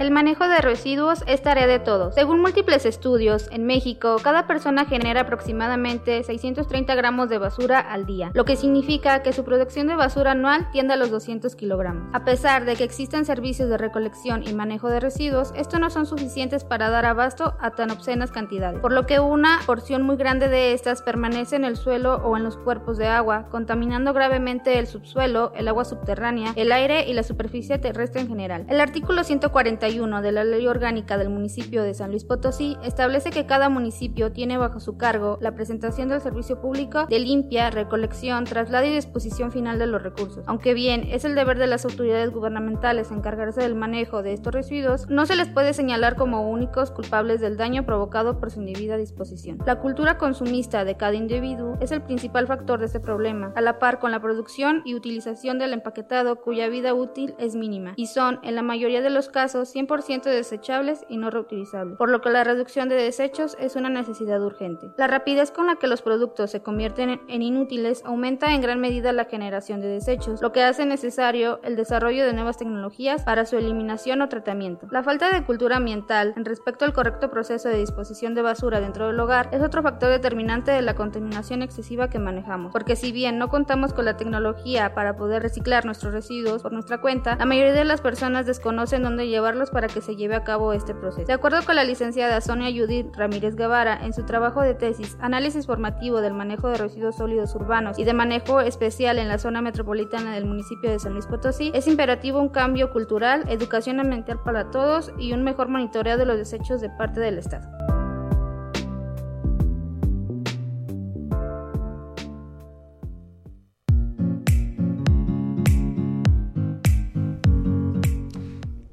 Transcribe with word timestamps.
El 0.00 0.10
manejo 0.10 0.48
de 0.48 0.62
residuos 0.62 1.22
es 1.26 1.42
tarea 1.42 1.66
de 1.66 1.78
todos. 1.78 2.14
Según 2.14 2.40
múltiples 2.40 2.86
estudios, 2.86 3.48
en 3.52 3.66
México 3.66 4.16
cada 4.24 4.46
persona 4.46 4.86
genera 4.86 5.20
aproximadamente 5.20 6.22
630 6.22 6.94
gramos 6.94 7.28
de 7.28 7.36
basura 7.36 7.80
al 7.80 8.06
día, 8.06 8.30
lo 8.32 8.46
que 8.46 8.56
significa 8.56 9.22
que 9.22 9.34
su 9.34 9.44
producción 9.44 9.88
de 9.88 9.96
basura 9.96 10.30
anual 10.30 10.70
tiende 10.72 10.94
a 10.94 10.96
los 10.96 11.10
200 11.10 11.54
kilogramos. 11.54 12.08
A 12.14 12.24
pesar 12.24 12.64
de 12.64 12.76
que 12.76 12.84
existen 12.84 13.26
servicios 13.26 13.68
de 13.68 13.76
recolección 13.76 14.42
y 14.42 14.54
manejo 14.54 14.88
de 14.88 15.00
residuos, 15.00 15.52
estos 15.54 15.78
no 15.78 15.90
son 15.90 16.06
suficientes 16.06 16.64
para 16.64 16.88
dar 16.88 17.04
abasto 17.04 17.54
a 17.60 17.72
tan 17.72 17.90
obscenas 17.90 18.30
cantidades, 18.30 18.80
por 18.80 18.92
lo 18.92 19.04
que 19.04 19.20
una 19.20 19.60
porción 19.66 20.00
muy 20.00 20.16
grande 20.16 20.48
de 20.48 20.72
estas 20.72 21.02
permanece 21.02 21.56
en 21.56 21.66
el 21.66 21.76
suelo 21.76 22.22
o 22.24 22.38
en 22.38 22.44
los 22.44 22.56
cuerpos 22.56 22.96
de 22.96 23.08
agua, 23.08 23.48
contaminando 23.50 24.14
gravemente 24.14 24.78
el 24.78 24.86
subsuelo, 24.86 25.52
el 25.56 25.68
agua 25.68 25.84
subterránea, 25.84 26.54
el 26.56 26.72
aire 26.72 27.06
y 27.06 27.12
la 27.12 27.22
superficie 27.22 27.76
terrestre 27.76 28.22
en 28.22 28.28
general. 28.28 28.64
El 28.70 28.80
artículo 28.80 29.24
140 29.24 29.89
de 29.90 30.30
la 30.30 30.44
Ley 30.44 30.68
Orgánica 30.68 31.18
del 31.18 31.30
municipio 31.30 31.82
de 31.82 31.94
San 31.94 32.10
Luis 32.10 32.24
Potosí 32.24 32.76
establece 32.84 33.30
que 33.30 33.44
cada 33.44 33.68
municipio 33.68 34.30
tiene 34.30 34.56
bajo 34.56 34.78
su 34.78 34.96
cargo 34.96 35.36
la 35.40 35.56
presentación 35.56 36.08
del 36.08 36.20
servicio 36.20 36.60
público 36.60 37.06
de 37.06 37.18
limpia, 37.18 37.70
recolección, 37.70 38.44
traslado 38.44 38.86
y 38.86 38.90
disposición 38.90 39.50
final 39.50 39.80
de 39.80 39.88
los 39.88 40.00
recursos. 40.00 40.44
Aunque 40.46 40.74
bien 40.74 41.08
es 41.10 41.24
el 41.24 41.34
deber 41.34 41.58
de 41.58 41.66
las 41.66 41.84
autoridades 41.84 42.30
gubernamentales 42.30 43.10
encargarse 43.10 43.62
del 43.62 43.74
manejo 43.74 44.22
de 44.22 44.32
estos 44.32 44.54
residuos, 44.54 45.08
no 45.08 45.26
se 45.26 45.34
les 45.34 45.48
puede 45.48 45.74
señalar 45.74 46.14
como 46.14 46.48
únicos 46.48 46.92
culpables 46.92 47.40
del 47.40 47.56
daño 47.56 47.84
provocado 47.84 48.38
por 48.38 48.52
su 48.52 48.60
indebida 48.60 48.96
disposición. 48.96 49.58
La 49.66 49.80
cultura 49.80 50.18
consumista 50.18 50.84
de 50.84 50.96
cada 50.96 51.14
individuo 51.14 51.76
es 51.80 51.90
el 51.90 52.02
principal 52.02 52.46
factor 52.46 52.78
de 52.78 52.86
este 52.86 53.00
problema, 53.00 53.52
a 53.56 53.60
la 53.60 53.80
par 53.80 53.98
con 53.98 54.12
la 54.12 54.20
producción 54.20 54.82
y 54.84 54.94
utilización 54.94 55.58
del 55.58 55.72
empaquetado 55.72 56.40
cuya 56.40 56.68
vida 56.68 56.94
útil 56.94 57.34
es 57.38 57.56
mínima, 57.56 57.94
y 57.96 58.06
son, 58.06 58.38
en 58.44 58.54
la 58.54 58.62
mayoría 58.62 59.02
de 59.02 59.10
los 59.10 59.28
casos, 59.28 59.68
100% 59.86 60.22
desechables 60.22 61.04
y 61.08 61.16
no 61.16 61.30
reutilizables, 61.30 61.96
por 61.96 62.10
lo 62.10 62.20
que 62.20 62.30
la 62.30 62.44
reducción 62.44 62.88
de 62.88 62.96
desechos 62.96 63.56
es 63.58 63.76
una 63.76 63.88
necesidad 63.88 64.42
urgente. 64.42 64.92
La 64.96 65.06
rapidez 65.06 65.50
con 65.50 65.66
la 65.66 65.76
que 65.76 65.86
los 65.86 66.02
productos 66.02 66.50
se 66.50 66.62
convierten 66.62 67.20
en 67.28 67.42
inútiles 67.42 68.02
aumenta 68.04 68.54
en 68.54 68.60
gran 68.60 68.80
medida 68.80 69.12
la 69.12 69.24
generación 69.24 69.80
de 69.80 69.88
desechos, 69.88 70.42
lo 70.42 70.52
que 70.52 70.62
hace 70.62 70.86
necesario 70.86 71.60
el 71.62 71.76
desarrollo 71.76 72.24
de 72.24 72.32
nuevas 72.32 72.58
tecnologías 72.58 73.22
para 73.22 73.46
su 73.46 73.56
eliminación 73.56 74.22
o 74.22 74.28
tratamiento. 74.28 74.86
La 74.90 75.02
falta 75.02 75.30
de 75.30 75.44
cultura 75.44 75.76
ambiental 75.76 76.34
en 76.36 76.44
respecto 76.44 76.84
al 76.84 76.92
correcto 76.92 77.30
proceso 77.30 77.68
de 77.68 77.78
disposición 77.78 78.34
de 78.34 78.42
basura 78.42 78.80
dentro 78.80 79.06
del 79.06 79.20
hogar 79.20 79.48
es 79.52 79.62
otro 79.62 79.82
factor 79.82 80.10
determinante 80.10 80.70
de 80.70 80.82
la 80.82 80.94
contaminación 80.94 81.62
excesiva 81.62 82.08
que 82.08 82.18
manejamos, 82.18 82.72
porque 82.72 82.96
si 82.96 83.12
bien 83.12 83.38
no 83.38 83.48
contamos 83.48 83.92
con 83.92 84.04
la 84.04 84.16
tecnología 84.16 84.94
para 84.94 85.16
poder 85.16 85.42
reciclar 85.42 85.84
nuestros 85.84 86.12
residuos 86.12 86.62
por 86.62 86.72
nuestra 86.72 87.00
cuenta, 87.00 87.36
la 87.36 87.46
mayoría 87.46 87.72
de 87.72 87.84
las 87.84 88.00
personas 88.00 88.46
desconocen 88.46 89.02
dónde 89.02 89.28
llevarlos 89.28 89.69
para 89.70 89.88
que 89.88 90.00
se 90.00 90.16
lleve 90.16 90.34
a 90.34 90.44
cabo 90.44 90.72
este 90.72 90.94
proceso. 90.94 91.26
De 91.26 91.32
acuerdo 91.32 91.62
con 91.64 91.76
la 91.76 91.84
licenciada 91.84 92.40
Sonia 92.40 92.70
Judith 92.70 93.14
Ramírez 93.16 93.56
Guevara, 93.56 94.04
en 94.04 94.12
su 94.12 94.24
trabajo 94.24 94.62
de 94.62 94.74
tesis 94.74 95.16
Análisis 95.20 95.66
formativo 95.66 96.20
del 96.20 96.34
manejo 96.34 96.68
de 96.68 96.76
residuos 96.78 97.16
sólidos 97.16 97.54
urbanos 97.54 97.98
y 97.98 98.04
de 98.04 98.12
manejo 98.12 98.60
especial 98.60 99.18
en 99.18 99.28
la 99.28 99.38
zona 99.38 99.62
metropolitana 99.62 100.34
del 100.34 100.46
municipio 100.46 100.90
de 100.90 100.98
San 100.98 101.12
Luis 101.12 101.26
Potosí, 101.26 101.70
es 101.74 101.86
imperativo 101.86 102.40
un 102.40 102.48
cambio 102.48 102.92
cultural, 102.92 103.44
educación 103.48 104.00
ambiental 104.00 104.40
para 104.42 104.70
todos 104.70 105.12
y 105.18 105.32
un 105.32 105.44
mejor 105.44 105.68
monitoreo 105.68 106.16
de 106.16 106.26
los 106.26 106.36
desechos 106.36 106.80
de 106.80 106.90
parte 106.90 107.20
del 107.20 107.38
Estado. 107.38 107.99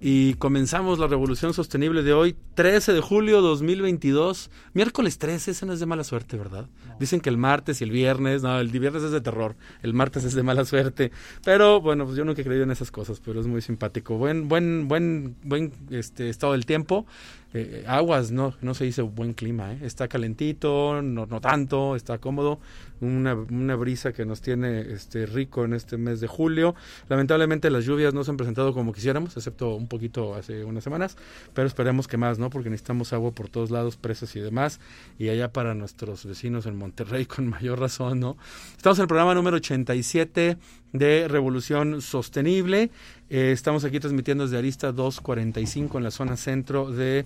Y 0.09 0.35
comenzamos 0.35 1.00
la 1.00 1.07
revolución 1.07 1.53
sostenible 1.53 2.01
de 2.01 2.13
hoy, 2.13 2.34
13 2.53 2.94
de 2.94 3.01
julio 3.01 3.41
2022, 3.41 4.50
miércoles 4.73 5.18
13, 5.18 5.51
ese 5.51 5.66
no 5.66 5.73
es 5.73 5.81
de 5.81 5.85
mala 5.85 6.06
suerte, 6.06 6.38
¿verdad? 6.38 6.69
Dicen 6.97 7.19
que 7.19 7.28
el 7.28 7.35
martes 7.35 7.81
y 7.81 7.84
el 7.84 7.91
viernes, 7.91 8.41
no, 8.41 8.57
el 8.57 8.69
viernes 8.69 9.03
es 9.03 9.12
de 9.12 9.19
terror, 9.19 9.57
el 9.84 9.94
martes 9.94 10.23
es 10.23 10.34
de 10.34 10.44
mala 10.44 10.63
suerte, 10.63 11.12
pero 11.44 11.81
bueno, 11.81 12.06
pues 12.06 12.16
yo 12.16 12.23
nunca 12.23 12.41
he 12.41 12.45
creído 12.45 12.63
en 12.63 12.72
esas 12.72 12.90
cosas, 12.90 13.19
pero 13.19 13.41
es 13.41 13.47
muy 13.47 13.62
simpático. 13.62 14.18
Buen, 14.18 14.47
buen, 14.47 14.88
buen, 14.88 15.35
buen 15.44 15.73
este, 15.90 16.29
estado 16.29 16.53
del 16.53 16.66
tiempo. 16.66 17.06
Eh, 17.53 17.85
aguas, 17.87 18.31
no, 18.31 18.53
no 18.61 18.73
se 18.73 18.83
dice 18.83 19.01
buen 19.01 19.33
clima, 19.33 19.71
¿eh? 19.71 19.79
está 19.83 20.09
calentito, 20.09 21.01
no, 21.01 21.25
no 21.25 21.39
tanto, 21.39 21.95
está 21.95 22.17
cómodo, 22.17 22.59
una, 22.99 23.35
una, 23.35 23.75
brisa 23.75 24.11
que 24.11 24.25
nos 24.25 24.41
tiene 24.41 24.81
este 24.91 25.25
rico 25.25 25.63
en 25.63 25.73
este 25.73 25.97
mes 25.97 26.19
de 26.19 26.27
julio. 26.27 26.75
Lamentablemente 27.07 27.69
las 27.69 27.85
lluvias 27.85 28.13
no 28.13 28.25
se 28.25 28.31
han 28.31 28.37
presentado 28.37 28.73
como 28.73 28.91
quisiéramos, 28.91 29.37
excepto 29.37 29.75
un 29.75 29.87
poquito 29.87 30.35
hace 30.35 30.65
unas 30.65 30.83
semanas, 30.83 31.15
pero 31.53 31.67
esperemos 31.67 32.07
que 32.07 32.17
más, 32.17 32.37
¿no? 32.37 32.49
Porque 32.49 32.69
necesitamos 32.69 33.13
agua 33.13 33.31
por 33.31 33.47
todos 33.47 33.71
lados, 33.71 33.95
presas 33.95 34.35
y 34.35 34.41
demás, 34.41 34.81
y 35.17 35.29
allá 35.29 35.53
para 35.53 35.73
nuestros 35.73 36.25
vecinos 36.25 36.65
en 36.65 36.75
Monterrey 36.75 37.25
con 37.25 37.47
mayor 37.47 37.79
razón, 37.79 38.19
¿no? 38.19 38.37
Estamos 38.75 38.99
en 38.99 39.03
el 39.03 39.07
programa 39.07 39.33
número 39.33 39.55
87 39.55 40.57
de 40.93 41.27
Revolución 41.27 42.01
Sostenible. 42.01 42.91
Eh, 43.29 43.51
estamos 43.51 43.83
aquí 43.83 43.99
transmitiendo 43.99 44.45
desde 44.45 44.57
Arista 44.57 44.93
245 44.93 45.97
en 45.97 46.03
la 46.05 46.11
zona 46.11 46.38
centro 46.38 46.91
de 46.91 47.25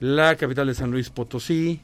la 0.00 0.34
capital 0.36 0.66
de 0.66 0.74
San 0.74 0.90
Luis 0.90 1.10
Potosí. 1.10 1.80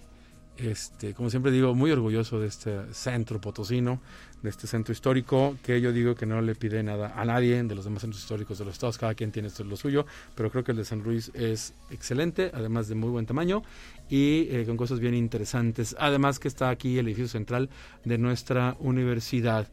Este, 0.56 1.14
como 1.14 1.30
siempre 1.30 1.52
digo, 1.52 1.74
muy 1.74 1.92
orgulloso 1.92 2.40
de 2.40 2.48
este 2.48 2.92
centro 2.92 3.40
potosino, 3.40 4.00
de 4.42 4.50
este 4.50 4.66
centro 4.66 4.92
histórico, 4.92 5.56
que 5.62 5.80
yo 5.80 5.92
digo 5.92 6.16
que 6.16 6.26
no 6.26 6.40
le 6.40 6.56
pide 6.56 6.82
nada 6.82 7.12
a 7.14 7.24
nadie 7.24 7.62
de 7.62 7.74
los 7.76 7.84
demás 7.84 8.00
centros 8.00 8.22
históricos 8.22 8.58
de 8.58 8.64
los 8.64 8.74
estados, 8.74 8.98
cada 8.98 9.14
quien 9.14 9.30
tiene 9.30 9.50
lo 9.64 9.76
suyo, 9.76 10.04
pero 10.34 10.50
creo 10.50 10.64
que 10.64 10.72
el 10.72 10.78
de 10.78 10.84
San 10.84 11.04
Luis 11.04 11.30
es 11.34 11.74
excelente, 11.90 12.50
además 12.52 12.88
de 12.88 12.96
muy 12.96 13.10
buen 13.10 13.24
tamaño 13.24 13.62
y 14.10 14.48
eh, 14.50 14.64
con 14.66 14.76
cosas 14.76 14.98
bien 14.98 15.14
interesantes. 15.14 15.94
Además 15.96 16.40
que 16.40 16.48
está 16.48 16.70
aquí 16.70 16.98
el 16.98 17.06
edificio 17.06 17.28
central 17.28 17.68
de 18.04 18.18
nuestra 18.18 18.76
universidad. 18.80 19.68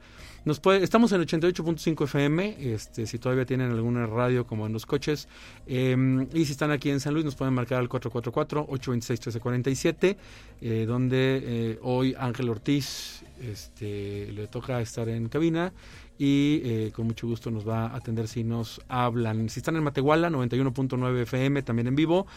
Nos 0.45 0.59
puede, 0.59 0.83
estamos 0.83 1.11
en 1.11 1.21
88.5 1.21 2.03
FM, 2.03 2.57
este, 2.59 3.07
si 3.07 3.17
todavía 3.17 3.47
tienen 3.47 3.71
alguna 3.71 4.05
radio 4.05 4.45
como 4.45 4.67
en 4.67 4.73
los 4.73 4.85
coches. 4.85 5.27
Em, 5.65 6.27
y 6.35 6.45
si 6.45 6.51
están 6.51 6.69
aquí 6.69 6.91
en 6.91 6.99
San 6.99 7.15
Luis, 7.15 7.25
nos 7.25 7.33
pueden 7.33 7.55
marcar 7.55 7.79
al 7.79 7.89
444-826-1347, 7.89 10.17
eh, 10.61 10.85
donde 10.87 11.41
eh, 11.43 11.79
hoy 11.81 12.13
Ángel 12.15 12.49
Ortiz 12.49 13.23
este, 13.41 14.31
le 14.31 14.45
toca 14.45 14.79
estar 14.81 15.09
en 15.09 15.29
cabina 15.29 15.73
y 16.19 16.61
eh, 16.63 16.91
con 16.95 17.07
mucho 17.07 17.25
gusto 17.25 17.49
nos 17.49 17.67
va 17.67 17.87
a 17.87 17.95
atender 17.95 18.27
si 18.27 18.43
nos 18.43 18.79
hablan. 18.87 19.49
Si 19.49 19.61
están 19.61 19.77
en 19.77 19.83
Matehuala, 19.83 20.29
91.9 20.29 21.23
FM, 21.23 21.63
también 21.63 21.87
en 21.87 21.95
vivo. 21.95 22.27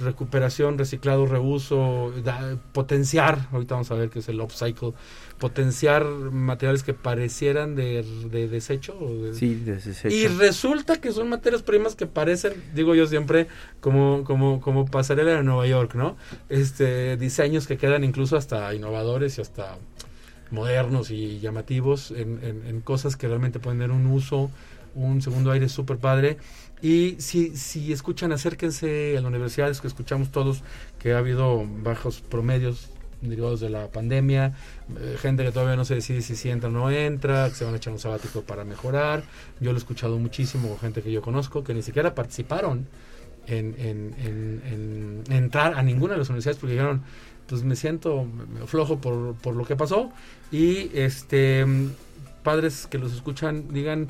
recuperación, 0.00 0.78
reciclado, 0.78 1.26
reuso, 1.26 2.12
da- 2.24 2.56
potenciar, 2.72 3.48
ahorita 3.52 3.74
vamos 3.74 3.90
a 3.90 3.94
ver 3.94 4.10
qué 4.10 4.18
es 4.20 4.28
el 4.28 4.40
upcycle, 4.40 4.92
potenciar 5.38 6.04
materiales 6.04 6.82
que 6.82 6.94
parecieran 6.94 7.74
de, 7.76 8.04
de 8.30 8.48
desecho. 8.48 8.96
o 8.98 9.14
de- 9.22 9.34
Sí, 9.34 9.54
desecho. 9.54 10.08
y 10.08 10.26
resulta 10.26 11.00
que 11.00 11.12
son 11.12 11.28
materias 11.28 11.62
primas 11.62 11.94
que 11.94 12.06
parecen, 12.06 12.52
digo 12.74 12.94
yo 12.94 13.06
siempre, 13.06 13.46
como, 13.80 14.24
como, 14.24 14.60
como 14.60 14.86
pasarela 14.86 15.32
de 15.32 15.42
Nueva 15.42 15.66
York, 15.66 15.94
¿no? 15.94 16.16
Este, 16.48 17.16
diseños 17.16 17.66
que 17.66 17.76
quedan 17.78 18.04
incluso 18.04 18.36
hasta 18.36 18.74
innovadores 18.74 19.38
y 19.38 19.40
hasta 19.40 19.76
modernos 20.50 21.10
y 21.10 21.38
llamativos 21.38 22.10
en, 22.10 22.40
en- 22.42 22.66
en 22.66 22.80
cosas 22.80 23.16
que 23.16 23.28
realmente 23.28 23.60
pueden 23.60 23.78
tener 23.78 23.92
un 23.94 24.06
uso, 24.06 24.50
un 24.94 25.22
segundo 25.22 25.52
aire 25.52 25.68
súper 25.68 25.98
padre. 25.98 26.38
Y 26.82 27.16
si, 27.18 27.56
si 27.56 27.92
escuchan, 27.92 28.32
acérquense 28.32 29.16
a 29.18 29.20
la 29.20 29.28
universidad, 29.28 29.70
es 29.70 29.80
que 29.80 29.86
escuchamos 29.88 30.30
todos 30.30 30.62
que 30.98 31.12
ha 31.12 31.18
habido 31.18 31.64
bajos 31.82 32.20
promedios 32.20 32.88
derivados 33.20 33.60
de 33.60 33.68
la 33.68 33.88
pandemia, 33.88 34.54
eh, 34.98 35.16
gente 35.20 35.44
que 35.44 35.52
todavía 35.52 35.76
no 35.76 35.84
se 35.84 35.94
decide 35.96 36.22
si, 36.22 36.34
si 36.36 36.48
entra 36.48 36.70
o 36.70 36.72
no 36.72 36.90
entra, 36.90 37.50
que 37.50 37.54
se 37.54 37.64
van 37.66 37.74
a 37.74 37.76
echar 37.76 37.92
un 37.92 37.98
sabático 37.98 38.40
para 38.42 38.64
mejorar. 38.64 39.22
Yo 39.60 39.72
lo 39.72 39.76
he 39.76 39.78
escuchado 39.78 40.18
muchísimo 40.18 40.78
gente 40.80 41.02
que 41.02 41.12
yo 41.12 41.20
conozco 41.20 41.62
que 41.62 41.74
ni 41.74 41.82
siquiera 41.82 42.14
participaron 42.14 42.86
en, 43.46 43.74
en- 43.78 44.14
en- 44.24 45.22
en 45.28 45.32
entrar 45.32 45.74
a 45.74 45.82
ninguna 45.82 46.14
de 46.14 46.18
las 46.20 46.28
universidades 46.30 46.58
porque 46.58 46.72
dijeron, 46.74 47.02
pues 47.46 47.62
me 47.62 47.76
siento 47.76 48.26
flojo 48.66 49.00
por, 49.00 49.34
por 49.34 49.54
lo 49.54 49.66
que 49.66 49.76
pasó. 49.76 50.10
Y 50.50 50.90
este 50.96 51.66
mm, 51.66 51.90
padres 52.42 52.86
que 52.86 52.96
los 52.98 53.12
escuchan 53.12 53.68
digan, 53.72 54.08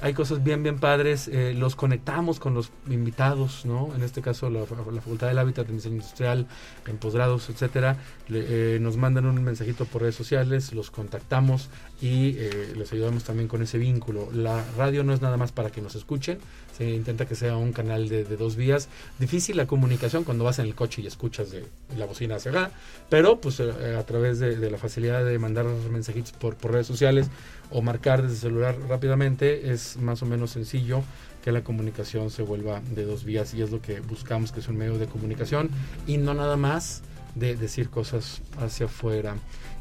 hay 0.00 0.14
cosas 0.14 0.44
bien, 0.44 0.62
bien 0.62 0.78
padres, 0.78 1.28
eh, 1.28 1.54
los 1.54 1.74
conectamos 1.74 2.38
con 2.38 2.54
los 2.54 2.70
invitados, 2.88 3.64
¿no? 3.66 3.92
En 3.96 4.02
este 4.02 4.22
caso 4.22 4.48
la, 4.50 4.64
Facultad 4.64 5.26
del 5.28 5.38
Hábitat 5.38 5.68
en 5.68 5.76
Diseño 5.76 5.96
Industrial, 5.96 6.46
en 6.86 6.98
posgrados, 6.98 7.50
etcétera, 7.50 7.96
le- 8.28 8.76
eh, 8.76 8.78
nos 8.80 8.96
mandan 8.96 9.26
un 9.26 9.42
mensajito 9.42 9.84
por 9.86 10.02
redes 10.02 10.14
sociales, 10.14 10.72
los 10.72 10.90
contactamos 10.90 11.68
y 12.00 12.36
eh, 12.38 12.74
les 12.76 12.92
ayudamos 12.92 13.24
también 13.24 13.48
con 13.48 13.60
ese 13.62 13.78
vínculo. 13.78 14.28
La 14.32 14.64
radio 14.76 15.02
no 15.02 15.12
es 15.12 15.20
nada 15.20 15.36
más 15.36 15.50
para 15.52 15.70
que 15.70 15.80
nos 15.82 15.96
escuchen, 15.96 16.38
se 16.78 16.88
intenta 16.90 17.26
que 17.26 17.34
sea 17.34 17.56
un 17.56 17.72
canal 17.72 18.08
de, 18.08 18.24
dos 18.24 18.54
vías. 18.54 18.88
Difícil 19.18 19.56
la 19.56 19.66
comunicación 19.66 20.22
cuando 20.22 20.44
vas 20.44 20.60
en 20.60 20.66
el 20.66 20.76
coche 20.76 21.02
y 21.02 21.08
escuchas 21.08 21.50
de 21.50 21.64
la 21.96 22.06
bocina 22.06 22.36
hacia 22.36 22.52
acá, 22.52 22.70
pero 23.08 23.40
pues 23.40 23.58
eh, 23.58 23.96
a 23.98 24.06
través 24.06 24.38
de, 24.38 24.70
la 24.70 24.78
facilidad 24.78 25.24
de 25.24 25.38
mandar 25.40 25.66
mensajitos 25.90 26.32
por, 26.32 26.56
redes 26.70 26.86
sociales 26.86 27.30
o 27.70 27.82
marcar 27.82 28.22
desde 28.22 28.34
el 28.34 28.40
celular 28.40 28.76
rápidamente 28.88 29.72
es 29.72 29.96
más 29.96 30.22
o 30.22 30.26
menos 30.26 30.52
sencillo 30.52 31.02
que 31.42 31.50
la 31.50 31.64
comunicación 31.64 32.30
se 32.30 32.42
vuelva 32.42 32.80
de 32.94 33.04
dos 33.04 33.24
vías 33.24 33.54
y 33.54 33.62
es 33.62 33.70
lo 33.70 33.82
que 33.82 34.00
buscamos 34.00 34.52
que 34.52 34.60
es 34.60 34.68
un 34.68 34.76
medio 34.76 34.98
de 34.98 35.06
comunicación 35.06 35.70
y 36.06 36.18
no 36.18 36.32
nada 36.34 36.56
más 36.56 37.02
de 37.34 37.56
decir 37.56 37.90
cosas 37.90 38.40
hacia 38.60 38.86
afuera. 38.86 39.36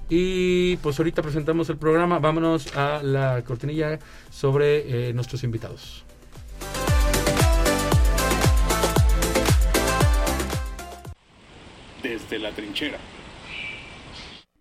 Y 0.09 0.77
pues 0.77 0.97
ahorita 0.97 1.21
presentamos 1.21 1.69
el 1.69 1.77
programa, 1.77 2.17
vámonos 2.17 2.75
a 2.75 3.03
la 3.03 3.44
cortinilla 3.44 3.99
sobre 4.31 5.09
eh, 5.09 5.13
nuestros 5.13 5.44
invitados. 5.44 6.06
Desde 12.18 12.40
la 12.40 12.52
trinchera. 12.52 13.00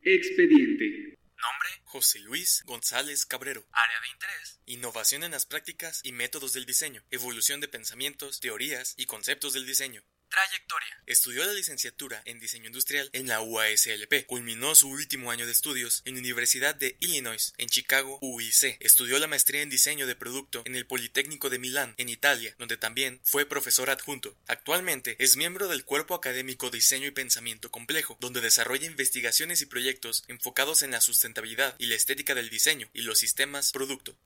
Expediente. 0.03 1.17
Nombre, 1.41 1.69
José 1.85 2.19
Luis 2.19 2.63
González 2.67 3.25
Cabrero. 3.25 3.65
Área 3.73 4.01
de 4.03 4.09
interés, 4.09 4.61
innovación 4.67 5.25
en 5.25 5.31
las 5.31 5.47
prácticas 5.47 6.03
y 6.05 6.13
métodos 6.13 6.53
del 6.53 6.67
diseño, 6.67 7.03
evolución 7.11 7.61
de 7.61 7.69
pensamientos, 7.69 8.41
teorías 8.41 8.93
y 8.99 9.07
conceptos 9.07 9.55
del 9.55 9.65
diseño. 9.65 10.03
Trayectoria. 10.29 11.03
Estudió 11.07 11.45
la 11.45 11.53
licenciatura 11.53 12.21
en 12.25 12.41
diseño 12.41 12.67
industrial 12.67 13.09
en 13.13 13.29
la 13.29 13.41
UASLP. 13.41 14.27
Culminó 14.27 14.75
su 14.75 14.89
último 14.89 15.31
año 15.31 15.47
de 15.47 15.53
estudios 15.53 16.03
en 16.05 16.15
la 16.15 16.21
Universidad 16.21 16.75
de 16.75 16.97
Illinois, 17.01 17.53
en 17.59 17.69
Chicago, 17.69 18.19
UIC. 18.21 18.77
Estudió 18.81 19.19
la 19.19 19.29
maestría 19.29 19.63
en 19.63 19.71
diseño 19.71 20.07
de 20.07 20.17
producto 20.17 20.63
en 20.65 20.75
el 20.75 20.87
Politécnico 20.87 21.49
de 21.49 21.59
Milán, 21.59 21.95
en 21.97 22.09
Italia, 22.09 22.55
donde 22.59 22.77
también 22.77 23.21
fue 23.25 23.47
profesor 23.47 23.89
adjunto. 23.89 24.37
Actualmente 24.47 25.17
es 25.19 25.37
miembro 25.37 25.69
del 25.69 25.85
Cuerpo 25.85 26.15
Académico 26.15 26.71
Diseño 26.71 27.07
y 27.07 27.13
Pensamiento 27.13 27.71
Complejo, 27.71 28.17
donde 28.21 28.41
desarrolla 28.41 28.87
investigaciones 28.87 29.63
y 29.63 29.67
proyectos 29.67 30.25
enfocados 30.29 30.83
en 30.83 30.91
la 30.91 31.01
sustentabilidad 31.01 31.77
y 31.79 31.87
la 31.87 31.95
estética 31.95 32.35
del 32.35 32.51
diseño 32.51 32.91
y 32.93 33.03
los 33.03 33.19
sistemas 33.19 33.71
producto. 33.73 34.19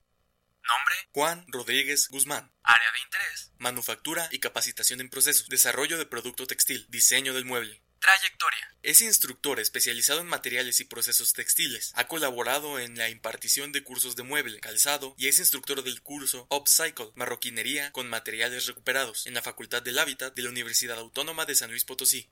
Nombre, 0.67 0.95
Juan 1.13 1.45
Rodríguez 1.49 2.09
Guzmán. 2.09 2.53
Área 2.63 2.93
de 2.93 3.01
interés, 3.01 3.53
manufactura 3.59 4.29
y 4.31 4.39
capacitación 4.39 5.01
en 5.01 5.11
procesos, 5.11 5.49
desarrollo 5.49 5.99
de 5.99 6.07
producto 6.07 6.47
textil, 6.47 6.87
diseño 6.89 7.35
del 7.35 7.45
mueble. 7.45 7.83
Trayectoria. 8.01 8.75
Es 8.83 9.03
instructor 9.03 9.61
especializado 9.61 10.21
en 10.21 10.27
materiales 10.27 10.81
y 10.81 10.85
procesos 10.85 11.35
textiles. 11.35 11.93
Ha 11.97 12.09
colaborado 12.09 12.79
en 12.79 12.97
la 12.97 13.11
impartición 13.11 13.73
de 13.73 13.85
cursos 13.85 14.17
de 14.17 14.23
mueble, 14.23 14.59
calzado 14.61 15.15
y 15.19 15.29
es 15.29 15.39
instructor 15.39 15.85
del 15.85 16.01
curso 16.01 16.47
Upcycle, 16.51 17.13
marroquinería 17.15 17.93
con 17.93 18.09
materiales 18.09 18.67
recuperados, 18.67 19.27
en 19.27 19.35
la 19.35 19.43
Facultad 19.43 19.83
del 19.83 19.99
Hábitat 19.99 20.35
de 20.35 20.43
la 20.43 20.49
Universidad 20.49 20.99
Autónoma 20.99 21.45
de 21.45 21.55
San 21.55 21.71
Luis 21.71 21.85
Potosí. 21.85 22.31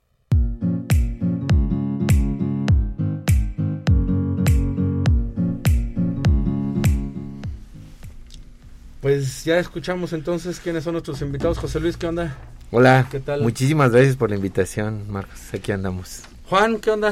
Pues 9.01 9.45
ya 9.45 9.59
escuchamos 9.59 10.13
entonces 10.13 10.59
quiénes 10.61 10.85
son 10.85 10.93
nuestros 10.93 11.21
invitados. 11.23 11.59
José 11.59 11.79
Luis, 11.81 11.97
¿qué 11.97 12.07
onda? 12.07 12.37
Hola, 12.71 13.07
¿Qué 13.11 13.21
tal? 13.21 13.43
muchísimas 13.43 13.93
gracias 13.93 14.17
por 14.17 14.31
la 14.31 14.37
invitación, 14.37 15.11
Marcos. 15.11 15.39
Aquí 15.55 15.73
andamos. 15.73 16.23
Juan, 16.49 16.79
¿qué 16.81 16.91
onda? 16.91 17.11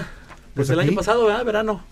Pues 0.54 0.68
Pues 0.68 0.70
el 0.70 0.80
aquí. 0.80 0.88
año 0.88 0.96
pasado, 0.96 1.26
¿verdad? 1.26 1.44
Verano. 1.44 1.84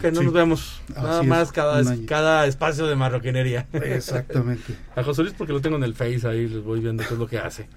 Que 0.00 0.10
no 0.12 0.20
Sí. 0.20 0.24
nos 0.24 0.34
vemos. 0.34 0.80
Así 0.94 1.02
Nada 1.02 1.20
es, 1.22 1.26
más 1.26 1.52
cada, 1.52 1.82
cada 2.06 2.46
espacio 2.46 2.86
de 2.86 2.94
marroquinería. 2.96 3.66
Exactamente. 3.72 4.74
A 4.96 5.02
José 5.02 5.22
Luis 5.22 5.34
porque 5.36 5.52
lo 5.52 5.60
tengo 5.60 5.76
en 5.76 5.82
el 5.84 5.94
Face 5.94 6.26
ahí, 6.26 6.48
les 6.48 6.62
voy 6.62 6.80
viendo 6.80 7.02
qué 7.06 7.14
es 7.14 7.18
lo 7.18 7.26
que 7.26 7.38
hace. 7.38 7.68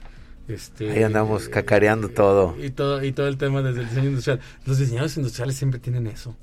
Este, 0.48 0.92
Ahí 0.92 1.04
andamos 1.04 1.50
cacareando 1.50 2.10
todo. 2.10 2.56
Y 2.62 2.70
todo, 2.72 3.04
y 3.04 3.12
todo 3.12 3.28
el 3.28 3.38
tema 3.38 3.62
desde 3.62 3.82
el 3.82 3.88
diseño 3.90 4.10
industrial. 4.10 4.40
Los 4.66 4.78
diseñadores 4.80 5.18
industriales 5.18 5.56
siempre 5.56 5.80
tienen 5.80 6.08
eso. 6.08 6.36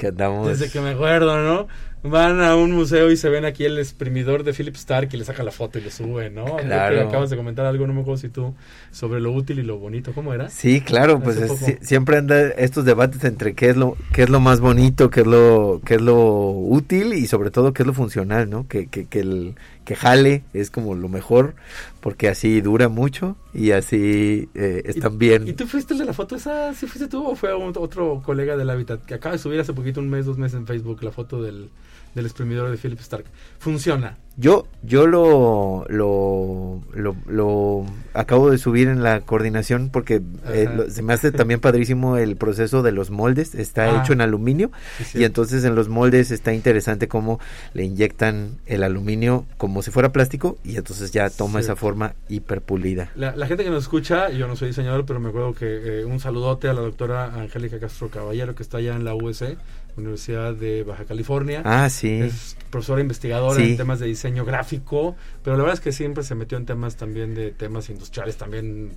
Que 0.00 0.06
andamos. 0.08 0.48
Desde 0.48 0.70
que 0.70 0.80
me 0.80 0.90
acuerdo, 0.90 1.36
¿no? 1.42 1.68
Van 2.02 2.40
a 2.40 2.56
un 2.56 2.72
museo 2.72 3.10
y 3.10 3.16
se 3.18 3.28
ven 3.28 3.44
aquí 3.44 3.66
el 3.66 3.78
exprimidor 3.78 4.42
de 4.42 4.54
Philip 4.54 4.74
Stark 4.74 5.10
y 5.12 5.18
le 5.18 5.24
saca 5.26 5.42
la 5.42 5.50
foto 5.50 5.78
y 5.78 5.82
le 5.82 5.90
sube, 5.90 6.30
¿no? 6.30 6.44
Creo 6.56 6.56
Claro. 6.66 6.96
que 6.96 7.02
acabas 7.02 7.28
de 7.28 7.36
comentar 7.36 7.66
algo, 7.66 7.86
no 7.86 7.92
me 7.92 8.00
acuerdo 8.00 8.16
si 8.16 8.30
tú, 8.30 8.54
sobre 8.90 9.20
lo 9.20 9.30
útil 9.32 9.58
y 9.58 9.62
lo 9.62 9.76
bonito. 9.78 10.12
¿Cómo 10.14 10.32
era? 10.32 10.48
Sí, 10.48 10.80
claro, 10.80 11.20
pues 11.20 11.36
es- 11.36 11.86
siempre 11.86 12.16
anda 12.16 12.40
estos 12.56 12.86
debates 12.86 13.22
entre 13.24 13.52
qué 13.54 13.68
es 13.68 13.76
lo 13.76 13.98
qué 14.14 14.22
es 14.22 14.30
lo 14.30 14.40
más 14.40 14.60
bonito, 14.60 15.10
qué 15.10 15.20
es 15.20 15.26
lo 15.26 15.82
qué 15.84 15.96
es 15.96 16.00
lo 16.00 16.16
útil 16.52 17.12
y 17.12 17.26
sobre 17.26 17.50
todo 17.50 17.74
qué 17.74 17.82
es 17.82 17.86
lo 17.86 17.92
funcional, 17.92 18.48
¿no? 18.48 18.66
Que 18.66 18.86
que 18.86 19.04
que 19.04 19.20
el 19.20 19.56
que 19.90 19.96
jale 19.96 20.44
es 20.52 20.70
como 20.70 20.94
lo 20.94 21.08
mejor 21.08 21.54
porque 22.00 22.28
así 22.28 22.60
dura 22.60 22.88
mucho 22.88 23.34
y 23.52 23.72
así 23.72 24.48
eh, 24.54 24.82
están 24.84 25.18
bien. 25.18 25.48
¿Y 25.48 25.52
tú 25.54 25.66
fuiste 25.66 25.94
el 25.94 25.98
de 25.98 26.04
la 26.04 26.12
foto 26.12 26.36
esa? 26.36 26.72
¿Sí 26.74 26.86
fuiste 26.86 27.08
tú 27.08 27.26
o 27.26 27.34
fue 27.34 27.52
un- 27.56 27.72
otro 27.76 28.22
colega 28.24 28.56
del 28.56 28.70
Hábitat 28.70 29.04
que 29.04 29.14
acaba 29.14 29.32
de 29.32 29.40
subir 29.40 29.58
hace 29.58 29.72
poquito, 29.72 29.98
un 29.98 30.08
mes, 30.08 30.26
dos 30.26 30.38
meses 30.38 30.58
en 30.60 30.66
Facebook, 30.68 31.02
la 31.02 31.10
foto 31.10 31.42
del, 31.42 31.70
del 32.14 32.26
exprimidor 32.26 32.70
de 32.70 32.76
Philip 32.76 33.00
Stark? 33.00 33.24
Funciona. 33.58 34.16
Yo, 34.36 34.66
yo 34.82 35.06
lo, 35.06 35.84
lo, 35.88 36.80
lo, 36.94 37.14
lo 37.26 37.84
acabo 38.14 38.50
de 38.50 38.56
subir 38.56 38.88
en 38.88 39.02
la 39.02 39.20
coordinación 39.20 39.90
porque 39.92 40.22
eh, 40.48 40.66
lo- 40.74 40.88
se 40.88 41.02
me 41.02 41.12
hace 41.12 41.30
también 41.30 41.60
padrísimo 41.60 42.16
el 42.16 42.36
proceso 42.36 42.82
de 42.82 42.92
los 42.92 43.10
moldes. 43.10 43.54
Está 43.54 43.84
Ah. 43.84 44.00
hecho 44.02 44.14
en 44.14 44.22
aluminio 44.22 44.70
Sí, 44.98 45.04
sí. 45.04 45.18
y 45.18 45.24
entonces 45.24 45.64
en 45.64 45.74
los 45.74 45.88
moldes 45.90 46.30
está 46.30 46.54
interesante 46.54 47.06
cómo 47.06 47.38
le 47.74 47.84
inyectan 47.84 48.56
el 48.66 48.82
aluminio 48.82 49.44
como 49.58 49.82
si 49.82 49.90
fuera 49.90 50.10
plástico 50.10 50.56
y 50.64 50.76
entonces 50.76 51.10
ya 51.10 51.28
toma 51.28 51.58
Sí. 51.60 51.64
esa 51.66 51.76
forma 51.76 52.14
hiperpulida. 52.30 53.10
La, 53.16 53.36
la 53.36 53.46
gente 53.46 53.62
que 53.64 53.70
nos 53.70 53.82
escucha, 53.82 54.30
yo 54.30 54.46
no 54.46 54.56
soy 54.56 54.68
diseñador, 54.68 55.04
pero 55.04 55.20
me 55.20 55.28
acuerdo 55.28 55.52
que 55.52 56.00
eh, 56.00 56.04
un 56.06 56.18
saludote 56.18 56.68
a 56.68 56.72
la 56.72 56.80
doctora 56.80 57.34
Angélica 57.34 57.78
Castro 57.78 58.08
Caballero, 58.08 58.54
que 58.54 58.62
está 58.62 58.78
allá 58.78 58.94
en 58.96 59.04
la 59.04 59.14
USC, 59.14 59.58
Universidad 59.96 60.54
de 60.54 60.82
Baja 60.84 61.04
California. 61.04 61.62
Ah, 61.64 61.88
sí. 61.90 62.20
Es 62.20 62.56
profesora 62.70 63.00
investigadora 63.00 63.56
Sí. 63.62 63.70
en 63.72 63.76
temas 63.76 63.98
de 64.00 64.06
diseño 64.06 64.44
gráfico, 64.44 65.16
pero 65.42 65.56
la 65.56 65.62
verdad 65.64 65.74
es 65.74 65.80
que 65.80 65.92
siempre 65.92 66.22
se 66.24 66.34
metió 66.34 66.56
en 66.58 66.66
temas 66.66 66.96
también 66.96 67.34
de 67.34 67.50
temas 67.50 67.90
industriales, 67.90 68.36
también 68.36 68.92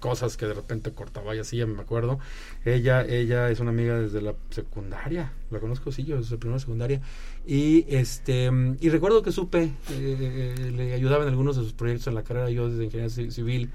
cosas 0.00 0.36
que 0.36 0.46
de 0.46 0.54
repente 0.54 0.92
cortaba 0.92 1.34
y 1.34 1.40
así, 1.40 1.56
ya 1.56 1.66
me 1.66 1.80
acuerdo. 1.80 2.18
Ella, 2.64 3.04
ella 3.04 3.50
es 3.50 3.58
una 3.58 3.70
amiga 3.70 3.98
desde 3.98 4.20
la 4.22 4.34
secundaria, 4.50 5.32
la 5.50 5.58
conozco, 5.58 5.90
sí, 5.90 6.04
yo 6.04 6.18
desde 6.18 6.36
primera 6.36 6.60
secundaria. 6.60 7.00
Y 7.46 7.84
este 7.88 8.50
y 8.80 8.88
recuerdo 8.90 9.22
que 9.22 9.32
supe, 9.32 9.72
eh, 9.90 10.72
le 10.76 10.92
ayudaba 10.94 11.24
en 11.24 11.30
algunos 11.30 11.56
de 11.56 11.62
sus 11.62 11.72
proyectos 11.72 12.06
en 12.08 12.14
la 12.14 12.22
carrera, 12.22 12.50
yo 12.50 12.68
desde 12.68 12.84
ingeniería 12.84 13.12
ci- 13.14 13.30
civil, 13.30 13.70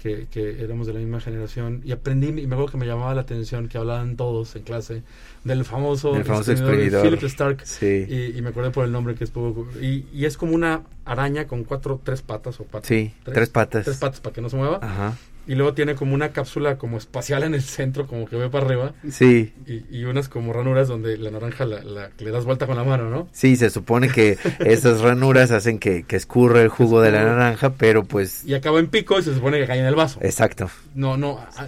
que, 0.00 0.26
que 0.30 0.62
éramos 0.62 0.86
de 0.86 0.92
la 0.92 1.00
misma 1.00 1.20
generación 1.20 1.82
y 1.84 1.92
aprendí, 1.92 2.28
y 2.28 2.46
me 2.46 2.54
acuerdo 2.54 2.66
que 2.72 2.76
me 2.78 2.86
llamaba 2.86 3.14
la 3.14 3.22
atención 3.22 3.68
que 3.68 3.78
hablaban 3.78 4.16
todos 4.16 4.54
en 4.56 4.62
clase 4.62 5.02
del 5.44 5.64
famoso, 5.64 6.14
El 6.16 6.24
famoso 6.24 6.52
exprimidor. 6.52 7.02
Philip 7.02 7.22
Stark 7.24 7.62
Sí. 7.66 8.06
y, 8.08 8.38
y 8.38 8.42
me 8.42 8.50
acordé 8.50 8.70
por 8.70 8.84
el 8.84 8.92
nombre 8.92 9.14
que 9.14 9.24
es 9.24 9.30
poco 9.30 9.66
y, 9.80 10.06
y 10.12 10.24
es 10.24 10.36
como 10.36 10.54
una 10.54 10.82
araña 11.04 11.46
con 11.46 11.64
cuatro, 11.64 12.00
tres 12.02 12.22
patas 12.22 12.60
o 12.60 12.64
patas. 12.64 12.86
Sí, 12.88 13.12
tres 13.24 13.48
patas. 13.48 13.84
Tres 13.84 13.96
patas 13.98 14.20
para 14.20 14.34
que 14.34 14.40
no 14.40 14.48
se 14.48 14.56
mueva. 14.56 14.78
Ajá. 14.82 15.16
Y 15.48 15.54
luego 15.54 15.72
tiene 15.74 15.94
como 15.96 16.14
una 16.14 16.28
cápsula 16.28 16.76
como 16.78 16.98
espacial 16.98 17.42
en 17.42 17.54
el 17.54 17.62
centro, 17.62 18.06
como 18.06 18.26
que 18.26 18.36
ve 18.36 18.48
para 18.50 18.66
arriba. 18.66 18.92
Sí, 19.10 19.52
Y, 19.66 19.82
y 19.98 20.04
unas 20.04 20.28
como 20.28 20.52
ranuras 20.52 20.86
donde 20.88 21.16
la 21.16 21.30
naranja 21.30 21.64
la, 21.64 21.82
la- 21.82 22.10
le 22.18 22.30
das 22.30 22.44
vuelta 22.44 22.66
con 22.66 22.76
la 22.76 22.84
mano, 22.84 23.08
¿no? 23.10 23.28
sí, 23.32 23.56
se 23.56 23.70
supone 23.70 24.08
que 24.10 24.36
esas 24.60 25.00
ranuras 25.00 25.50
hacen 25.50 25.78
que, 25.78 26.02
que 26.04 26.16
escurra 26.16 26.60
el 26.62 26.68
jugo 26.68 27.00
de 27.00 27.10
la 27.12 27.24
naranja, 27.24 27.70
pero 27.72 28.04
pues... 28.04 28.44
Y 28.44 28.54
acaba 28.54 28.78
en 28.78 28.88
pico 28.88 29.18
y 29.18 29.22
se 29.22 29.34
supone 29.34 29.58
que 29.58 29.66
cae 29.66 29.80
en 29.80 29.86
el 29.86 29.94
vaso. 29.94 30.20
Exacto. 30.22 30.70
No, 30.94 31.16
no. 31.16 31.38
ah, 31.56 31.66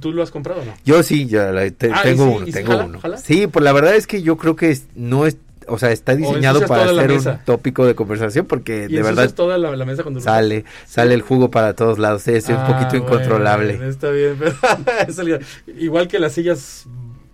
¿Tú 0.00 0.12
lo 0.12 0.22
has 0.22 0.30
comprado 0.30 0.60
o 0.60 0.64
no? 0.66 0.74
Yo 0.84 1.02
sí, 1.02 1.26
ya 1.26 1.50
la- 1.52 1.70
te- 1.70 1.90
Ah, 1.90 2.02
¿y 2.04 2.08
tengo 2.10 2.26
sí? 2.26 2.32
uno, 2.36 2.42
¿Y 2.46 2.52
sí 2.52 2.52
tengo 2.58 2.72
jala? 2.72 2.84
uno. 2.84 3.00
¿Jala? 3.00 3.16
Sí, 3.16 3.46
pues 3.46 3.64
la 3.64 3.72
verdad 3.72 3.94
es 3.96 4.06
que 4.06 4.22
yo 4.22 4.36
creo 4.36 4.56
que 4.56 4.76
no 4.94 5.26
es, 5.26 5.38
o 5.68 5.78
sea, 5.78 5.90
está 5.92 6.14
diseñado 6.14 6.66
para 6.66 6.86
ser 6.94 7.12
un 7.12 7.38
tópico 7.44 7.86
de 7.86 7.94
conversación 7.94 8.46
porque 8.46 8.86
Y 8.88 8.94
de 8.94 9.02
verdad 9.02 9.32
toda 9.34 9.58
la, 9.58 9.74
la 9.76 9.84
mesa 9.84 10.02
cuando 10.02 10.20
sale, 10.20 10.64
sale 10.86 11.14
el 11.14 11.22
jugo 11.22 11.50
para 11.50 11.74
todos 11.74 11.98
lados, 11.98 12.26
es 12.28 12.48
un 12.48 12.56
Ah, 12.56 12.66
poquito 12.66 12.96
incontrolable. 12.96 13.76
bueno, 13.76 13.90
está 13.90 14.10
bien, 14.10 14.36
pero 14.38 15.38
igual 15.78 16.08
que 16.08 16.18
las 16.18 16.32
sillas 16.32 16.86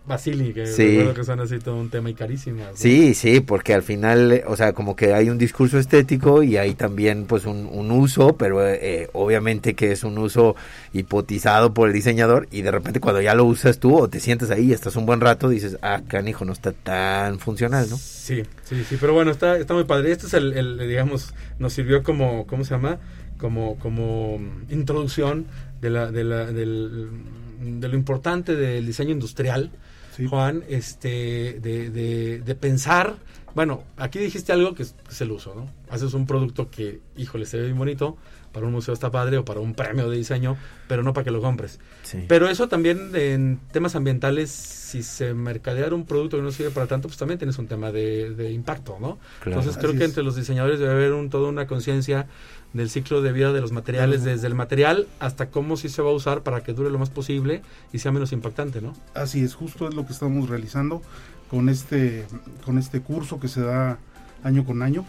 Basili, 0.08 0.52
que 0.52 0.66
Sí. 0.66 0.88
recuerdo 0.96 1.14
que 1.14 1.24
son 1.24 1.40
así 1.40 1.58
todo 1.58 1.76
un 1.76 1.90
tema 1.90 2.10
y 2.10 2.14
carísimas. 2.14 2.68
¿no? 2.70 2.76
Sí, 2.76 3.14
sí, 3.14 3.40
porque 3.40 3.74
al 3.74 3.82
final, 3.82 4.42
o 4.46 4.56
sea, 4.56 4.72
como 4.72 4.96
que 4.96 5.12
hay 5.14 5.30
un 5.30 5.38
discurso 5.38 5.78
estético 5.78 6.42
y 6.42 6.56
hay 6.56 6.74
también 6.74 7.26
pues 7.26 7.44
un, 7.44 7.66
un 7.70 7.90
uso, 7.92 8.36
pero 8.36 8.66
eh, 8.66 9.08
obviamente 9.12 9.74
que 9.74 9.92
es 9.92 10.02
un 10.04 10.18
uso 10.18 10.56
hipotizado 10.92 11.74
por 11.74 11.88
el 11.88 11.94
diseñador 11.94 12.48
y 12.50 12.62
de 12.62 12.70
repente 12.70 13.00
cuando 13.00 13.20
ya 13.20 13.34
lo 13.34 13.44
usas 13.44 13.78
tú 13.78 13.96
o 13.96 14.08
te 14.08 14.20
sientes 14.20 14.50
ahí 14.50 14.66
y 14.66 14.72
estás 14.72 14.96
un 14.96 15.06
buen 15.06 15.20
rato, 15.20 15.48
dices, 15.48 15.78
ah, 15.82 16.00
canijo, 16.08 16.44
no 16.44 16.52
está 16.52 16.72
tan 16.72 17.38
funcional, 17.38 17.88
¿no? 17.90 17.96
Sí, 17.96 18.42
sí, 18.64 18.82
sí, 18.88 18.96
pero 19.00 19.14
bueno, 19.14 19.30
está, 19.30 19.56
está 19.58 19.74
muy 19.74 19.84
padre. 19.84 20.12
Este 20.12 20.26
es 20.26 20.34
el, 20.34 20.52
el, 20.54 20.78
digamos, 20.88 21.34
nos 21.58 21.72
sirvió 21.72 22.02
como, 22.02 22.46
¿cómo 22.46 22.64
se 22.64 22.70
llama? 22.74 22.98
Como, 23.38 23.78
como 23.78 24.40
introducción 24.68 25.46
de, 25.80 25.90
la, 25.90 26.10
de, 26.10 26.24
la, 26.24 26.46
del, 26.46 27.08
de 27.60 27.88
lo 27.88 27.94
importante 27.94 28.56
del 28.56 28.84
diseño 28.86 29.12
industrial, 29.12 29.70
Sí. 30.18 30.26
Juan, 30.26 30.64
este, 30.68 31.60
de, 31.60 31.90
de, 31.90 32.40
de 32.40 32.54
pensar, 32.54 33.16
bueno, 33.54 33.84
aquí 33.96 34.18
dijiste 34.18 34.52
algo 34.52 34.74
que 34.74 34.82
es, 34.82 34.94
que 35.06 35.12
es 35.12 35.20
el 35.20 35.30
uso, 35.30 35.54
¿no? 35.54 35.70
Haces 35.88 36.12
un 36.12 36.26
producto 36.26 36.70
que, 36.70 37.00
híjole, 37.16 37.46
se 37.46 37.56
ve 37.56 37.64
bien 37.64 37.78
bonito, 37.78 38.18
para 38.52 38.66
un 38.66 38.72
museo 38.72 38.94
está 38.94 39.10
padre 39.10 39.38
o 39.38 39.44
para 39.44 39.60
un 39.60 39.74
premio 39.74 40.08
de 40.08 40.16
diseño, 40.16 40.56
pero 40.88 41.02
no 41.02 41.12
para 41.12 41.24
que 41.24 41.30
lo 41.30 41.40
compres. 41.40 41.78
Sí. 42.02 42.24
Pero 42.28 42.48
eso 42.48 42.68
también 42.68 43.10
en 43.14 43.60
temas 43.72 43.94
ambientales, 43.94 44.50
si 44.50 45.02
se 45.02 45.34
mercadeara 45.34 45.94
un 45.94 46.04
producto 46.04 46.36
que 46.38 46.42
no 46.42 46.50
sirve 46.50 46.70
para 46.70 46.86
tanto, 46.86 47.08
pues 47.08 47.18
también 47.18 47.38
tienes 47.38 47.58
un 47.58 47.68
tema 47.68 47.92
de, 47.92 48.34
de 48.34 48.50
impacto, 48.50 48.96
¿no? 49.00 49.18
Claro. 49.40 49.60
Entonces 49.60 49.80
creo 49.80 49.92
que 49.92 50.04
es. 50.04 50.10
entre 50.10 50.24
los 50.24 50.34
diseñadores 50.34 50.78
debe 50.78 50.92
haber 50.92 51.12
un, 51.12 51.30
toda 51.30 51.48
una 51.48 51.66
conciencia 51.66 52.26
del 52.72 52.90
ciclo 52.90 53.22
de 53.22 53.32
vida 53.32 53.52
de 53.52 53.60
los 53.60 53.72
materiales, 53.72 54.24
desde 54.24 54.46
el 54.46 54.54
material 54.54 55.08
hasta 55.20 55.50
cómo 55.50 55.76
sí 55.76 55.88
se 55.88 56.02
va 56.02 56.10
a 56.10 56.14
usar 56.14 56.42
para 56.42 56.62
que 56.62 56.72
dure 56.72 56.90
lo 56.90 56.98
más 56.98 57.10
posible 57.10 57.62
y 57.92 57.98
sea 57.98 58.12
menos 58.12 58.32
impactante, 58.32 58.80
¿no? 58.80 58.94
Así 59.14 59.42
es, 59.42 59.54
justo 59.54 59.88
es 59.88 59.94
lo 59.94 60.06
que 60.06 60.12
estamos 60.12 60.48
realizando 60.48 61.02
con 61.50 61.68
este, 61.68 62.26
con 62.64 62.78
este 62.78 63.00
curso 63.00 63.40
que 63.40 63.48
se 63.48 63.62
da 63.62 63.98
año 64.44 64.64
con 64.64 64.82
año, 64.82 65.04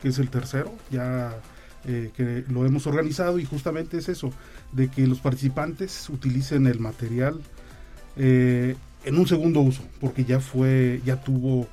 que 0.00 0.08
es 0.08 0.18
el 0.18 0.30
tercero, 0.30 0.72
ya 0.90 1.36
eh, 1.84 2.10
que 2.16 2.44
lo 2.48 2.64
hemos 2.64 2.86
organizado 2.86 3.38
y 3.38 3.44
justamente 3.44 3.98
es 3.98 4.08
eso, 4.08 4.32
de 4.72 4.88
que 4.88 5.06
los 5.06 5.18
participantes 5.20 6.08
utilicen 6.08 6.66
el 6.66 6.78
material 6.78 7.40
eh, 8.16 8.76
en 9.04 9.18
un 9.18 9.26
segundo 9.26 9.60
uso, 9.60 9.82
porque 10.00 10.24
ya 10.24 10.40
fue, 10.40 11.00
ya 11.04 11.22
tuvo, 11.22 11.66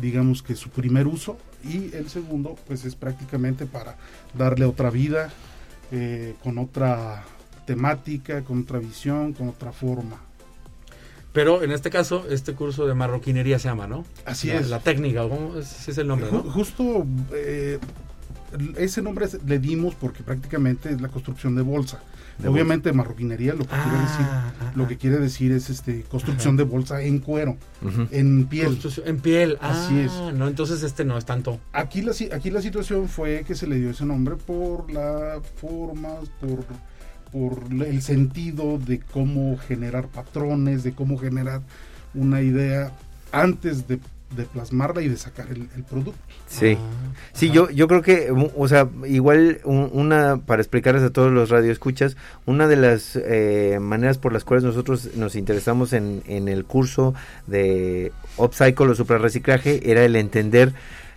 digamos 0.00 0.42
que 0.42 0.54
su 0.54 0.68
primer 0.70 1.06
uso 1.06 1.38
y 1.64 1.90
el 1.94 2.08
segundo, 2.08 2.56
pues 2.66 2.84
es 2.84 2.94
prácticamente 2.94 3.66
para 3.66 3.96
darle 4.36 4.64
otra 4.64 4.90
vida, 4.90 5.30
eh, 5.90 6.34
con 6.42 6.58
otra 6.58 7.24
temática, 7.66 8.42
con 8.42 8.62
otra 8.62 8.78
visión, 8.78 9.32
con 9.32 9.48
otra 9.48 9.72
forma. 9.72 10.16
Pero 11.32 11.62
en 11.62 11.72
este 11.72 11.88
caso, 11.90 12.26
este 12.28 12.54
curso 12.54 12.86
de 12.86 12.94
marroquinería 12.94 13.58
se 13.58 13.68
llama, 13.68 13.86
¿no? 13.86 14.04
Así 14.26 14.48
La- 14.48 14.54
es. 14.60 14.68
La 14.68 14.80
técnica, 14.80 15.22
¿cómo? 15.28 15.56
Es 15.56 15.96
el 15.96 16.06
nombre, 16.06 16.28
Ju- 16.30 16.44
¿no? 16.44 16.50
Justo 16.50 17.06
eh, 17.32 17.78
ese 18.76 19.00
nombre 19.00 19.26
le 19.46 19.58
dimos 19.58 19.94
porque 19.94 20.22
prácticamente 20.22 20.90
es 20.90 21.00
la 21.00 21.08
construcción 21.08 21.54
de 21.54 21.62
bolsa. 21.62 22.00
De 22.42 22.48
Obviamente 22.48 22.92
marroquinería 22.92 23.52
lo 23.54 23.60
que 23.64 23.70
quiere 23.70 23.98
decir 24.00 24.26
Ah, 24.28 24.52
ah, 24.60 24.72
lo 24.74 24.84
ah. 24.84 24.88
que 24.88 24.96
quiere 24.98 25.18
decir 25.18 25.52
es 25.52 25.70
este 25.70 26.02
construcción 26.02 26.54
Ajá. 26.56 26.64
de 26.64 26.70
bolsa 26.70 27.02
en 27.02 27.18
cuero, 27.20 27.56
en 28.10 28.46
piel. 28.46 28.66
Construcción- 28.66 29.06
En 29.08 29.20
piel, 29.20 29.58
Así 29.60 29.98
es. 30.00 30.10
Ah, 30.12 30.32
No, 30.34 30.48
entonces 30.48 30.82
este 30.82 31.04
no 31.04 31.16
es 31.16 31.24
tanto. 31.24 31.58
Aquí 31.72 32.02
la 32.02 32.12
aquí 32.34 32.50
la 32.50 32.60
situación 32.60 33.08
fue 33.08 33.44
que 33.46 33.54
se 33.54 33.66
le 33.66 33.76
dio 33.76 33.90
ese 33.90 34.04
nombre 34.04 34.36
por 34.36 34.90
la 34.92 35.40
forma, 35.56 36.10
por 36.40 36.64
por 37.32 37.62
el 37.86 38.02
sentido 38.02 38.76
de 38.78 39.00
cómo 39.00 39.56
generar 39.56 40.08
patrones, 40.08 40.82
de 40.82 40.92
cómo 40.92 41.16
generar 41.16 41.62
una 42.12 42.42
idea 42.42 42.92
antes 43.32 43.88
de, 43.88 43.98
de 44.36 44.44
plasmarla 44.44 45.02
y 45.02 45.08
de 45.08 45.16
sacar 45.16 45.48
el, 45.50 45.68
el 45.76 45.84
producto. 45.84 46.14
Sí. 46.46 46.76
Ah, 46.78 47.12
Sí, 47.32 47.46
ajá. 47.46 47.54
yo, 47.54 47.70
yo 47.70 47.88
creo 47.88 48.02
que, 48.02 48.30
o 48.56 48.68
sea, 48.68 48.88
igual 49.06 49.60
un- 49.64 49.90
una, 49.92 50.38
para 50.38 50.60
explicarles 50.62 51.02
a 51.02 51.10
todos 51.10 51.30
los 51.32 51.50
radioescuchas, 51.50 52.16
una 52.46 52.66
de 52.68 52.76
las 52.76 53.16
eh, 53.16 53.78
maneras 53.80 54.18
por 54.18 54.32
las 54.32 54.44
cuales 54.44 54.64
nosotros 54.64 55.10
nos 55.16 55.34
interesamos 55.36 55.92
en, 55.92 56.22
en 56.26 56.48
el 56.48 56.64
curso 56.64 57.14
de 57.46 58.12
upcycle 58.36 58.86
o 58.86 58.94
suprarreciclaje 58.94 59.90
era 59.90 60.04
el 60.04 60.16
entender 60.16 60.72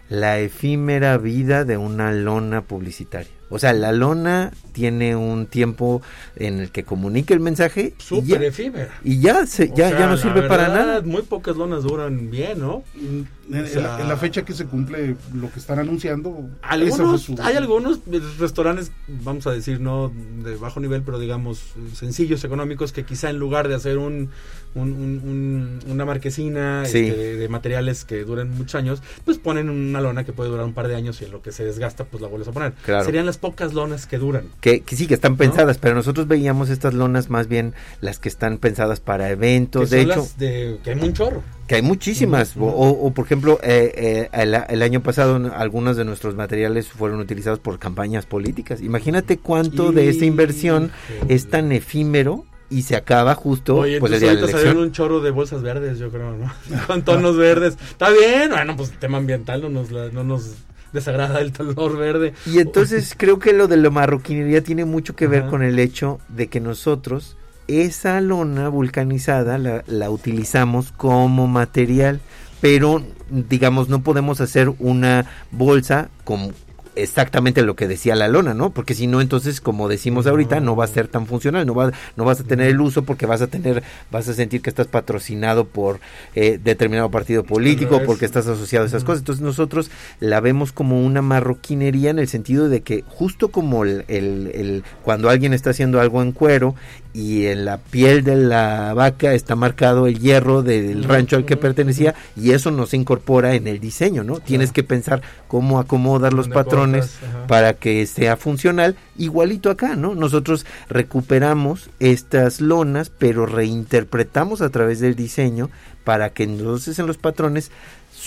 la 0.10 0.38
efímera 0.40 1.18
vida 1.18 1.66
de 1.66 1.78
una 1.78 2.12
lona 2.12 2.62
publicitaria. 2.62 3.32
O 3.50 3.60
sea, 3.60 3.74
la 3.74 3.92
lona 3.92 4.52
tiene 4.72 5.16
un 5.16 5.46
tiempo 5.46 6.02
en 6.36 6.60
el 6.60 6.72
que 6.72 6.84
comunica 6.84 7.34
el 7.34 7.40
mensaje 7.40 7.94
y 7.98 8.02
Súper 8.04 8.42
ya, 8.42 8.48
efímera. 8.48 8.90
y 9.04 9.20
ya, 9.20 9.46
se, 9.46 9.70
ya, 9.70 9.90
sea, 9.90 10.00
ya 10.00 10.08
no 10.08 10.18
sirve 10.18 10.42
para 10.44 10.68
nada. 10.68 11.02
Muy 11.02 11.22
pocas 11.22 11.56
lonas 11.56 11.84
duran 11.84 12.30
bien, 12.32 12.60
¿no? 12.60 12.84
En, 12.96 13.28
en 13.54 13.64
O 13.64 13.68
sea- 13.68 13.82
la, 13.84 14.02
en 14.02 14.08
la 14.10 14.18
fecha 14.18 14.44
que 14.44 14.54
se 14.54 14.66
cumple 14.66 15.16
lo 15.34 15.52
que 15.52 15.60
están 15.60 15.78
anunciando, 15.80 16.50
Algunos, 16.64 17.22
su- 17.22 17.36
hay 17.42 17.56
algunos 17.56 18.00
restaurantes, 18.40 18.92
vamos 19.08 19.46
a 19.48 19.52
decir, 19.52 19.80
no 19.80 20.12
de 20.44 20.56
bajo 20.56 20.80
nivel, 20.80 21.04
pero 21.04 21.20
digamos 21.20 21.62
sencillos, 21.94 22.44
económicos, 22.44 22.92
que 22.92 23.06
quizá 23.06 23.30
en 23.30 23.38
lugar 23.38 23.68
de 23.68 23.76
hacer 23.76 23.98
un, 24.00 24.30
un- 24.74 24.92
un- 24.92 25.80
un- 25.86 25.92
una 25.92 26.04
marquesina 26.06 26.84
Sí. 26.86 27.00
este, 27.08 27.16
de, 27.18 27.38
de 27.38 27.48
materiales 27.50 28.04
que 28.04 28.24
duren 28.26 28.50
muchos 28.58 28.76
años, 28.76 29.02
pues 29.24 29.38
ponen 29.38 29.70
una 29.70 30.02
lona 30.02 30.24
que 30.26 30.34
puede 30.34 30.50
durar 30.50 30.66
un 30.66 30.74
par 30.74 30.88
de 30.88 30.96
años 30.96 31.22
y 31.22 31.26
en 31.26 31.32
lo 31.32 31.42
que 31.42 31.52
se 31.54 31.64
desgasta, 31.64 32.04
pues 32.06 32.22
la 32.22 32.28
vuelves 32.28 32.48
a 32.50 32.52
poner. 32.52 32.74
Claro. 32.84 33.06
Serían 33.06 33.26
las 33.26 33.35
pocas 33.38 33.74
lonas 33.74 34.06
que 34.08 34.18
duran. 34.18 34.46
Que, 34.62 34.82
que 34.82 34.96
sí, 34.96 35.08
que 35.08 35.14
están 35.14 35.38
pensadas, 35.38 35.78
pero 35.78 35.96
nosotros 35.96 36.28
veíamos 36.28 36.70
estas 36.70 36.94
lonas 36.94 37.30
más 37.30 37.48
bien 37.48 37.74
las 38.02 38.20
que 38.20 38.30
están 38.30 38.58
pensadas 38.58 39.00
para 39.00 39.28
Que 39.28 39.34
eventos. 39.34 39.90
son 39.90 39.98
De 39.98 40.02
hecho, 40.04 40.16
las 40.20 40.38
de, 40.38 40.78
que 40.84 40.92
hay 40.92 41.00
un 41.00 41.14
chorro. 41.14 41.44
que 41.68 41.76
hay 41.76 41.82
muchísimas. 41.82 42.56
O, 42.58 42.66
o, 42.68 43.12
por 43.14 43.26
ejemplo, 43.26 43.60
eh, 43.64 43.94
eh, 43.96 44.30
el, 44.34 44.54
el 44.70 44.82
año 44.82 45.02
pasado 45.02 45.52
algunos 45.56 45.98
de 45.98 46.06
nuestros 46.06 46.36
materiales 46.36 46.88
fueron 46.88 47.20
utilizados 47.20 47.60
por 47.60 47.80
campañas 47.80 48.26
políticas. 48.26 48.82
Imagínate 48.82 49.38
cuánto 49.38 49.92
de 49.92 50.10
esa 50.10 50.26
inversión 50.26 50.92
es 51.28 51.50
tan 51.50 51.72
efímero 51.72 52.46
y 52.70 52.82
se 52.82 52.96
acaba 52.96 53.36
justo 53.36 53.76
Oye, 53.78 54.00
pues 54.00 54.12
el 54.14 54.20
día 54.22 54.30
de 54.30 54.36
la 54.36 54.42
ahorita 54.42 54.58
salieron 54.58 54.84
elección. 54.84 54.88
un 54.88 54.92
chorro 54.92 55.22
de 55.22 55.30
bolsas 55.32 55.62
verdes, 55.62 56.00
yo 56.00 56.10
creo, 56.10 56.36
¿no? 56.36 56.52
Con 56.88 57.04
tonos 57.04 57.38
verdes. 57.38 57.78
Está 57.92 58.10
bien, 58.10 58.50
bueno, 58.50 58.76
pues 58.76 58.90
el 58.92 58.98
tema 58.98 59.20
ambiental 59.20 59.62
no 59.62 59.70
nos, 59.70 59.92
la- 59.92 60.10
no 60.10 60.24
nos 60.24 60.56
desagrada 60.96 61.40
el 61.42 61.54
color 61.54 61.98
verde. 61.98 62.34
Y 62.48 62.60
entonces 62.60 63.14
creo 63.18 63.38
que 63.38 63.54
lo 63.54 63.68
de 63.68 63.78
la 63.78 63.92
marroquinería 63.92 64.64
tiene 64.64 64.86
mucho 64.86 65.16
que 65.16 65.28
ver 65.28 65.44
Ajá. 65.44 65.52
con 65.52 65.62
el 65.62 65.78
hecho 65.78 66.20
de 66.30 66.48
que 66.48 66.60
nosotros 66.60 67.38
esa 67.68 68.22
lona 68.22 68.70
vulcanizada 68.70 69.58
la, 69.58 69.84
la 69.88 70.10
utilizamos 70.10 70.92
como 70.92 71.48
material, 71.48 72.20
pero 72.62 73.04
digamos 73.30 73.90
no 73.90 74.02
podemos 74.02 74.42
hacer 74.42 74.74
una 74.80 75.26
bolsa 75.52 76.10
con 76.24 76.54
exactamente 76.96 77.62
lo 77.62 77.76
que 77.76 77.88
decía 77.88 78.16
la 78.16 78.28
lona, 78.28 78.54
¿no? 78.54 78.70
Porque 78.72 78.94
si 78.94 79.08
no 79.08 79.22
entonces 79.22 79.62
como 79.62 79.88
decimos 79.88 80.28
ahorita 80.28 80.60
no 80.60 80.76
va 80.76 80.86
a 80.86 80.88
ser 80.88 81.08
tan 81.08 81.28
funcional, 81.28 81.66
no 81.66 81.76
va 81.76 81.92
no 82.16 82.26
vas 82.26 82.40
a 82.40 82.44
tener 82.44 82.68
el 82.68 82.82
uso 82.82 83.04
porque 83.04 83.26
vas 83.26 83.42
a 83.42 83.48
tener 83.48 83.84
vas 84.12 84.28
a 84.28 84.34
sentir 84.34 84.62
que 84.62 84.70
estás 84.70 84.88
patrocinado 84.88 85.66
por 85.66 86.00
eh, 86.36 86.60
determinado 86.64 87.12
partido 87.12 87.44
político, 87.44 88.02
porque 88.06 88.26
estás 88.26 88.48
asociado 88.48 88.86
a 88.86 88.88
esas 88.88 89.04
cosas. 89.04 89.20
Entonces 89.20 89.44
nosotros 89.44 89.90
la 90.20 90.40
vemos 90.40 90.72
como 90.72 91.02
una 91.04 91.22
marroquinería 91.22 92.10
en 92.10 92.20
el 92.20 92.28
sentido 92.28 92.70
de 92.70 92.82
que 92.82 93.04
justo 93.08 93.50
como 93.50 93.84
el, 93.84 94.06
el- 94.08 94.52
el- 94.54 94.84
cuando 95.04 95.30
alguien 95.30 95.54
está 95.54 95.72
haciendo 95.72 96.00
algo 96.00 96.22
en 96.22 96.32
cuero 96.32 96.76
y 97.16 97.46
en 97.46 97.64
la 97.64 97.78
piel 97.78 98.26
de 98.26 98.36
la 98.36 98.94
vaca 98.94 99.34
está 99.34 99.56
marcado 99.56 100.06
el 100.06 100.20
hierro 100.20 100.64
del 100.64 101.06
rancho 101.06 101.38
al 101.38 101.46
que 101.46 101.56
pertenecía 101.56 102.14
y 102.36 102.52
eso 102.52 102.72
no 102.72 102.86
se 102.88 102.98
incorpora 102.98 103.56
en 103.56 103.68
el 103.68 103.80
diseño, 103.80 104.26
¿no? 104.26 104.42
Tienes 104.42 104.74
que 104.74 104.84
pensar 104.84 105.22
cómo 105.48 105.80
acomodar 105.80 106.34
los 106.34 106.50
¿Dónde 106.50 106.56
patrones 106.56 107.18
para 107.48 107.76
que 107.76 108.06
sea 108.06 108.36
funcional, 108.36 108.98
igualito 109.18 109.70
acá, 109.70 109.96
¿no? 109.96 110.14
Nosotros 110.14 110.66
recuperamos 110.90 111.90
estas 112.02 112.60
lonas, 112.60 113.10
pero 113.18 113.46
reinterpretamos 113.46 114.62
a 114.62 114.70
través 114.70 115.00
del 115.00 115.16
diseño 115.16 115.70
para 116.04 116.32
que 116.32 116.44
entonces 116.44 117.00
en 117.00 117.08
los 117.08 117.18
patrones 117.18 117.72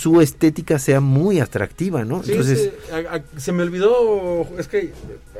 su 0.01 0.21
estética 0.21 0.79
sea 0.79 1.01
muy 1.01 1.39
atractiva, 1.39 2.05
¿no? 2.05 2.23
Sí, 2.23 2.31
entonces, 2.31 2.71
sí, 2.87 2.91
a- 2.93 3.15
a- 3.17 3.39
se 3.39 3.51
me 3.51 3.63
olvidó, 3.63 4.47
es 4.57 4.67
que 4.69 4.91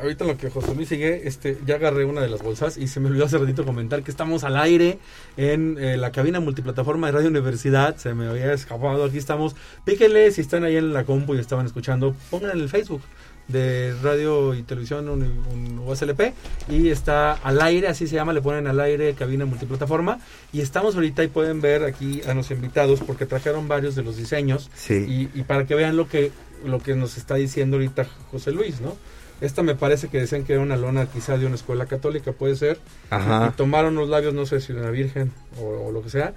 ahorita 0.01 0.25
lo 0.25 0.37
que 0.37 0.49
José 0.49 0.75
Luis 0.75 0.89
sigue, 0.89 1.27
este, 1.27 1.57
ya 1.65 1.75
agarré 1.75 2.03
una 2.03 2.19
de 2.21 2.27
las 2.29 2.41
bolsas 2.41 2.77
y 2.77 2.87
se 2.87 2.99
me 2.99 3.07
olvidó 3.07 3.25
hace 3.25 3.37
ratito 3.37 3.63
comentar 3.63 4.03
que 4.03 4.11
estamos 4.11 4.43
al 4.43 4.57
aire 4.57 4.99
en 5.37 5.77
eh, 5.79 5.95
la 5.97 6.11
cabina 6.11 6.39
multiplataforma 6.39 7.07
de 7.07 7.13
Radio 7.13 7.29
Universidad, 7.29 7.95
se 7.97 8.13
me 8.13 8.27
había 8.27 8.51
escapado, 8.51 9.05
aquí 9.05 9.17
estamos, 9.17 9.55
píquenle 9.85 10.31
si 10.31 10.41
están 10.41 10.63
ahí 10.65 10.75
en 10.75 10.93
la 10.93 11.05
compu 11.05 11.35
y 11.35 11.39
estaban 11.39 11.65
escuchando, 11.65 12.13
pongan 12.29 12.51
en 12.51 12.59
el 12.59 12.69
Facebook 12.69 13.01
de 13.49 13.93
Radio 14.01 14.53
y 14.53 14.63
Televisión 14.63 15.09
un, 15.09 15.23
un 15.23 15.79
USLP 15.79 16.33
y 16.69 16.89
está 16.89 17.33
al 17.33 17.61
aire, 17.61 17.87
así 17.87 18.07
se 18.07 18.15
llama, 18.15 18.31
le 18.31 18.41
ponen 18.41 18.67
al 18.67 18.79
aire 18.79 19.13
cabina 19.13 19.45
multiplataforma 19.45 20.19
y 20.53 20.61
estamos 20.61 20.95
ahorita 20.95 21.23
y 21.23 21.27
pueden 21.27 21.59
ver 21.59 21.83
aquí 21.83 22.21
a 22.27 22.33
los 22.33 22.51
invitados 22.51 23.01
porque 23.01 23.25
trajeron 23.25 23.67
varios 23.67 23.95
de 23.95 24.03
los 24.03 24.17
diseños 24.17 24.69
sí. 24.75 25.29
y, 25.33 25.39
y 25.39 25.43
para 25.43 25.65
que 25.65 25.75
vean 25.75 25.97
lo 25.97 26.07
que 26.07 26.31
lo 26.63 26.79
que 26.79 26.95
nos 26.95 27.17
está 27.17 27.35
diciendo 27.35 27.77
ahorita 27.77 28.05
José 28.31 28.51
Luis, 28.51 28.81
¿no? 28.81 28.95
Esta 29.41 29.63
me 29.63 29.75
parece 29.75 30.09
que 30.09 30.19
decían 30.19 30.43
que 30.43 30.53
era 30.53 30.61
una 30.61 30.75
lona 30.75 31.05
quizá 31.05 31.37
de 31.37 31.45
una 31.45 31.55
escuela 31.55 31.85
católica, 31.85 32.33
puede 32.33 32.55
ser. 32.57 32.77
Ajá. 33.09 33.51
Y 33.51 33.55
tomaron 33.55 33.95
los 33.95 34.09
labios, 34.09 34.33
no 34.33 34.45
sé 34.45 34.59
si 34.59 34.73
de 34.73 34.81
una 34.81 34.89
virgen 34.89 35.31
o, 35.61 35.87
o 35.87 35.91
lo 35.91 36.03
que 36.03 36.09
sea. 36.09 36.33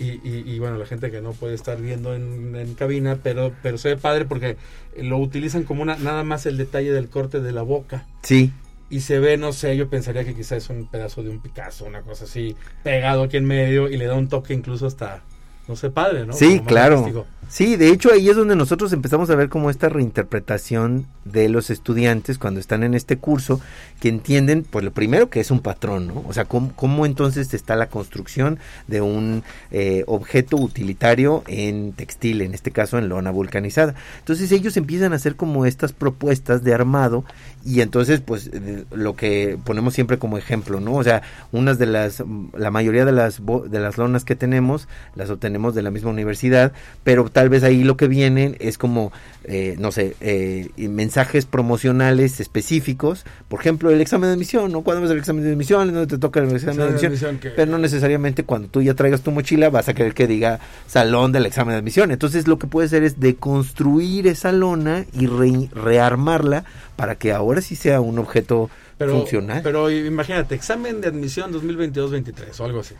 Y, 0.00 0.18
y- 0.26 0.42
y 0.46 0.58
bueno, 0.58 0.78
la 0.78 0.86
gente 0.86 1.10
que 1.10 1.20
no 1.20 1.32
puede 1.34 1.54
estar 1.54 1.80
viendo 1.80 2.14
en, 2.14 2.56
en 2.56 2.74
cabina, 2.74 3.18
pero, 3.22 3.52
pero 3.62 3.76
se 3.78 3.90
ve 3.90 3.96
padre 3.98 4.24
porque 4.24 4.56
lo 4.96 5.18
utilizan 5.18 5.62
como 5.64 5.82
una, 5.82 5.96
nada 5.96 6.24
más 6.24 6.46
el 6.46 6.56
detalle 6.56 6.90
del 6.90 7.08
corte 7.10 7.40
de 7.40 7.52
la 7.52 7.62
boca. 7.62 8.06
Sí, 8.22 8.50
Y 8.88 9.00
se 9.00 9.18
ve, 9.20 9.36
no 9.36 9.52
sé, 9.52 9.76
yo 9.76 9.88
pensaría 9.90 10.24
que 10.24 10.34
quizá 10.34 10.56
es 10.56 10.68
un 10.70 10.86
pedazo 10.90 11.22
de 11.22 11.28
un 11.30 11.40
Picasso, 11.40 11.84
una 11.84 12.00
cosa 12.00 12.24
así, 12.24 12.56
pegado 12.82 13.22
aquí 13.24 13.36
en 13.36 13.44
medio 13.44 13.88
y 13.90 13.96
le 13.98 14.06
da 14.06 14.14
un 14.14 14.28
toque 14.28 14.54
incluso 14.54 14.86
hasta, 14.86 15.22
no 15.68 15.76
sé, 15.76 15.90
padre, 15.90 16.26
¿no? 16.26 16.32
Sí, 16.32 16.56
Como 16.56 16.64
claro. 16.68 16.94
artístico. 17.00 17.26
Sí, 17.50 17.74
de 17.74 17.88
hecho 17.88 18.12
ahí 18.12 18.28
es 18.28 18.36
donde 18.36 18.54
nosotros 18.54 18.92
empezamos 18.92 19.28
a 19.28 19.34
ver 19.34 19.48
como 19.48 19.70
esta 19.70 19.88
reinterpretación 19.88 21.06
de 21.24 21.48
los 21.48 21.70
estudiantes 21.70 22.38
cuando 22.38 22.60
están 22.60 22.84
en 22.84 22.94
este 22.94 23.18
curso, 23.18 23.60
que 23.98 24.08
entienden, 24.08 24.62
pues 24.62 24.84
lo 24.84 24.92
primero 24.92 25.30
que 25.30 25.40
es 25.40 25.50
un 25.50 25.58
patrón, 25.58 26.06
¿no? 26.06 26.24
O 26.28 26.32
sea, 26.32 26.44
cómo, 26.44 26.72
cómo 26.76 27.06
entonces 27.06 27.52
está 27.52 27.74
la 27.74 27.88
construcción 27.88 28.60
de 28.86 29.00
un 29.00 29.42
eh, 29.72 30.04
objeto 30.06 30.58
utilitario 30.58 31.42
en 31.48 31.92
textil, 31.92 32.40
en 32.42 32.54
este 32.54 32.70
caso 32.70 32.98
en 32.98 33.08
lona 33.08 33.32
vulcanizada. 33.32 33.96
Entonces 34.20 34.52
ellos 34.52 34.76
empiezan 34.76 35.12
a 35.12 35.16
hacer 35.16 35.34
como 35.34 35.66
estas 35.66 35.92
propuestas 35.92 36.62
de 36.62 36.72
armado 36.72 37.24
y 37.64 37.80
entonces 37.80 38.20
pues 38.20 38.48
lo 38.92 39.16
que 39.16 39.58
ponemos 39.64 39.94
siempre 39.94 40.18
como 40.18 40.38
ejemplo, 40.38 40.78
¿no? 40.78 40.94
O 40.94 41.02
sea, 41.02 41.22
unas 41.50 41.78
de 41.78 41.86
las, 41.86 42.22
la 42.56 42.70
mayoría 42.70 43.04
de 43.04 43.12
las, 43.12 43.42
de 43.68 43.80
las 43.80 43.98
lonas 43.98 44.24
que 44.24 44.36
tenemos 44.36 44.86
las 45.16 45.30
obtenemos 45.30 45.74
de 45.74 45.82
la 45.82 45.90
misma 45.90 46.10
universidad, 46.10 46.72
pero 47.02 47.24
tal 47.40 47.48
vez 47.48 47.62
ahí 47.62 47.84
lo 47.84 47.96
que 47.96 48.06
vienen 48.06 48.54
es 48.60 48.76
como, 48.76 49.12
eh, 49.44 49.74
no 49.78 49.92
sé, 49.92 50.14
eh, 50.20 50.68
mensajes 50.76 51.46
promocionales 51.46 52.38
específicos, 52.38 53.24
por 53.48 53.60
ejemplo, 53.60 53.88
el 53.88 53.98
examen 54.02 54.28
de 54.28 54.34
admisión, 54.34 54.70
¿no? 54.70 54.82
Cuando 54.82 55.00
vas 55.00 55.10
al 55.10 55.16
examen 55.16 55.42
de 55.42 55.52
admisión, 55.52 55.86
¿dónde 55.94 56.06
te 56.06 56.18
toca 56.18 56.40
el 56.40 56.54
examen 56.54 56.60
de 56.60 56.70
Examen 56.70 56.78
de 56.78 56.84
admisión? 57.06 57.12
admisión 57.12 57.38
que- 57.38 57.48
Pero 57.56 57.70
no 57.70 57.78
necesariamente 57.78 58.44
cuando 58.44 58.68
tú 58.68 58.82
ya 58.82 58.92
traigas 58.92 59.22
tu 59.22 59.30
mochila 59.30 59.70
vas 59.70 59.88
a 59.88 59.94
querer 59.94 60.12
que 60.12 60.26
diga 60.26 60.60
salón 60.86 61.32
del 61.32 61.46
examen 61.46 61.72
de 61.72 61.78
admisión. 61.78 62.10
Entonces 62.10 62.46
lo 62.46 62.58
que 62.58 62.66
puede 62.66 62.88
hacer 62.88 63.04
es 63.04 63.18
deconstruir 63.20 64.26
esa 64.26 64.52
lona 64.52 65.06
y 65.18 65.26
re- 65.26 65.70
rearmarla 65.74 66.64
para 66.96 67.14
que 67.14 67.32
ahora 67.32 67.62
sí 67.62 67.74
sea 67.74 68.02
un 68.02 68.18
objeto 68.18 68.68
pero, 68.98 69.12
funcional. 69.16 69.62
Pero 69.62 69.90
imagínate, 69.90 70.54
examen 70.54 71.00
de 71.00 71.08
admisión 71.08 71.52
2022-23 71.52 72.60
o 72.60 72.64
algo 72.66 72.80
así. 72.80 72.94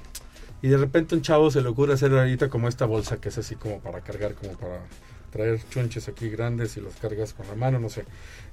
Y 0.63 0.69
de 0.69 0.77
repente 0.77 1.15
un 1.15 1.23
chavo 1.23 1.51
se 1.51 1.61
le 1.61 1.69
ocurre 1.69 1.95
hacer 1.95 2.13
ahorita 2.13 2.49
como 2.49 2.69
esta 2.69 2.87
bolsa 2.87 3.19
que 3.19 3.31
es 3.31 3.39
así 3.39 3.55
como 3.57 3.81
para 3.81 4.01
cargar, 4.01 4.35
como 4.35 4.53
para 4.53 4.81
traer 5.31 5.61
chunches 5.71 6.09
aquí 6.09 6.29
grandes 6.29 6.77
y 6.77 6.81
los 6.81 6.95
cargas 6.97 7.33
con 7.33 7.47
la 7.47 7.55
mano, 7.55 7.79
no 7.79 7.89
sé. 7.89 8.05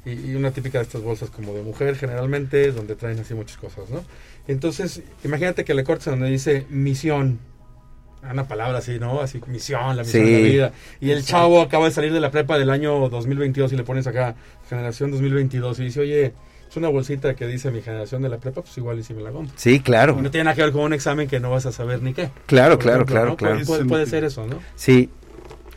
Y, 0.05 0.31
y 0.31 0.35
una 0.35 0.51
típica 0.51 0.77
de 0.77 0.83
estas 0.83 1.01
bolsas 1.01 1.29
como 1.29 1.53
de 1.53 1.63
mujer 1.63 1.95
generalmente, 1.95 2.71
donde 2.71 2.95
traen 2.95 3.19
así 3.19 3.33
muchas 3.33 3.57
cosas, 3.57 3.89
¿no? 3.89 4.03
Entonces, 4.47 5.01
imagínate 5.23 5.65
que 5.65 5.73
le 5.73 5.83
cortes 5.83 6.05
donde 6.05 6.29
dice 6.29 6.65
misión. 6.69 7.39
Una 8.29 8.47
palabra 8.47 8.79
así, 8.79 8.99
¿no? 8.99 9.21
Así, 9.21 9.39
misión, 9.47 9.95
la 9.95 10.03
misión 10.03 10.25
de 10.25 10.31
la 10.31 10.39
vida. 10.39 10.71
Y 10.99 11.11
el 11.11 11.23
chavo 11.23 11.61
acaba 11.61 11.85
de 11.85 11.91
salir 11.91 12.11
de 12.11 12.19
la 12.19 12.31
prepa 12.31 12.57
del 12.57 12.69
año 12.69 13.09
2022 13.09 13.73
y 13.73 13.77
le 13.77 13.83
pones 13.83 14.07
acá, 14.07 14.35
generación 14.67 15.11
2022, 15.11 15.79
y 15.79 15.83
dice, 15.83 15.99
oye, 16.01 16.33
es 16.69 16.77
una 16.77 16.89
bolsita 16.89 17.35
que 17.35 17.47
dice 17.47 17.71
mi 17.71 17.81
generación 17.81 18.21
de 18.21 18.29
la 18.29 18.37
prepa, 18.37 18.61
pues 18.61 18.77
igual 18.77 18.99
y 18.99 19.03
si 19.03 19.13
me 19.13 19.21
la 19.21 19.31
compro. 19.31 19.53
Sí, 19.57 19.79
claro. 19.79 20.17
No 20.21 20.29
tiene 20.31 20.45
nada 20.45 20.55
que 20.55 20.63
ver 20.63 20.71
con 20.71 20.81
un 20.81 20.93
examen 20.93 21.27
que 21.27 21.39
no 21.39 21.49
vas 21.51 21.65
a 21.65 21.71
saber 21.71 22.01
ni 22.01 22.13
qué. 22.13 22.29
Claro, 22.45 22.75
Por 22.75 22.83
claro, 22.83 22.97
ejemplo, 22.97 23.13
claro, 23.15 23.29
¿no? 23.29 23.35
claro. 23.37 23.59
Puede, 23.65 23.85
puede- 23.85 24.05
ser 24.05 24.23
eso, 24.23 24.45
¿no? 24.47 24.59
Sí, 24.75 25.09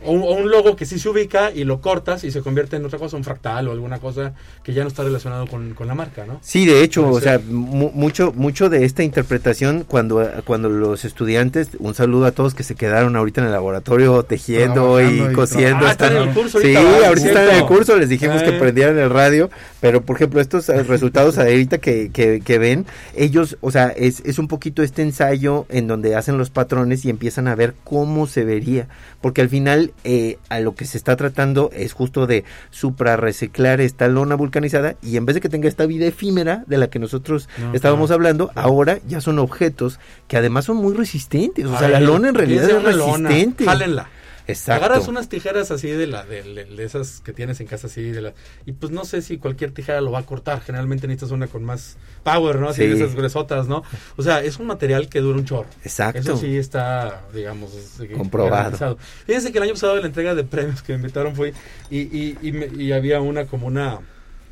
O 0.03 0.13
un, 0.13 0.23
o 0.23 0.31
un 0.31 0.51
logo 0.51 0.77
que 0.77 0.87
sí 0.87 0.99
se 0.99 1.11
ubica 1.11 1.51
y 1.53 1.65
lo 1.65 1.83
cortas 1.83 2.25
y 2.25 2.31
se 2.31 2.41
convierte 2.41 2.75
en 2.77 2.87
otra 2.87 2.99
cosa, 2.99 3.19
un 3.19 3.23
fractal 3.25 3.69
o 3.69 3.73
alguna 3.73 3.99
cosa 3.99 4.33
que 4.65 4.73
ya 4.73 4.81
no 4.81 4.89
está 4.89 5.03
relacionado 5.05 5.47
con, 5.47 5.75
con 5.75 5.87
la 5.89 5.95
marca, 5.95 6.25
¿no? 6.25 6.39
Sí, 6.41 6.65
de 6.65 6.83
hecho, 6.83 7.03
Puede 7.03 7.17
o 7.17 7.21
sea, 7.21 7.39
mu- 7.47 7.91
mucho 7.93 8.33
mucho 8.35 8.71
de 8.71 8.87
esta 8.87 9.03
interpretación 9.03 9.85
cuando 9.87 10.27
cuando 10.47 10.71
los 10.71 11.05
estudiantes, 11.05 11.69
un 11.81 11.93
saludo 11.95 12.25
a 12.25 12.33
todos 12.33 12.55
que 12.55 12.63
se 12.63 12.77
quedaron 12.77 13.15
ahorita 13.15 13.43
en 13.43 13.49
el 13.49 13.53
laboratorio 13.53 14.23
tejiendo 14.23 15.03
y 15.03 15.21
y 15.21 15.33
cosiendo, 15.35 15.85
Ah, 15.87 15.91
están 15.91 16.17
en 16.17 16.29
el 16.29 16.35
curso 16.35 16.61
Sí, 16.61 16.75
ahorita, 16.75 16.83
¿verdad? 16.93 17.05
ahorita 17.09 17.29
están 17.29 17.49
en 17.51 17.55
el 17.57 17.67
curso, 17.67 17.97
les 17.99 18.09
dijimos 18.09 18.43
que 18.43 18.57
Eh. 18.57 18.59
prendieran 18.59 18.99
el 18.99 19.11
radio, 19.11 19.51
pero 19.81 20.03
por 20.03 20.17
ejemplo, 20.17 20.41
estos 20.41 20.69
eh, 20.69 20.83
resultados 20.83 21.39
ahorita 21.39 21.79
que, 21.79 22.11
que, 22.11 22.41
que 22.41 22.59
ven, 22.59 22.87
ellos, 23.17 23.57
o 23.61 23.71
sea, 23.71 23.89
es, 23.89 24.23
es 24.25 24.39
un 24.39 24.49
poquito 24.49 24.83
este 24.83 25.03
ensayo 25.03 25.67
en 25.69 25.87
donde 25.87 26.15
hacen 26.17 26.39
los 26.39 26.51
patrones 26.51 27.05
y 27.05 27.11
empiezan 27.11 27.49
a 27.49 27.55
ver 27.55 27.75
cómo 27.85 28.27
se 28.27 28.45
vería, 28.45 28.89
porque 29.21 29.41
al 29.41 29.49
final 29.49 29.93
eh, 30.05 30.39
a 30.49 30.61
lo 30.61 30.75
que 30.75 30.85
se 30.85 30.99
está 30.99 31.17
tratando 31.17 31.71
es 31.75 31.93
justo 31.93 32.27
de 32.27 32.45
supra 32.71 33.17
reciclar 33.17 33.81
esta 33.81 34.09
lona 34.09 34.35
vulcanizada 34.35 34.97
y 35.03 35.17
en 35.17 35.27
vez 35.27 35.35
de 35.35 35.41
que 35.41 35.49
tenga 35.49 35.69
esta 35.69 35.87
vida 35.87 36.07
efímera 36.07 36.65
de 36.67 36.79
la 36.79 36.89
que 36.89 36.99
nosotros 36.99 37.49
No, 37.59 37.75
estábamos 37.75 38.09
claro, 38.09 38.21
hablando, 38.21 38.51
ahora 38.55 38.99
ya 39.09 39.21
son 39.21 39.39
objetos 39.39 39.99
que 40.29 40.37
además 40.37 40.67
son 40.67 40.77
muy 40.77 40.95
resistentes, 40.95 41.65
o 41.65 41.77
sea, 41.79 41.87
Ay, 41.87 41.93
la 41.95 42.01
lona 42.01 42.29
en 42.29 42.35
realidad 42.35 42.65
es 42.65 42.71
en 42.71 42.77
una 42.77 42.93
lona, 42.93 43.29
resistente. 43.29 43.65
Jálenla. 43.65 44.09
Exacto. 44.51 44.85
Agarras 44.85 45.09
unas 45.09 45.29
tijeras 45.29 45.71
así 45.71 45.89
de 45.89 46.07
la 46.07 46.25
de, 46.25 46.43
de- 46.43 46.65
de 46.65 46.85
esas 46.85 47.21
que 47.21 47.33
tienes 47.33 47.61
en 47.61 47.67
casa 47.67 47.87
así 47.87 48.03
de 48.03 48.21
la 48.21 48.35
y 48.67 48.73
pues 48.73 48.93
no 48.93 49.05
sé 49.05 49.23
si 49.23 49.39
cualquier 49.39 49.73
tijera 49.73 50.01
lo 50.01 50.11
va 50.13 50.21
a 50.21 50.27
cortar. 50.27 50.61
Generalmente 50.61 51.07
necesitas 51.07 51.31
una 51.33 51.47
con 51.47 51.65
más 51.65 51.97
power, 52.23 52.57
¿no? 52.61 52.69
Así 52.69 52.83
Sí. 52.83 52.89
de 52.89 52.95
esas 52.97 53.15
gruesotas, 53.15 53.67
¿no? 53.69 53.83
O 54.17 54.23
sea, 54.23 54.43
es 54.43 54.59
un 54.59 54.67
material 54.67 55.09
que 55.09 55.21
dura 55.21 55.39
un 55.39 55.45
chorro. 55.45 55.69
Exacto. 55.83 56.19
Eso 56.21 56.37
sí 56.37 56.57
está, 56.57 57.23
digamos, 57.35 57.71
Comprobado. 58.17 58.99
Fíjense 59.27 59.53
que 59.53 59.59
el 59.59 59.65
año 59.65 59.73
pasado 59.75 59.97
la 59.97 60.07
entrega 60.07 60.35
de 60.35 60.45
premios 60.45 60.83
que 60.83 60.93
me 60.93 60.99
invitaron 61.01 61.35
fue 61.35 61.53
y, 61.91 61.99
y, 62.01 62.39
y, 62.43 62.53
me- 62.53 62.67
y 62.67 62.93
había 62.93 63.21
una 63.21 63.47
como 63.47 63.67
una 63.67 63.99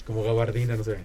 como 0.06 0.22
gabardina, 0.24 0.74
no 0.76 0.84
sé. 0.84 0.96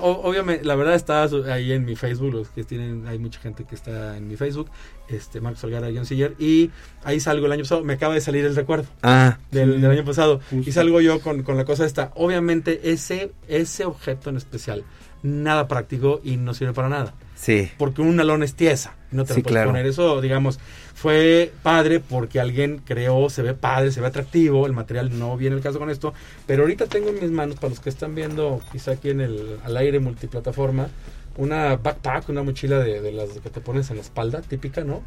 O- 0.00 0.20
obviamente, 0.28 0.64
la 0.64 0.74
verdad 0.76 0.94
está 0.94 1.24
ahí 1.52 1.72
en 1.72 1.84
mi 1.84 1.96
Facebook, 1.96 2.32
los 2.32 2.48
que 2.48 2.64
tienen, 2.64 3.06
hay 3.06 3.18
mucha 3.18 3.40
gente 3.40 3.64
que 3.64 3.74
está 3.74 4.16
en 4.16 4.28
mi 4.28 4.36
Facebook, 4.36 4.70
este 5.08 5.40
Marcos 5.40 5.60
Salgara, 5.60 5.88
John 5.94 6.06
Siller, 6.06 6.34
y 6.38 6.70
ahí 7.02 7.20
salgo 7.20 7.46
el 7.46 7.52
año 7.52 7.62
pasado, 7.64 7.84
me 7.84 7.94
acaba 7.94 8.14
de 8.14 8.20
salir 8.20 8.44
el 8.44 8.54
recuerdo 8.56 8.86
Ah, 9.02 9.38
del, 9.50 9.74
Sí, 9.74 9.80
del 9.80 9.90
año 9.90 10.04
pasado, 10.04 10.40
justo. 10.50 10.70
y 10.70 10.72
salgo 10.72 11.00
yo 11.00 11.20
con, 11.20 11.42
con 11.42 11.56
la 11.56 11.64
cosa 11.64 11.84
esta. 11.84 12.12
Obviamente 12.14 12.90
ese, 12.92 13.32
ese 13.48 13.84
objeto 13.84 14.30
en 14.30 14.36
especial, 14.36 14.84
nada 15.22 15.68
práctico 15.68 16.20
y 16.24 16.36
no 16.36 16.54
sirve 16.54 16.72
para 16.72 16.88
nada 16.88 17.14
sí. 17.34 17.70
porque 17.78 18.02
un 18.02 18.18
alón 18.20 18.42
es 18.42 18.54
tiesa, 18.54 18.94
no 19.10 19.24
te 19.24 19.34
Sí, 19.34 19.40
lo 19.40 19.44
puedes 19.44 19.52
claro. 19.54 19.70
poner. 19.70 19.86
Eso, 19.86 20.20
digamos, 20.20 20.58
fue 20.94 21.52
padre 21.62 22.00
porque 22.00 22.40
alguien 22.40 22.80
creó, 22.84 23.28
se 23.30 23.42
ve 23.42 23.54
padre, 23.54 23.90
se 23.92 24.00
ve 24.00 24.06
atractivo, 24.06 24.66
el 24.66 24.72
material 24.72 25.18
no 25.18 25.36
viene 25.36 25.56
el 25.56 25.62
caso 25.62 25.78
con 25.78 25.90
esto, 25.90 26.14
pero 26.46 26.62
ahorita 26.62 26.86
tengo 26.86 27.10
en 27.10 27.20
mis 27.20 27.30
manos, 27.30 27.56
para 27.56 27.70
los 27.70 27.80
que 27.80 27.90
están 27.90 28.14
viendo 28.14 28.60
quizá 28.72 28.92
aquí 28.92 29.10
en 29.10 29.20
el 29.20 29.58
al 29.64 29.76
aire 29.76 29.98
multiplataforma, 30.00 30.88
una 31.36 31.76
backpack, 31.76 32.28
una 32.28 32.42
mochila 32.42 32.78
de, 32.78 33.00
de 33.00 33.12
las 33.12 33.28
que 33.30 33.50
te 33.50 33.60
pones 33.60 33.90
en 33.90 33.96
la 33.96 34.02
espalda, 34.02 34.40
típica, 34.40 34.84
¿no? 34.84 35.02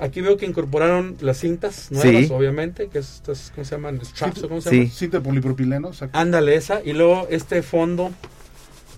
Aquí 0.00 0.20
veo 0.20 0.36
que 0.36 0.44
incorporaron 0.44 1.16
las 1.20 1.38
cintas 1.38 1.90
nuevas, 1.90 2.26
Sí. 2.26 2.32
obviamente, 2.32 2.88
que 2.88 2.98
es 2.98 3.14
estas, 3.14 3.50
¿cómo 3.54 3.64
se 3.64 3.74
llaman? 3.76 3.98
Straps, 4.04 4.42
¿o 4.44 4.48
¿cómo 4.48 4.60
se 4.60 4.68
Sí. 4.70 4.76
llaman? 4.76 4.90
Cinta 4.92 5.18
de 5.18 5.24
polipropileno, 5.24 5.88
exacto. 5.88 6.18
Ándale 6.18 6.54
esa, 6.54 6.82
y 6.84 6.92
luego 6.92 7.26
este 7.30 7.62
fondo 7.62 8.10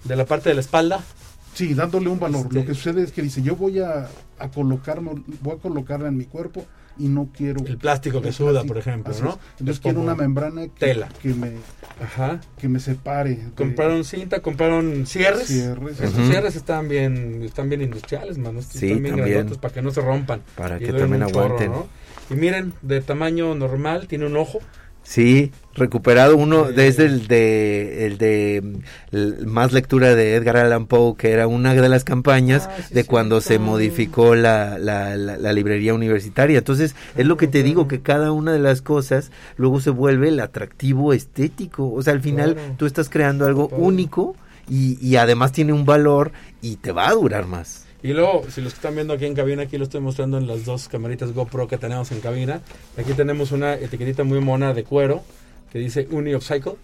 de 0.04 0.16
la 0.16 0.26
parte 0.26 0.48
de 0.48 0.56
la 0.56 0.60
espalda, 0.60 1.04
Sí, 1.58 1.74
dándole 1.74 2.08
un 2.08 2.20
valor. 2.20 2.42
Este- 2.42 2.54
Lo 2.54 2.64
que 2.66 2.74
sucede 2.74 3.02
es 3.02 3.10
que 3.10 3.20
dice, 3.20 3.42
yo 3.42 3.56
voy 3.56 3.80
a, 3.80 4.08
a 4.38 4.48
colocarme, 4.48 5.10
voy 5.42 5.56
a 5.56 5.58
colocarla 5.60 6.06
en 6.06 6.16
mi 6.16 6.24
cuerpo 6.24 6.64
y 6.96 7.08
no 7.08 7.30
quiero 7.36 7.64
el 7.66 7.78
plástico 7.78 8.22
que 8.22 8.30
suda, 8.30 8.50
plástico. 8.50 8.74
por 8.74 8.78
ejemplo, 8.78 9.12
Así 9.12 9.22
¿no? 9.24 9.30
es. 9.30 9.36
Entonces 9.58 9.74
Es 9.76 9.80
quiero 9.80 10.00
una 10.00 10.14
membrana 10.14 10.62
que, 10.62 10.68
tela. 10.68 11.08
que 11.20 11.30
me 11.34 11.52
Ajá. 12.00 12.40
que 12.58 12.68
me 12.68 12.78
separe. 12.78 13.30
de- 13.34 13.50
Compraron 13.56 14.04
cinta, 14.04 14.38
compraron 14.40 15.04
cierres. 15.04 15.48
Cierres. 15.48 16.00
Estos 16.00 16.28
cierres 16.28 16.54
están 16.54 16.88
bien, 16.88 17.42
están 17.42 17.68
bien 17.68 17.82
industriales, 17.82 18.38
mano. 18.38 18.60
Estos 18.60 18.78
Sí, 18.78 18.86
están 18.86 19.02
bien 19.02 19.16
también. 19.16 19.34
grandotes 19.38 19.58
para 19.58 19.74
que 19.74 19.82
no 19.82 19.90
se 19.90 20.00
rompan. 20.00 20.42
Para 20.56 20.76
Y 20.76 20.84
que 20.86 20.92
también 20.92 21.26
chorro, 21.26 21.40
aguanten. 21.44 21.72
¿no? 21.72 21.86
Y 22.30 22.34
miren, 22.34 22.72
de 22.82 23.00
tamaño 23.00 23.56
normal, 23.56 24.06
tiene 24.06 24.26
un 24.26 24.36
ojo. 24.36 24.60
Sí, 25.10 25.52
recuperado 25.74 26.36
uno 26.36 26.64
desde 26.64 27.06
el 27.06 27.28
de 27.28 28.04
el 28.04 28.18
de 28.18 28.62
el- 29.10 29.46
más 29.46 29.72
lectura 29.72 30.14
de 30.14 30.34
Edgar 30.34 30.58
Allan 30.58 30.84
Poe, 30.86 31.14
que 31.16 31.30
era 31.30 31.46
una 31.46 31.72
de 31.72 31.88
las 31.88 32.04
campañas 32.04 32.68
Ah, 32.70 32.76
sí, 32.86 32.92
de 32.94 33.04
cuando 33.04 33.40
se 33.40 33.58
modificó 33.58 34.34
la, 34.34 34.76
la, 34.78 35.16
la- 35.16 35.38
la 35.38 35.52
librería 35.54 35.94
universitaria. 35.94 36.58
Entonces, 36.58 36.94
es 37.16 37.24
lo 37.24 37.38
que 37.38 37.46
te 37.46 37.62
digo, 37.62 37.88
que 37.88 38.00
cada 38.02 38.32
una 38.32 38.52
de 38.52 38.58
las 38.58 38.82
cosas 38.82 39.30
luego 39.56 39.80
se 39.80 39.88
vuelve 39.88 40.28
el 40.28 40.40
atractivo 40.40 41.14
estético. 41.14 41.90
O 41.90 42.02
sea, 42.02 42.12
al 42.12 42.20
final 42.20 42.52
Claro. 42.52 42.74
tú 42.76 42.84
estás 42.84 43.08
creando 43.08 43.46
algo 43.46 43.68
único 43.68 44.36
y, 44.68 44.98
y 45.06 45.16
además 45.16 45.52
tiene 45.52 45.72
un 45.72 45.84
valor 45.84 46.32
y 46.62 46.76
te 46.76 46.92
va 46.92 47.08
a 47.08 47.12
durar 47.14 47.46
más. 47.46 47.84
Y 48.02 48.12
luego, 48.12 48.44
si 48.48 48.60
los 48.60 48.72
que 48.74 48.78
están 48.78 48.94
viendo 48.94 49.12
aquí 49.14 49.24
en 49.26 49.34
cabina, 49.34 49.62
aquí 49.62 49.76
lo 49.76 49.84
estoy 49.84 50.00
mostrando 50.00 50.38
en 50.38 50.46
las 50.46 50.64
dos 50.64 50.88
camaritas 50.88 51.32
GoPro 51.32 51.66
que 51.66 51.78
tenemos 51.78 52.12
en 52.12 52.20
cabina. 52.20 52.60
Aquí 52.96 53.12
tenemos 53.14 53.50
una 53.50 53.74
etiquetita 53.74 54.22
muy 54.24 54.40
mona 54.40 54.72
de 54.72 54.84
cuero 54.84 55.22
que 55.72 55.78
dice 55.80 56.06
Uni 56.10 56.34
Upcycle. 56.34 56.74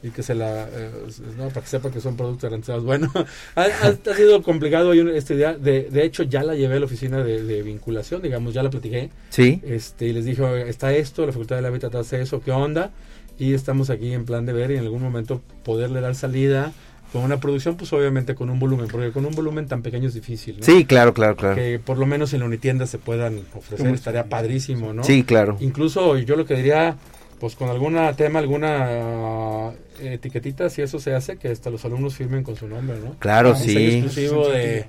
Y 0.00 0.10
que 0.10 0.22
se 0.22 0.32
la. 0.32 0.68
eh, 0.70 0.90
no, 1.36 1.48
para 1.48 1.60
que 1.62 1.66
sepa 1.66 1.90
que 1.90 2.00
son 2.00 2.16
productos 2.16 2.44
garantizados. 2.48 2.84
Bueno, 2.84 3.10
ha, 3.56 3.62
ha- 3.62 4.14
sido 4.14 4.42
complicado 4.44 4.90
hoy 4.90 5.00
esta 5.16 5.34
idea. 5.34 5.54
De, 5.54 5.88
de 5.90 6.04
hecho, 6.04 6.22
ya 6.22 6.44
la 6.44 6.54
llevé 6.54 6.76
a 6.76 6.78
la 6.78 6.84
oficina 6.86 7.24
de, 7.24 7.42
de 7.42 7.62
vinculación, 7.62 8.22
digamos, 8.22 8.54
ya 8.54 8.62
la 8.62 8.70
platiqué. 8.70 9.10
¿Sí? 9.30 9.60
Este, 9.64 10.06
y 10.06 10.12
les 10.12 10.24
dije, 10.24 10.40
"Oiga, 10.42 10.66
está 10.68 10.92
esto, 10.94 11.26
la 11.26 11.32
Facultad 11.32 11.56
del 11.56 11.66
Hábitat 11.66 11.96
hace 11.96 12.20
eso, 12.22 12.40
¿qué 12.40 12.52
onda? 12.52 12.92
Y 13.40 13.54
estamos 13.54 13.90
aquí 13.90 14.12
en 14.12 14.24
plan 14.24 14.46
de 14.46 14.52
ver 14.52 14.70
y 14.70 14.74
en 14.76 14.84
algún 14.84 15.02
momento 15.02 15.40
poderle 15.64 16.00
dar 16.00 16.14
salida 16.14 16.72
con 17.12 17.22
una 17.22 17.40
producción, 17.40 17.76
pues 17.76 17.92
obviamente 17.92 18.34
con 18.34 18.50
un 18.50 18.58
volumen, 18.58 18.88
porque 18.88 19.12
con 19.12 19.24
un 19.24 19.34
volumen 19.34 19.66
tan 19.66 19.82
pequeño 19.82 20.08
es 20.08 20.14
difícil, 20.14 20.58
¿no? 20.58 20.64
Sí, 20.64 20.84
claro, 20.84 21.14
claro, 21.14 21.36
claro. 21.36 21.54
Que 21.54 21.78
por 21.78 21.96
lo 21.98 22.06
menos 22.06 22.32
en 22.34 22.40
la 22.40 22.46
unitienda 22.46 22.86
se 22.86 22.98
puedan 22.98 23.42
ofrecer, 23.54 23.88
estaría 23.94 24.24
padrísimo, 24.24 24.92
¿no? 24.92 25.04
Sí, 25.04 25.24
claro. 25.24 25.56
Incluso 25.60 26.18
yo 26.18 26.36
lo 26.36 26.44
que 26.44 26.54
diría, 26.54 26.96
pues 27.40 27.54
con 27.54 27.70
alguna 27.70 28.12
tema, 28.14 28.40
alguna 28.40 29.68
ah, 29.68 29.72
etiquetita, 30.00 30.68
si 30.68 30.82
eso 30.82 31.00
se 31.00 31.14
hace, 31.14 31.38
que 31.38 31.48
hasta 31.48 31.70
los 31.70 31.84
alumnos 31.84 32.14
firmen 32.14 32.42
con 32.42 32.56
su 32.56 32.68
nombre, 32.68 32.98
¿no? 32.98 33.16
Claro, 33.18 33.54
sello 33.54 33.78
sí. 33.78 33.96
exclusivo 33.96 34.48
de... 34.48 34.86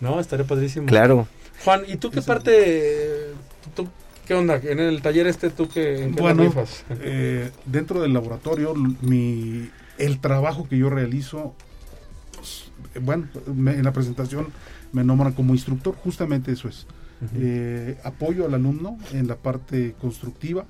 No, 0.00 0.20
estaría 0.20 0.46
padrísimo. 0.46 0.86
Claro. 0.86 1.26
Juan, 1.64 1.82
¿y 1.86 1.96
tú 1.96 2.10
qué 2.10 2.20
parte, 2.20 3.32
tú, 3.74 3.88
qué 4.26 4.34
onda? 4.34 4.60
En 4.62 4.78
el 4.78 5.00
taller 5.00 5.26
este, 5.26 5.48
¿tú 5.48 5.68
qué, 5.68 6.02
en 6.02 6.14
qué 6.14 6.20
Bueno, 6.20 6.42
rifas? 6.42 6.84
eh, 7.00 7.50
dentro 7.64 8.02
del 8.02 8.12
laboratorio, 8.12 8.74
mi, 8.74 9.70
el 9.98 10.20
trabajo 10.20 10.68
que 10.68 10.76
yo 10.78 10.90
realizo, 10.90 11.54
bueno, 13.02 13.28
me- 13.54 13.74
en 13.74 13.84
la 13.84 13.92
presentación 13.92 14.48
me 14.92 15.04
nombran 15.04 15.32
como 15.32 15.54
instructor, 15.54 15.94
justamente 15.96 16.52
eso 16.52 16.68
es. 16.68 16.86
Eh, 17.36 17.98
apoyo 18.04 18.44
al 18.44 18.54
alumno 18.54 18.98
en 19.12 19.28
la 19.28 19.36
parte 19.36 19.94
constructiva, 20.00 20.66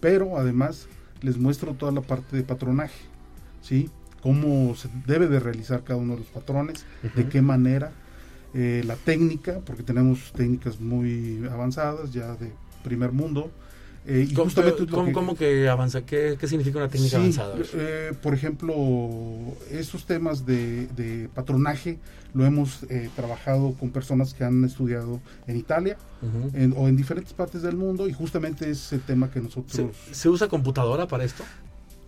pero 0.00 0.36
además 0.38 0.88
les 1.22 1.38
muestro 1.38 1.74
toda 1.74 1.90
la 1.92 2.02
parte 2.02 2.36
de 2.36 2.42
patronaje, 2.42 3.00
¿sí? 3.62 3.88
Cómo 4.22 4.74
se 4.74 4.88
debe 5.06 5.28
de 5.28 5.40
realizar 5.40 5.84
cada 5.84 5.98
uno 5.98 6.14
de 6.14 6.20
los 6.20 6.28
patrones, 6.28 6.84
de 7.14 7.28
qué 7.28 7.40
manera, 7.40 7.92
eh, 8.52 8.82
la 8.86 8.96
técnica, 8.96 9.60
porque 9.64 9.82
tenemos 9.82 10.32
técnicas 10.32 10.80
muy 10.80 11.46
avanzadas 11.50 12.12
ya 12.12 12.34
de 12.34 12.52
primer 12.84 13.12
mundo. 13.12 13.50
Eh, 14.06 14.26
y 14.30 14.34
¿Cómo, 14.34 14.44
justamente 14.44 14.86
cómo- 14.86 15.06
que- 15.06 15.12
cómo 15.12 15.34
que 15.36 15.68
avanza? 15.68 16.02
¿Qué, 16.06 16.36
qué 16.38 16.46
significa 16.48 16.78
una 16.78 16.88
técnica 16.88 17.10
Sí, 17.10 17.16
avanzada? 17.16 17.54
eh, 17.74 18.12
por 18.22 18.34
ejemplo, 18.34 18.74
estos 19.70 20.06
temas 20.06 20.46
de, 20.46 20.86
de 20.88 21.28
patronaje 21.34 21.98
lo 22.34 22.44
hemos 22.44 22.82
eh, 22.88 23.08
trabajado 23.16 23.74
con 23.78 23.90
personas 23.90 24.34
que 24.34 24.44
han 24.44 24.64
estudiado 24.64 25.20
en 25.46 25.56
Italia 25.56 25.96
en- 26.54 26.74
o 26.76 26.88
en 26.88 26.96
diferentes 26.96 27.32
partes 27.32 27.62
del 27.62 27.76
mundo 27.76 28.08
y 28.08 28.12
justamente 28.12 28.68
es 28.70 28.92
el 28.92 29.00
tema 29.00 29.28
que 29.30 29.38
¿Se, 29.40 29.44
nosotros... 29.44 29.96
se 30.10 30.28
usa 30.28 30.48
computadora 30.48 31.06
para 31.06 31.24
esto? 31.24 31.44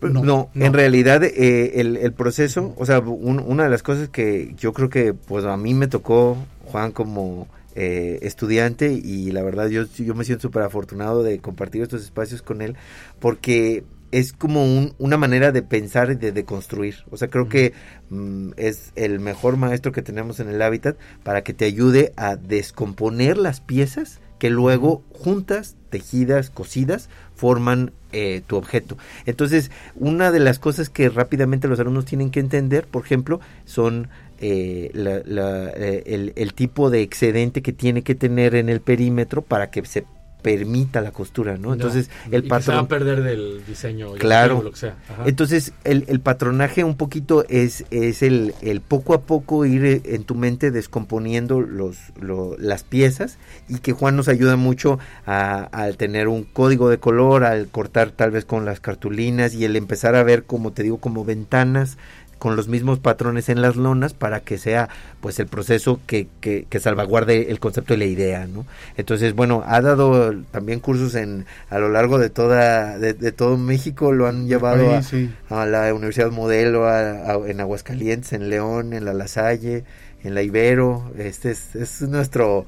No, 0.01 0.09
No, 0.23 0.51
no. 0.55 0.65
en 0.65 0.73
realidad 0.75 1.25
eh, 1.25 1.81
el, 1.81 1.97
el 1.97 2.13
proceso, 2.13 2.73
o 2.79 2.87
sea, 2.87 3.01
un- 3.01 3.41
una 3.41 3.65
de 3.65 3.71
las 3.71 3.83
cosas 3.83 4.09
que 4.09 4.55
yo 4.57 4.73
creo 4.73 4.89
que 4.91 5.13
pues 5.15 5.45
a 5.45 5.57
mí 5.57 5.75
me 5.75 5.89
tocó, 5.89 6.37
Juan, 6.67 6.93
como 6.93 7.49
eh, 7.81 8.19
estudiante 8.23 8.93
y 8.93 9.31
la 9.31 9.43
verdad 9.45 9.69
yo, 9.69 9.85
yo 9.97 10.15
me 10.17 10.25
siento 10.25 10.43
súper 10.43 10.63
afortunado 10.65 11.23
de 11.23 11.39
compartir 11.39 11.83
estos 11.83 12.03
espacios 12.03 12.43
con 12.43 12.61
él 12.61 12.75
porque 13.21 13.85
es 14.11 14.33
como 14.33 14.65
un- 14.65 14.95
una 14.99 15.17
manera 15.19 15.53
de 15.53 15.63
pensar 15.63 16.11
y 16.11 16.15
de, 16.17 16.33
de 16.33 16.45
construir. 16.45 17.05
O 17.11 17.17
sea, 17.17 17.29
creo 17.29 17.49
que 17.49 17.75
mm, 18.11 18.51
es 18.57 18.91
el 18.97 19.21
mejor 19.21 19.57
maestro 19.59 19.93
que 19.93 20.03
tenemos 20.03 20.41
en 20.41 20.49
el 20.49 20.61
hábitat 20.63 20.97
para 21.23 21.43
que 21.45 21.53
te 21.55 21.67
ayude 21.67 22.13
a 22.17 22.35
descomponer 22.37 23.37
las 23.39 23.61
piezas 23.61 24.21
que 24.39 24.51
luego 24.51 25.03
juntas, 25.11 25.77
tejidas, 25.91 26.49
cosidas, 26.49 27.09
forman 27.35 27.93
eh, 28.13 28.41
tu 28.47 28.57
objeto. 28.57 28.97
Entonces, 29.27 29.71
una 29.97 30.31
de 30.31 30.39
las 30.41 30.59
cosas 30.59 30.89
que 30.91 31.09
rápidamente 31.09 31.69
los 31.69 31.79
alumnos 31.81 32.05
tienen 32.07 32.31
que 32.31 32.41
entender, 32.41 32.87
por 32.87 33.05
ejemplo, 33.05 33.41
son 33.65 34.09
eh, 34.41 34.91
la- 34.95 35.23
la- 35.25 35.71
eh, 35.77 36.03
el, 36.07 36.33
el 36.37 36.55
tipo 36.55 36.91
de 36.91 37.03
excedente 37.03 37.63
que 37.63 37.73
tiene 37.73 38.03
que 38.03 38.15
tener 38.15 38.55
en 38.55 38.69
el 38.69 38.81
perímetro 38.81 39.43
para 39.43 39.71
que 39.71 39.85
se 39.85 40.05
permita 40.41 41.01
la 41.01 41.11
costura, 41.11 41.57
¿no? 41.59 41.73
Entonces, 41.73 42.09
Ya. 42.31 42.37
el 42.37 42.43
que 42.45 42.49
se 42.49 42.51
va 42.51 42.57
a 42.57 42.61
patrón... 42.61 42.87
perder 42.87 43.23
del 43.25 43.67
diseño. 43.67 44.13
Claro. 44.13 44.59
o 44.59 44.63
lo 44.63 44.71
que 44.71 44.77
sea. 44.77 44.95
Entonces, 45.27 45.73
el, 45.83 46.05
el 46.07 46.21
patronaje 46.21 46.85
un 46.85 46.97
poquito 46.97 47.45
es, 47.49 47.85
es 47.91 48.23
el, 48.23 48.55
el 48.63 48.81
poco 48.81 49.15
a 49.15 49.23
poco 49.23 49.67
ir 49.67 49.85
eh, 49.85 50.01
en 50.05 50.23
tu 50.23 50.37
mente 50.37 50.71
descomponiendo 50.71 51.61
los, 51.61 51.99
lo- 52.21 52.57
las 52.57 52.85
piezas 52.85 53.37
y 53.69 53.81
que 53.81 53.91
Juan 53.93 54.15
nos 54.15 54.29
ayuda 54.29 54.55
mucho 54.55 55.01
a, 55.27 55.65
al 55.73 55.97
tener 55.97 56.29
un 56.29 56.45
código 56.45 56.89
de 56.89 56.99
color, 56.99 57.43
al 57.43 57.67
cortar 57.67 58.13
tal 58.13 58.31
vez 58.31 58.45
con 58.45 58.65
las 58.65 58.79
cartulinas 58.79 59.55
y 59.55 59.65
el 59.65 59.75
empezar 59.75 60.15
a 60.15 60.23
ver, 60.23 60.45
como 60.45 60.73
te 60.73 60.85
digo, 60.85 60.99
como 60.99 61.25
ventanas 61.25 61.99
con 62.39 62.57
los 62.57 62.69
mismos 62.69 62.99
patrones 62.99 63.49
en 63.49 63.61
las 63.63 63.77
lonas 63.77 64.15
para 64.15 64.41
que 64.41 64.59
sea 64.59 64.89
pues 65.21 65.39
el 65.41 65.47
proceso 65.49 66.01
que, 66.07 66.29
que, 66.41 66.67
que 66.71 66.81
salvaguarde 66.81 67.51
el 67.51 67.59
concepto 67.61 67.95
y 67.95 67.97
la 67.97 68.05
idea, 68.05 68.47
¿no? 68.47 68.65
Entonces, 68.97 69.35
bueno, 69.35 69.65
ha 69.67 69.81
dado 69.81 70.33
también 70.51 70.81
cursos 70.81 71.15
en 71.15 71.47
a 71.71 71.79
lo 71.79 71.89
largo 71.89 72.19
de 72.19 72.31
toda 72.31 72.99
de, 72.99 73.15
de 73.15 73.33
todo 73.33 73.57
México, 73.57 74.13
lo 74.13 74.27
han 74.27 74.47
llevado 74.47 74.95
a, 74.95 75.03
sí. 75.03 75.31
a 75.51 75.67
la 75.67 75.93
Universidad 75.93 76.31
Modelo, 76.31 76.87
a- 76.87 77.33
a- 77.33 77.49
en 77.49 77.61
Aguascalientes, 77.61 78.33
en 78.33 78.49
León, 78.51 78.93
en 78.93 79.05
la 79.05 79.15
La 79.15 79.27
Salle, 79.29 79.85
en 80.23 80.35
la 80.35 80.43
Ibero. 80.43 81.13
Este 81.19 81.51
es, 81.51 81.75
es 81.75 82.03
nuestro 82.03 82.67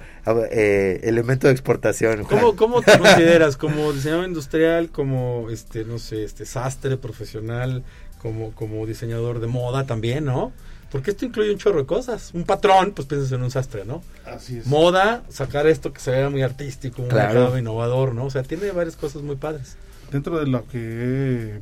eh, 0.50 1.00
elemento 1.04 1.46
de 1.46 1.52
exportación. 1.52 2.24
Juan. 2.24 2.40
¿Cómo, 2.40 2.56
¿Cómo 2.56 2.82
te 2.82 2.98
consideras? 2.98 3.56
¿Como 3.56 3.92
diseñador 3.92 4.26
industrial? 4.26 4.90
¿Como, 4.90 5.48
este, 5.50 5.84
no 5.84 5.98
sé, 5.98 6.24
este 6.24 6.44
sastre 6.46 6.96
profesional? 6.96 7.82
Como, 8.20 8.52
como 8.52 8.86
diseñador 8.86 9.40
de 9.40 9.46
moda 9.46 9.86
también, 9.86 10.24
¿no? 10.26 10.52
Porque 10.92 11.12
esto 11.12 11.24
incluye 11.24 11.52
un 11.52 11.58
chorro 11.58 11.78
de 11.80 11.86
cosas. 11.86 12.32
Un 12.34 12.44
patrón, 12.44 12.92
pues 12.94 13.06
piensas 13.06 13.30
en 13.32 13.42
un 13.42 13.50
sastre, 13.50 13.84
¿no? 13.84 14.02
Así 14.26 14.58
es. 14.58 14.66
Moda, 14.66 15.22
sacar 15.28 15.66
esto 15.68 15.92
que 15.92 16.00
se 16.00 16.10
vea 16.10 16.28
muy 16.30 16.42
artístico, 16.42 17.02
muy 17.02 17.10
Claro. 17.10 17.56
innovador, 17.56 18.14
¿no? 18.14 18.24
O 18.24 18.30
sea, 18.30 18.42
tiene 18.42 18.70
varias 18.72 18.96
cosas 18.96 19.22
muy 19.22 19.36
padres. 19.36 19.76
dentro 20.10 20.40
de 20.40 20.46
lo 20.48 20.66
que 20.66 20.78
he 20.78 21.56
eh, 21.56 21.60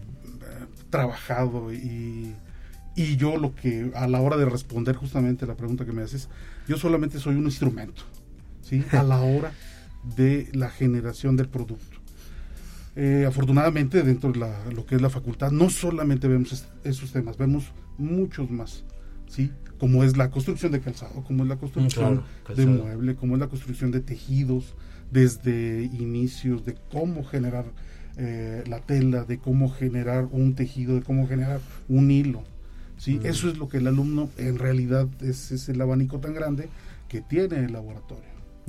trabajado 0.91 1.71
y, 1.73 2.35
y 2.97 3.17
yo 3.17 3.37
lo 3.37 3.55
que 3.55 3.91
a 3.95 4.09
la 4.09 4.21
hora 4.23 4.37
de 4.39 4.47
responder 4.47 4.97
justamente 4.97 5.47
la 5.47 5.55
pregunta 5.55 5.85
que 5.85 5.93
me 5.93 6.03
haces, 6.03 6.29
yo 6.67 6.79
solamente 6.79 7.19
soy 7.21 7.35
un 7.35 7.45
instrumento, 7.45 8.03
¿sí? 8.63 8.83
A 8.93 9.03
la 9.03 9.21
hora 9.21 9.53
de 10.17 10.49
la 10.53 10.71
generación 10.71 11.37
del 11.37 11.49
producto. 11.49 11.98
Eh, 13.01 13.25
afortunadamente 13.27 14.03
dentro 14.03 14.33
de 14.33 14.41
la- 14.41 14.65
lo 14.75 14.85
que 14.85 14.97
es 14.97 15.01
la 15.01 15.09
facultad 15.09 15.53
no 15.53 15.71
solamente 15.71 16.27
vemos 16.27 16.53
est- 16.53 16.67
esos 16.85 17.13
temas, 17.13 17.37
vemos 17.39 17.71
muchos 17.97 18.51
más, 18.51 18.83
¿sí? 19.29 19.53
Como 19.79 20.03
es 20.03 20.17
la 20.17 20.31
construcción 20.33 20.73
de 20.73 20.81
calzado, 20.81 21.23
como 21.23 21.45
es 21.45 21.49
la 21.49 21.57
construcción 21.57 22.17
claro, 22.45 22.57
de 22.57 22.67
mueble, 22.83 23.15
como 23.15 23.35
es 23.37 23.41
la 23.41 23.47
construcción 23.47 23.93
de 23.93 24.01
tejidos, 24.01 24.75
desde 25.13 25.85
inicios 25.85 26.65
de 26.65 26.75
cómo 26.91 27.23
generar 27.25 27.67
eh, 28.21 28.65
la 28.67 28.81
tela, 28.81 29.23
de 29.25 29.39
cómo 29.39 29.71
generar 29.71 30.27
un 30.33 30.57
tejido, 30.57 30.97
de 30.97 31.03
cómo 31.03 31.29
generar 31.29 31.61
un 31.89 32.11
hilo. 32.11 32.43
¿sí? 32.97 33.21
Mm. 33.23 33.27
Eso 33.27 33.49
es 33.49 33.59
lo 33.59 33.69
que 33.69 33.77
el 33.77 33.87
alumno 33.87 34.29
en 34.39 34.59
realidad 34.59 35.07
es, 35.21 35.53
es 35.53 35.69
el 35.69 35.81
abanico 35.81 36.19
tan 36.19 36.35
grande 36.35 36.69
que 37.09 37.21
tiene 37.21 37.65
el 37.65 37.73
laboratorio. 37.73 38.25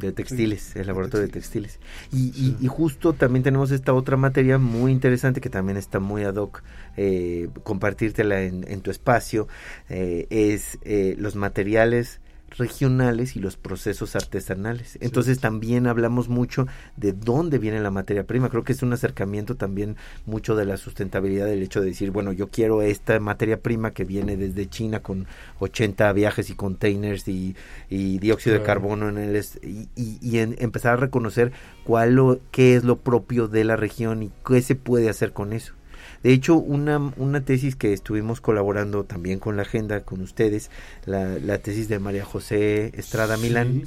De 0.07 0.13
textiles, 0.13 0.75
el 0.75 0.87
laboratorio 0.87 1.27
de 1.27 1.31
textiles. 1.33 1.79
Y, 2.11 2.27
y- 2.35 2.57
y 2.59 2.67
justo 2.67 3.13
también 3.13 3.43
tenemos 3.43 3.71
esta 3.71 3.93
otra 3.93 4.17
materia 4.17 4.57
muy 4.57 4.91
interesante 4.91 5.41
que 5.41 5.49
también 5.49 5.77
está 5.77 5.99
muy 5.99 6.23
ad 6.23 6.35
hoc, 6.35 6.63
eh, 6.97 7.49
compartírtela 7.63 8.41
en, 8.41 8.65
en 8.67 8.81
tu 8.81 8.91
espacio, 8.91 9.47
eh, 9.89 10.27
es 10.29 10.79
eh, 10.83 11.15
los 11.17 11.35
materiales 11.35 12.19
regionales 12.57 13.35
y 13.35 13.39
los 13.39 13.57
procesos 13.57 14.15
artesanales. 14.15 14.97
Entonces 15.01 15.39
también 15.39 15.87
hablamos 15.87 16.29
mucho 16.29 16.67
de 16.97 17.13
dónde 17.13 17.57
viene 17.57 17.79
la 17.79 17.91
materia 17.91 18.25
prima. 18.25 18.49
Creo 18.49 18.63
que 18.63 18.73
es 18.73 18.83
un 18.83 18.93
acercamiento 18.93 19.55
también 19.55 19.95
mucho 20.25 20.55
de 20.55 20.65
la 20.65 20.77
sustentabilidad 20.77 21.45
del 21.45 21.63
hecho 21.63 21.81
de 21.81 21.87
decir, 21.87 22.11
bueno, 22.11 22.31
yo 22.31 22.47
quiero 22.47 22.81
esta 22.81 23.19
materia 23.19 23.61
prima 23.61 23.91
que 23.91 24.03
viene 24.03 24.37
desde 24.37 24.69
China 24.69 25.01
con 25.01 25.27
80 25.59 26.11
viajes 26.13 26.49
y 26.49 26.55
containers 26.55 27.27
y, 27.27 27.55
dióxido 27.89 28.57
de 28.57 28.63
carbono 28.63 29.09
en 29.09 29.17
el 29.17 29.45
y, 29.95 30.37
empezar 30.39 30.93
a 30.93 30.97
reconocer 30.97 31.51
cuál 31.83 32.15
lo, 32.15 32.39
qué 32.51 32.75
es 32.75 32.83
lo 32.83 32.97
propio 32.97 33.47
de 33.47 33.63
la 33.63 33.75
región 33.75 34.23
y 34.23 34.31
qué 34.45 34.61
se 34.61 34.75
puede 34.75 35.09
hacer 35.09 35.33
con 35.33 35.53
eso. 35.53 35.73
De 36.23 36.33
hecho, 36.33 36.55
una, 36.55 36.97
una 37.17 37.41
tesis 37.41 37.75
que 37.75 37.93
estuvimos 37.93 38.41
colaborando 38.41 39.05
también 39.05 39.39
con 39.39 39.55
la 39.55 39.61
agenda, 39.61 40.01
con 40.01 40.21
ustedes, 40.21 40.69
la, 41.05 41.39
la 41.39 41.59
tesis 41.59 41.87
de 41.87 41.99
María 41.99 42.25
José 42.25 42.91
Estrada 42.97 43.37
Milán, 43.37 43.83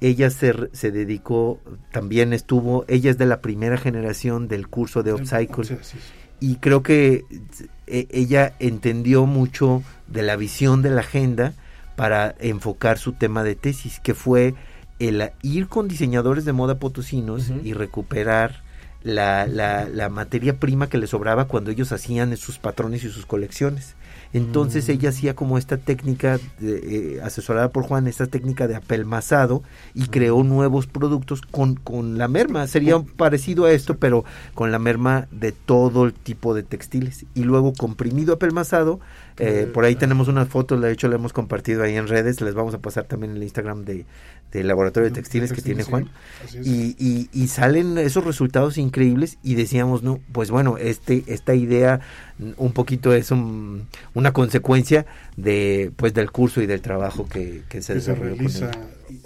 ella 0.00 0.30
se, 0.30 0.68
se 0.72 0.90
dedicó, 0.90 1.60
también 1.92 2.32
estuvo, 2.32 2.84
ella 2.88 3.10
es 3.10 3.18
de 3.18 3.26
la 3.26 3.40
primera 3.40 3.76
generación 3.76 4.48
del 4.48 4.68
curso 4.68 5.02
de 5.02 5.12
Upcycle. 5.12 5.78
Y 6.40 6.56
creo 6.56 6.82
que 6.82 7.24
e, 7.86 8.06
ella 8.10 8.54
entendió 8.58 9.26
mucho 9.26 9.82
de 10.06 10.22
la 10.22 10.36
visión 10.36 10.82
de 10.82 10.90
la 10.90 11.00
agenda 11.00 11.54
para 11.96 12.34
enfocar 12.38 12.98
su 12.98 13.12
tema 13.12 13.42
de 13.42 13.56
tesis, 13.56 14.00
que 14.00 14.14
fue 14.14 14.54
el 14.98 15.30
ir 15.42 15.68
con 15.68 15.88
diseñadores 15.88 16.44
de 16.44 16.52
moda 16.52 16.78
potosinos 16.78 17.52
y 17.62 17.72
recuperar 17.72 18.62
la, 19.02 19.46
la, 19.46 19.88
la, 19.88 20.08
materia 20.08 20.58
prima 20.58 20.88
que 20.88 20.98
le 20.98 21.06
sobraba 21.06 21.46
cuando 21.46 21.70
ellos 21.70 21.92
hacían 21.92 22.36
sus 22.36 22.58
patrones 22.58 23.04
y 23.04 23.10
sus 23.10 23.26
colecciones. 23.26 23.94
Entonces 24.32 24.88
mm. 24.88 24.90
ella 24.90 25.08
hacía 25.08 25.34
como 25.34 25.56
esta 25.56 25.78
técnica, 25.78 26.38
eh, 26.60 27.20
asesorada 27.22 27.70
por 27.70 27.84
Juan, 27.84 28.06
esta 28.08 28.26
técnica 28.26 28.66
de 28.66 28.76
apelmazado 28.76 29.62
y 29.94 30.08
creó 30.08 30.42
nuevos 30.42 30.86
productos 30.86 31.42
con, 31.42 31.76
con 31.76 32.18
la 32.18 32.28
merma. 32.28 32.66
Sería 32.66 32.98
parecido 33.16 33.64
a 33.64 33.72
esto, 33.72 33.96
pero 33.96 34.24
con 34.54 34.72
la 34.72 34.78
merma 34.78 35.28
de 35.30 35.52
todo 35.52 36.04
el 36.04 36.12
tipo 36.12 36.54
de 36.54 36.62
textiles. 36.62 37.24
Y 37.34 37.44
luego 37.44 37.72
comprimido 37.72 38.34
apelmazado 38.34 39.00
eh, 39.40 39.70
por 39.72 39.84
ahí 39.84 39.94
tenemos 39.94 40.26
unas 40.26 40.48
fotos, 40.48 40.80
de 40.80 40.90
hecho 40.90 41.06
la 41.08 41.14
hemos 41.14 41.32
compartido 41.32 41.84
ahí 41.84 41.96
en 41.96 42.08
redes, 42.08 42.40
les 42.40 42.54
vamos 42.54 42.74
a 42.74 42.78
pasar 42.78 43.04
también 43.04 43.32
en 43.32 43.36
el 43.36 43.42
Instagram 43.44 43.84
de, 43.84 44.04
del 44.52 44.66
Laboratorio 44.66 45.08
de 45.08 45.14
Textiles, 45.14 45.52
que 45.52 45.62
tiene 45.62 45.82
Juan. 45.82 46.08
Y, 46.64 47.28
y, 47.32 47.48
salen 47.48 47.98
esos 47.98 48.24
resultados 48.24 48.78
increíbles 48.78 49.38
y 49.42 49.54
decíamos, 49.54 50.02
no, 50.02 50.20
pues 50.32 50.50
bueno, 50.50 50.78
este 50.78 51.24
esta 51.26 51.54
idea 51.54 52.00
un 52.56 52.72
poquito 52.72 53.12
es 53.12 53.30
una 53.30 54.32
consecuencia 54.32 55.06
de 55.36 55.92
pues 55.96 56.14
del 56.14 56.30
curso 56.30 56.62
y 56.62 56.66
del 56.66 56.80
trabajo 56.80 57.28
que, 57.28 57.62
se 57.80 57.94
desarrolla. 57.94 58.70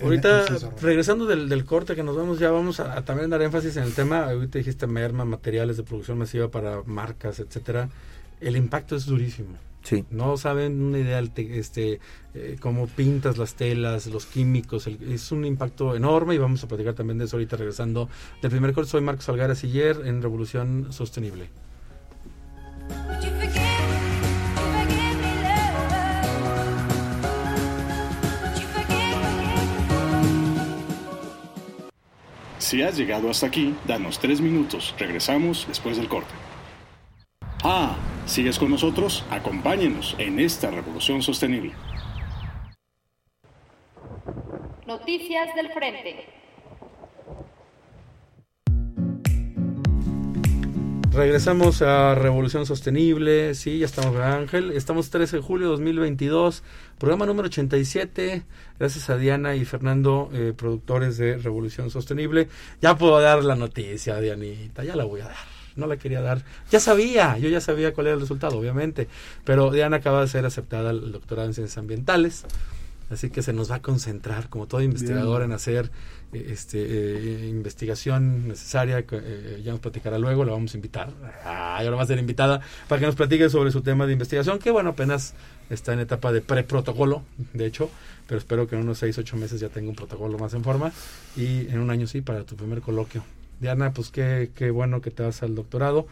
Ahorita, 0.00 0.44
regresando 0.80 1.26
del, 1.26 1.48
del, 1.48 1.64
corte 1.64 1.96
que 1.96 2.02
nos 2.02 2.16
vemos, 2.16 2.38
ya 2.38 2.50
vamos 2.50 2.80
a, 2.80 2.96
a, 2.96 3.04
también 3.04 3.30
dar 3.30 3.42
énfasis 3.42 3.76
en 3.76 3.84
el 3.84 3.92
tema, 3.94 4.24
ahorita 4.24 4.58
dijiste 4.58 4.86
merma, 4.86 5.24
materiales 5.24 5.76
de 5.76 5.82
producción 5.82 6.18
masiva 6.18 6.48
para 6.48 6.82
marcas, 6.86 7.40
etcétera. 7.40 7.88
El 8.40 8.56
impacto 8.56 8.96
es 8.96 9.06
durísimo. 9.06 9.56
No 10.10 10.36
saben 10.36 10.80
una 10.82 10.98
idea 10.98 11.20
este 11.36 12.00
eh, 12.34 12.56
cómo 12.60 12.86
pintas 12.86 13.36
las 13.36 13.54
telas, 13.54 14.06
los 14.06 14.26
químicos, 14.26 14.86
es 14.86 15.32
un 15.32 15.44
impacto 15.44 15.96
enorme 15.96 16.34
y 16.34 16.38
vamos 16.38 16.62
a 16.64 16.68
platicar 16.68 16.94
también 16.94 17.18
de 17.18 17.24
eso 17.24 17.36
ahorita 17.36 17.56
regresando 17.56 18.08
del 18.40 18.50
primer 18.50 18.72
corte. 18.72 18.90
Soy 18.90 19.00
Marcos 19.00 19.28
Algara 19.28 19.54
Siller 19.54 20.02
en 20.04 20.22
Revolución 20.22 20.92
Sostenible. 20.92 21.48
Si 32.58 32.80
has 32.80 32.96
llegado 32.96 33.28
hasta 33.28 33.46
aquí, 33.48 33.74
danos 33.86 34.18
tres 34.18 34.40
minutos. 34.40 34.94
Regresamos 34.98 35.66
después 35.68 35.98
del 35.98 36.08
corte. 36.08 36.32
Ah, 37.64 37.94
¿sigues 38.26 38.58
con 38.58 38.72
nosotros? 38.72 39.24
Acompáñenos 39.30 40.16
en 40.18 40.40
esta 40.40 40.68
revolución 40.72 41.22
sostenible. 41.22 41.72
Noticias 44.84 45.54
del 45.54 45.70
Frente. 45.70 46.26
Regresamos 51.12 51.82
a 51.82 52.16
Revolución 52.16 52.66
Sostenible, 52.66 53.54
sí, 53.54 53.78
ya 53.78 53.86
estamos, 53.86 54.16
Ángel, 54.16 54.72
estamos 54.72 55.10
13 55.10 55.36
de 55.36 55.42
julio 55.42 55.66
de 55.66 55.72
2022, 55.72 56.64
programa 56.98 57.26
número 57.26 57.46
87, 57.46 58.44
gracias 58.78 59.10
a 59.10 59.18
Diana 59.18 59.54
y 59.54 59.66
Fernando, 59.66 60.30
eh, 60.32 60.54
productores 60.56 61.18
de 61.18 61.36
Revolución 61.36 61.90
Sostenible. 61.90 62.48
Ya 62.80 62.96
puedo 62.96 63.20
dar 63.20 63.44
la 63.44 63.56
noticia, 63.56 64.18
Dianita, 64.20 64.84
ya 64.84 64.96
la 64.96 65.04
voy 65.04 65.20
a 65.20 65.26
dar 65.26 65.51
no 65.76 65.86
la 65.86 65.96
quería 65.96 66.20
dar. 66.20 66.42
Ya 66.70 66.80
sabía, 66.80 67.38
yo 67.38 67.48
ya 67.48 67.60
sabía 67.60 67.92
cuál 67.92 68.08
era 68.08 68.14
el 68.14 68.20
resultado, 68.20 68.58
obviamente. 68.58 69.08
Pero 69.44 69.70
Diana 69.70 69.98
acaba 69.98 70.20
de 70.20 70.28
ser 70.28 70.44
aceptada 70.46 70.90
al 70.90 71.12
doctorado 71.12 71.48
en 71.48 71.54
ciencias 71.54 71.78
ambientales. 71.78 72.44
Así 73.12 73.28
que 73.28 73.42
se 73.42 73.52
nos 73.52 73.70
va 73.70 73.76
a 73.76 73.82
concentrar, 73.82 74.48
como 74.48 74.66
todo 74.66 74.80
investigador, 74.80 75.42
en 75.42 75.52
hacer 75.52 75.90
eh, 76.32 76.46
este, 76.50 76.78
eh, 76.80 77.48
investigación 77.48 78.48
necesaria. 78.48 79.04
Eh, 79.10 79.60
ya 79.62 79.72
nos 79.72 79.80
platicará 79.80 80.18
luego, 80.18 80.46
la 80.46 80.52
vamos 80.52 80.72
a 80.72 80.76
invitar. 80.78 81.10
Ah, 81.44 81.76
ahora 81.78 81.96
va 81.96 82.02
a 82.02 82.06
ser 82.06 82.18
invitada 82.18 82.62
para 82.88 83.00
que 83.00 83.06
nos 83.06 83.14
platique 83.14 83.50
sobre 83.50 83.70
su 83.70 83.82
tema 83.82 84.06
de 84.06 84.14
investigación, 84.14 84.58
que 84.58 84.70
bueno, 84.70 84.90
apenas 84.90 85.34
está 85.68 85.92
en 85.92 86.00
etapa 86.00 86.32
de 86.32 86.40
pre-protocolo, 86.40 87.22
de 87.52 87.66
hecho, 87.66 87.90
pero 88.26 88.38
espero 88.38 88.66
que 88.66 88.76
en 88.76 88.82
unos 88.82 88.98
6, 88.98 89.18
8 89.18 89.36
meses 89.36 89.60
ya 89.60 89.68
tenga 89.68 89.90
un 89.90 89.94
protocolo 89.94 90.38
más 90.38 90.54
en 90.54 90.64
forma 90.64 90.90
y 91.36 91.68
en 91.68 91.80
un 91.80 91.90
año 91.90 92.06
sí 92.06 92.22
para 92.22 92.44
tu 92.44 92.56
primer 92.56 92.80
coloquio. 92.80 93.22
Diana, 93.60 93.92
pues 93.92 94.10
qué, 94.10 94.50
qué 94.54 94.70
bueno 94.70 95.00
que 95.00 95.10
te 95.10 95.22
vas 95.22 95.42
al 95.42 95.54
doctorado. 95.54 96.06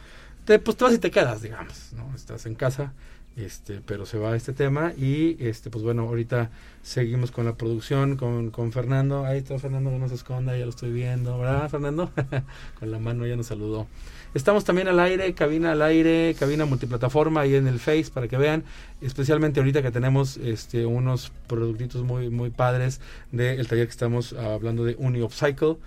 Te, 0.44 0.58
pues 0.58 0.76
te 0.76 0.84
vas 0.84 0.94
y 0.94 0.98
te 0.98 1.10
quedas, 1.10 1.42
digamos, 1.42 1.92
¿no? 1.96 2.14
Estás 2.14 2.46
en 2.46 2.54
casa, 2.54 2.92
este, 3.36 3.80
pero 3.84 4.06
se 4.06 4.18
va 4.18 4.34
este 4.36 4.52
tema 4.52 4.92
y, 4.96 5.36
este, 5.38 5.70
pues 5.70 5.84
bueno, 5.84 6.02
ahorita 6.02 6.50
seguimos 6.82 7.30
con 7.30 7.44
la 7.44 7.56
producción, 7.56 8.16
con, 8.16 8.50
con 8.50 8.72
Fernando. 8.72 9.24
Ahí 9.24 9.38
está 9.38 9.58
Fernando, 9.58 9.90
no 9.90 10.08
se 10.08 10.14
esconda, 10.14 10.56
ya 10.56 10.64
lo 10.64 10.70
estoy 10.70 10.92
viendo, 10.92 11.38
¿verdad, 11.38 11.68
Fernando? 11.68 12.10
con 12.78 12.90
la 12.90 12.98
mano 12.98 13.26
ya 13.26 13.36
nos 13.36 13.46
saludó. 13.46 13.86
Estamos 14.32 14.64
también 14.64 14.86
al 14.86 15.00
aire, 15.00 15.34
cabina 15.34 15.72
al 15.72 15.82
aire, 15.82 16.36
cabina 16.38 16.64
multiplataforma 16.64 17.40
ahí 17.40 17.56
en 17.56 17.66
el 17.66 17.80
Face 17.80 18.10
para 18.14 18.28
que 18.28 18.36
vean, 18.36 18.62
especialmente 19.00 19.58
ahorita 19.58 19.82
que 19.82 19.90
tenemos 19.90 20.36
este 20.36 20.86
unos 20.86 21.32
productitos 21.48 22.04
muy 22.04 22.30
muy 22.30 22.50
padres 22.50 23.00
del 23.32 23.66
taller 23.66 23.86
que 23.86 23.90
estamos 23.90 24.32
hablando 24.34 24.84
de 24.84 24.94
Uni. 24.98 25.20
Upcycle, 25.20 25.78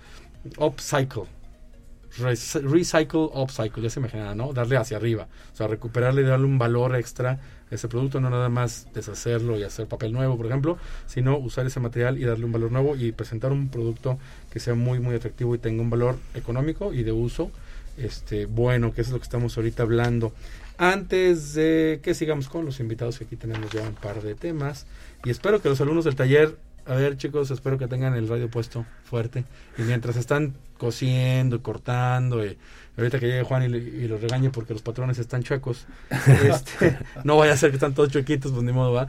recycle, 2.18 3.28
upcycle, 3.32 3.82
ya 3.82 3.90
se 3.90 4.00
imaginará, 4.00 4.34
¿no? 4.34 4.52
Darle 4.52 4.76
hacia 4.76 4.96
arriba, 4.96 5.26
o 5.52 5.56
sea, 5.56 5.66
recuperarle 5.66 6.22
y 6.22 6.24
darle 6.24 6.46
un 6.46 6.58
valor 6.58 6.94
extra 6.96 7.38
a 7.70 7.74
ese 7.74 7.88
producto, 7.88 8.20
no 8.20 8.30
nada 8.30 8.48
más 8.48 8.86
deshacerlo 8.94 9.58
y 9.58 9.64
hacer 9.64 9.86
papel 9.86 10.12
nuevo, 10.12 10.36
por 10.36 10.46
ejemplo, 10.46 10.78
sino 11.06 11.36
usar 11.38 11.66
ese 11.66 11.80
material 11.80 12.18
y 12.18 12.24
darle 12.24 12.44
un 12.44 12.52
valor 12.52 12.70
nuevo 12.70 12.96
y 12.96 13.12
presentar 13.12 13.52
un 13.52 13.68
producto 13.68 14.18
que 14.50 14.60
sea 14.60 14.74
muy, 14.74 15.00
muy 15.00 15.16
atractivo 15.16 15.54
y 15.54 15.58
tenga 15.58 15.82
un 15.82 15.90
valor 15.90 16.16
económico 16.34 16.92
y 16.92 17.02
de 17.02 17.12
uso 17.12 17.50
este 17.96 18.46
bueno, 18.46 18.92
que 18.92 19.00
es 19.00 19.10
lo 19.10 19.18
que 19.18 19.24
estamos 19.24 19.56
ahorita 19.56 19.82
hablando. 19.82 20.32
Antes 20.76 21.54
de 21.54 22.00
que 22.02 22.14
sigamos 22.14 22.48
con 22.48 22.64
los 22.64 22.80
invitados, 22.80 23.18
que 23.18 23.24
aquí 23.24 23.36
tenemos 23.36 23.70
ya 23.70 23.82
un 23.82 23.94
par 23.94 24.22
de 24.22 24.34
temas, 24.34 24.86
y 25.24 25.30
espero 25.30 25.62
que 25.62 25.68
los 25.68 25.80
alumnos 25.80 26.04
del 26.04 26.16
taller 26.16 26.56
a 26.86 26.94
ver, 26.94 27.16
chicos, 27.16 27.50
espero 27.50 27.78
que 27.78 27.86
tengan 27.86 28.14
el 28.14 28.28
radio 28.28 28.50
puesto 28.50 28.84
fuerte. 29.04 29.44
Y 29.78 29.82
mientras 29.82 30.16
están 30.16 30.54
cosiendo, 30.78 31.62
cortando, 31.62 32.44
y 32.44 32.56
ahorita 32.96 33.18
que 33.18 33.26
llegue 33.26 33.42
Juan 33.42 33.62
y, 33.64 34.08
los 34.08 34.20
regañe 34.20 34.50
porque 34.50 34.72
los 34.72 34.82
patrones 34.82 35.18
están 35.18 35.42
chuecos, 35.42 35.86
este, 36.44 36.98
no 37.24 37.36
vaya 37.36 37.52
a 37.52 37.56
ser 37.56 37.70
que 37.70 37.76
están 37.76 37.94
todos 37.94 38.10
chuequitos, 38.10 38.52
pues 38.52 38.62
ni 38.62 38.72
modo 38.72 38.92
va. 38.92 39.06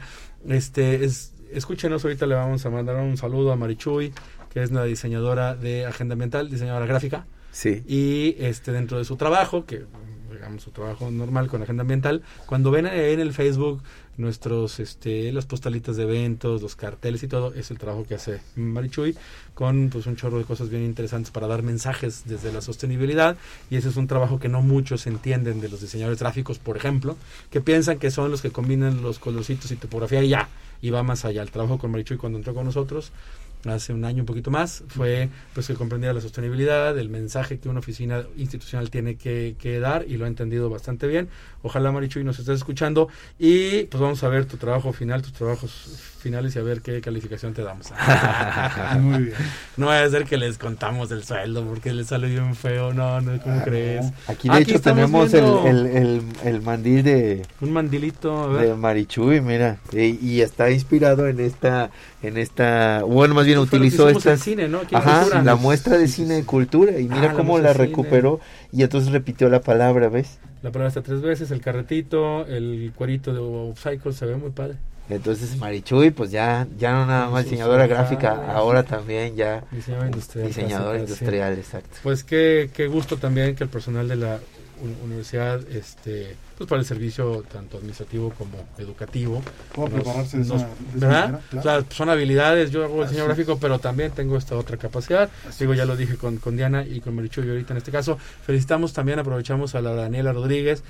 Este, 0.48 1.04
es, 1.04 1.34
escúchenos, 1.52 2.04
ahorita 2.04 2.26
le 2.26 2.34
vamos 2.34 2.64
a 2.64 2.70
mandar 2.70 2.96
un 2.96 3.16
saludo 3.16 3.52
a 3.52 3.56
Marichuy, 3.56 4.12
que 4.52 4.62
es 4.62 4.70
la 4.70 4.84
diseñadora 4.84 5.54
de 5.54 5.86
Agenda 5.86 6.14
Ambiental, 6.14 6.50
diseñadora 6.50 6.86
gráfica. 6.86 7.26
Sí. 7.52 7.82
Y 7.86 8.36
este, 8.38 8.72
dentro 8.72 8.98
de 8.98 9.04
su 9.04 9.16
trabajo, 9.16 9.66
que 9.66 9.84
digamos 10.36 10.62
su 10.62 10.70
trabajo 10.70 11.10
normal 11.10 11.48
con 11.48 11.62
Agenda 11.62 11.82
Ambiental, 11.82 12.22
cuando 12.46 12.70
ven 12.70 12.86
en 12.86 13.20
el 13.20 13.32
Facebook 13.32 13.82
nuestros 14.16 14.80
este 14.80 15.30
las 15.32 15.46
postalitas 15.46 15.96
de 15.96 16.04
eventos, 16.04 16.62
los 16.62 16.76
carteles 16.76 17.22
y 17.22 17.28
todo, 17.28 17.52
es 17.54 17.70
el 17.70 17.78
trabajo 17.78 18.04
que 18.06 18.14
hace 18.14 18.40
Marichuy 18.54 19.16
con 19.54 19.90
pues 19.90 20.06
un 20.06 20.16
chorro 20.16 20.38
de 20.38 20.44
cosas 20.44 20.68
bien 20.68 20.84
interesantes 20.84 21.30
para 21.30 21.46
dar 21.46 21.62
mensajes 21.62 22.22
desde 22.26 22.52
la 22.52 22.60
sostenibilidad 22.60 23.36
y 23.70 23.76
ese 23.76 23.88
es 23.88 23.96
un 23.96 24.06
trabajo 24.06 24.38
que 24.38 24.48
no 24.48 24.62
muchos 24.62 25.06
entienden 25.06 25.60
de 25.60 25.68
los 25.68 25.80
diseñadores 25.80 26.20
gráficos, 26.20 26.58
por 26.58 26.76
ejemplo, 26.76 27.16
que 27.50 27.60
piensan 27.60 27.98
que 27.98 28.10
son 28.10 28.30
los 28.30 28.42
que 28.42 28.50
combinan 28.50 29.02
los 29.02 29.18
colorcitos 29.18 29.70
y 29.70 29.76
tipografía 29.76 30.22
y 30.22 30.28
ya, 30.28 30.48
y 30.80 30.90
va 30.90 31.02
más 31.02 31.24
allá. 31.24 31.42
El 31.42 31.50
trabajo 31.50 31.78
con 31.78 31.90
Marichuy 31.90 32.16
cuando 32.16 32.38
entró 32.38 32.54
con 32.54 32.64
nosotros 32.64 33.12
hace 33.70 33.92
un 33.92 34.04
año 34.04 34.22
un 34.22 34.26
poquito 34.26 34.50
más, 34.50 34.84
fue 34.88 35.28
pues 35.54 35.66
que 35.66 35.74
comprendiera 35.74 36.12
la 36.12 36.20
sostenibilidad, 36.20 36.96
el 36.98 37.08
mensaje 37.08 37.58
que 37.58 37.68
una 37.68 37.80
oficina 37.80 38.24
institucional 38.36 38.90
tiene 38.90 39.16
que, 39.16 39.56
que 39.58 39.80
dar 39.80 40.04
y 40.08 40.16
lo 40.16 40.24
ha 40.24 40.28
entendido 40.28 40.70
bastante 40.70 41.06
bien. 41.06 41.28
Ojalá 41.62 41.90
Marichuy 41.90 42.22
nos 42.24 42.38
estés 42.38 42.56
escuchando 42.56 43.08
y 43.38 43.84
pues 43.84 44.00
vamos 44.00 44.22
a 44.22 44.28
ver 44.28 44.46
tu 44.46 44.56
trabajo 44.56 44.92
final, 44.92 45.22
tus 45.22 45.32
trabajos 45.32 45.70
finales 46.20 46.56
y 46.56 46.58
a 46.58 46.62
ver 46.62 46.80
qué 46.80 47.00
calificación 47.00 47.54
te 47.54 47.62
damos. 47.62 47.92
Muy 49.00 49.24
bien. 49.24 49.36
No 49.76 49.86
va 49.86 50.02
a 50.02 50.08
ser 50.08 50.24
que 50.24 50.38
les 50.38 50.56
contamos 50.56 51.10
el 51.10 51.22
sueldo 51.22 51.62
porque 51.64 51.92
les 51.92 52.06
sale 52.06 52.28
bien 52.28 52.54
feo, 52.54 52.94
no, 52.94 53.20
no, 53.20 53.38
¿cómo 53.42 53.62
crees? 53.62 54.06
Aquí 54.26 54.48
de 54.48 54.58
hecho 54.60 54.80
tenemos 54.80 55.34
el, 55.34 55.44
el, 55.44 55.86
el, 55.86 56.22
el 56.44 56.62
mandil 56.62 57.02
de, 57.02 57.42
un 57.60 57.72
mandilito, 57.72 58.44
a 58.44 58.46
ver. 58.48 58.68
de 58.68 58.74
Marichuy, 58.74 59.40
mira, 59.42 59.78
y, 59.92 60.18
y 60.26 60.40
está 60.40 60.70
inspirado 60.70 61.28
en 61.28 61.40
esta, 61.40 61.90
en 62.22 62.36
esta, 62.38 63.02
bueno, 63.04 63.34
más 63.34 63.46
bien 63.46 63.58
utilizó 63.58 64.08
cine, 64.38 64.68
¿no? 64.68 64.80
Ajá, 64.92 65.42
la 65.42 65.56
muestra 65.56 65.98
de 65.98 66.08
cine 66.08 66.34
de 66.34 66.44
cultura, 66.44 66.98
y 66.98 67.04
mira 67.08 67.30
Ah, 67.30 67.34
cómo 67.34 67.58
la 67.58 67.72
recuperó, 67.72 68.40
y 68.72 68.82
entonces 68.82 69.12
repitió 69.12 69.48
la 69.48 69.60
palabra, 69.60 70.08
¿ves? 70.08 70.38
La 70.62 70.72
palabra 70.72 70.88
está 70.88 71.02
tres 71.02 71.20
veces, 71.20 71.50
el 71.50 71.60
carretito, 71.60 72.46
el 72.46 72.92
cuerito 72.96 73.32
de 73.32 73.40
Upcycle 73.40 74.12
se 74.12 74.26
ve 74.26 74.36
muy 74.36 74.50
padre. 74.50 74.76
Entonces 75.08 75.56
Marichuy, 75.58 76.10
pues 76.10 76.32
ya, 76.32 76.66
ya 76.78 76.92
no 76.92 77.06
nada 77.06 77.30
más 77.30 77.44
diseñadora 77.44 77.86
gráfica, 77.86 78.50
ahora 78.52 78.82
también 78.82 79.36
ya 79.36 79.62
Diseñador 79.70 80.06
industrial. 80.06 80.48
diseñadora 80.48 80.98
clásica, 80.98 81.06
sí. 81.06 81.24
industrial, 81.24 81.52
exacto. 81.58 81.96
Pues 82.02 82.24
qué, 82.24 82.70
qué 82.74 82.88
gusto 82.88 83.16
también 83.16 83.54
que 83.54 83.62
el 83.62 83.70
personal 83.70 84.08
de 84.08 84.16
la 84.16 84.40
universidad, 85.04 85.60
este, 85.70 86.36
pues 86.58 86.68
para 86.68 86.80
el 86.80 86.86
servicio 86.86 87.44
tanto 87.50 87.76
administrativo 87.78 88.30
como 88.36 88.56
educativo, 88.78 89.42
¿Cómo 89.74 89.88
nos- 89.88 89.94
prepararse 90.02 90.36
de 90.38 90.42
esa, 90.44 90.52
nos- 90.54 90.62
de 90.62 90.98
esa 90.98 91.06
¿verdad? 91.08 91.40
O 91.58 91.62
sea, 91.62 91.84
son 91.90 92.08
habilidades, 92.10 92.70
yo 92.70 92.84
hago 92.84 93.02
el 93.02 93.08
diseño 93.08 93.26
gráfico, 93.26 93.58
pero 93.58 93.78
también 93.78 94.12
tengo 94.12 94.36
esta 94.36 94.56
otra 94.56 94.76
capacidad. 94.76 95.28
Así 95.48 95.60
Digo, 95.60 95.72
es. 95.72 95.78
ya 95.78 95.84
lo 95.86 95.96
dije 95.96 96.16
con, 96.16 96.36
con 96.38 96.56
Diana 96.56 96.84
y 96.84 97.00
con 97.00 97.14
Marichuy 97.14 97.48
ahorita 97.48 97.72
en 97.74 97.78
este 97.78 97.90
caso. 97.92 98.18
Felicitamos 98.44 98.92
también, 98.92 99.18
aprovechamos 99.18 99.74
a 99.74 99.80
la 99.80 99.92
Daniela 99.94 100.32
Rodríguez, 100.32 100.82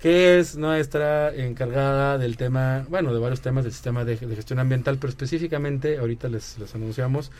que 0.00 0.38
es 0.38 0.54
nuestra 0.56 1.34
encargada 1.34 2.18
del 2.18 2.36
tema, 2.36 2.86
bueno, 2.88 3.12
de 3.12 3.18
varios 3.18 3.40
temas 3.40 3.64
del 3.64 3.72
sistema 3.72 4.04
de, 4.04 4.16
de 4.16 4.36
gestión 4.36 4.60
ambiental, 4.60 4.96
pero 5.00 5.08
específicamente, 5.10 5.98
ahorita 5.98 6.28
les, 6.28 6.56
les 6.58 6.72
anunciamos, 6.74 7.32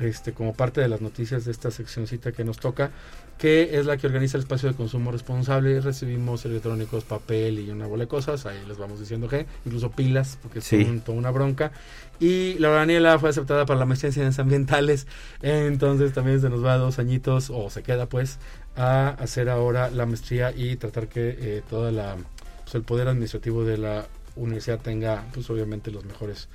este, 0.00 0.32
como 0.32 0.54
parte 0.54 0.80
de 0.80 0.88
las 0.88 1.00
noticias 1.00 1.44
de 1.44 1.50
esta 1.52 1.70
seccioncita 1.70 2.32
que 2.32 2.44
nos 2.44 2.58
toca, 2.58 2.90
que 3.38 3.78
es 3.78 3.86
la 3.86 3.96
que 3.96 4.06
organiza 4.06 4.36
el 4.36 4.42
espacio 4.42 4.68
de 4.68 4.74
consumo 4.76 5.10
responsable. 5.10 5.80
Recibimos 5.80 6.44
electrónicos, 6.44 7.04
papel 7.04 7.58
y 7.58 7.70
una 7.70 7.86
bola 7.86 8.04
de 8.04 8.08
cosas, 8.08 8.46
ahí 8.46 8.58
les 8.68 8.78
vamos 8.78 9.00
diciendo 9.00 9.28
que, 9.28 9.46
incluso 9.64 9.90
pilas, 9.90 10.38
porque 10.42 10.60
es 10.60 10.64
Sí. 10.64 11.02
toda 11.04 11.18
una 11.18 11.30
bronca. 11.30 11.72
Y 12.20 12.54
la 12.60 12.68
Daniela 12.68 13.18
fue 13.18 13.30
aceptada 13.30 13.66
para 13.66 13.80
la 13.80 13.86
maestría 13.86 14.08
en 14.10 14.14
ciencias 14.14 14.38
ambientales, 14.38 15.06
entonces 15.42 16.12
también 16.12 16.40
se 16.40 16.48
nos 16.48 16.64
va 16.64 16.76
dos 16.76 16.98
añitos, 16.98 17.50
o 17.50 17.70
se 17.70 17.82
queda 17.82 18.06
pues, 18.06 18.38
a 18.76 19.08
hacer 19.10 19.48
ahora 19.48 19.90
la 19.90 20.06
maestría 20.06 20.52
y 20.54 20.76
tratar 20.76 21.08
que 21.08 21.36
eh, 21.38 21.62
toda 21.68 21.90
la, 21.90 22.16
pues, 22.62 22.74
el 22.76 22.82
poder 22.82 23.08
administrativo 23.08 23.64
de 23.64 23.78
la 23.78 24.06
universidad 24.36 24.80
tenga, 24.80 25.24
pues 25.34 25.48
obviamente 25.50 25.90
los 25.90 26.04
mejores 26.04 26.48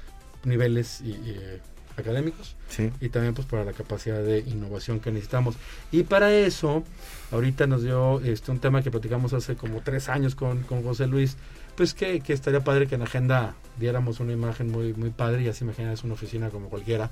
niveles 0.46 1.02
y, 1.02 1.10
y, 1.10 1.36
eh, 1.40 1.60
académicos 2.00 2.56
Sí. 2.70 2.92
y 3.02 3.10
también 3.10 3.34
pues 3.34 3.48
para 3.48 3.64
la 3.64 3.74
capacidad 3.74 4.22
de 4.24 4.40
innovación 4.40 5.00
que 5.00 5.12
necesitamos. 5.12 5.56
Y 5.92 6.04
para 6.04 6.34
eso, 6.34 6.84
ahorita 7.32 7.68
nos 7.68 7.84
dio 7.84 8.20
este 8.22 8.52
un 8.52 8.60
tema 8.60 8.82
que 8.82 8.92
platicamos 8.92 9.34
hace 9.34 9.56
como 9.56 9.82
tres 9.82 10.10
años 10.10 10.36
con, 10.36 10.64
con 10.64 10.84
José 10.84 11.08
Luis, 11.08 11.38
pues 11.76 11.94
que, 11.94 12.20
que 12.22 12.34
estaría 12.34 12.62
padre 12.62 12.88
que 12.88 12.96
en 12.96 13.02
agenda 13.04 13.56
diéramos 13.80 14.20
una 14.20 14.34
imagen 14.34 14.72
muy, 14.72 14.94
muy 14.94 15.10
padre 15.12 15.44
y 15.44 15.48
así 15.48 15.64
imaginas 15.64 16.04
una 16.04 16.14
oficina 16.16 16.50
como 16.50 16.70
cualquiera, 16.70 17.10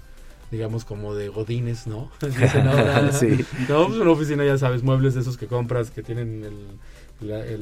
digamos 0.52 0.84
como 0.86 1.16
de 1.16 1.30
Godines, 1.30 1.88
¿no? 1.88 2.12
Dicen. 2.22 2.68
Sí. 3.14 3.46
No, 3.70 3.88
pues 3.88 4.00
una 4.00 4.12
oficina 4.12 4.44
ya 4.46 4.58
sabes, 4.58 4.84
muebles 4.84 5.14
de 5.14 5.22
esos 5.22 5.38
que 5.38 5.48
compras 5.48 5.92
que 5.92 6.04
tienen 6.04 6.44
el, 6.44 6.58
la- 7.22 7.44
el, 7.46 7.62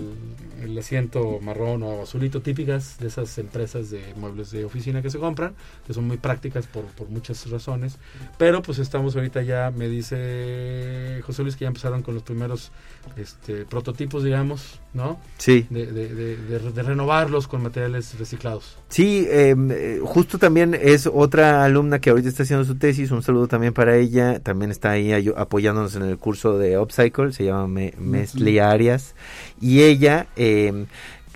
el 0.64 0.78
asiento 0.78 1.40
marrón 1.42 1.84
o 1.84 2.02
azulito 2.04 2.42
típicas 2.42 2.98
de 3.00 3.08
esas 3.08 3.38
empresas 3.38 3.90
de 3.90 4.02
muebles 4.18 4.52
de 4.52 4.66
oficina 4.66 5.02
que 5.02 5.10
se 5.10 5.18
compran, 5.20 5.54
que 5.88 5.94
son 5.94 6.06
muy 6.06 6.18
prácticas 6.18 6.68
por, 6.68 6.84
por 6.86 7.10
muchas 7.10 7.50
razones. 7.50 7.98
Pero 8.38 8.62
pues 8.62 8.80
estamos 8.80 9.16
ahorita 9.16 9.42
ya, 9.44 9.72
me 9.76 9.88
dice 9.88 11.22
José 11.26 11.44
Luis 11.44 11.56
que 11.56 11.64
ya 11.66 11.68
empezaron 11.70 12.02
con 12.02 12.14
los 12.14 12.24
primeros 12.24 12.72
este, 13.18 13.66
prototipos, 13.66 14.24
digamos, 14.24 14.80
¿no? 14.94 15.20
Sí. 15.38 15.66
De, 15.70 15.86
de, 15.92 16.14
de, 16.14 16.38
de- 16.38 16.72
de 16.76 16.84
renovarlos 16.84 17.48
con 17.48 17.62
materiales 17.64 18.18
reciclados. 18.20 18.78
Sí, 18.90 19.26
eh, 19.30 19.56
eh, 19.72 20.00
justo 20.04 20.38
también 20.38 20.74
es 20.80 21.08
otra 21.12 21.64
alumna 21.64 22.00
que 22.00 22.10
ahorita 22.10 22.28
está 22.30 22.44
haciendo 22.44 22.66
su 22.66 22.76
tesis, 22.76 23.12
un 23.12 23.22
saludo 23.22 23.48
también 23.48 23.74
para 23.74 23.96
ella, 23.98 24.40
también 24.40 24.72
está 24.72 24.92
ahí 24.92 25.12
apoyándonos 25.36 25.96
en 25.96 26.04
el 26.04 26.18
curso 26.18 26.58
de 26.58 26.78
Upcycle, 26.78 27.32
se 27.34 27.46
llama 27.46 27.68
Me- 27.68 27.94
Mesli 27.98 28.60
Arias, 28.60 29.16
y 29.62 29.82
ella 29.82 30.28
eh, 30.36 30.86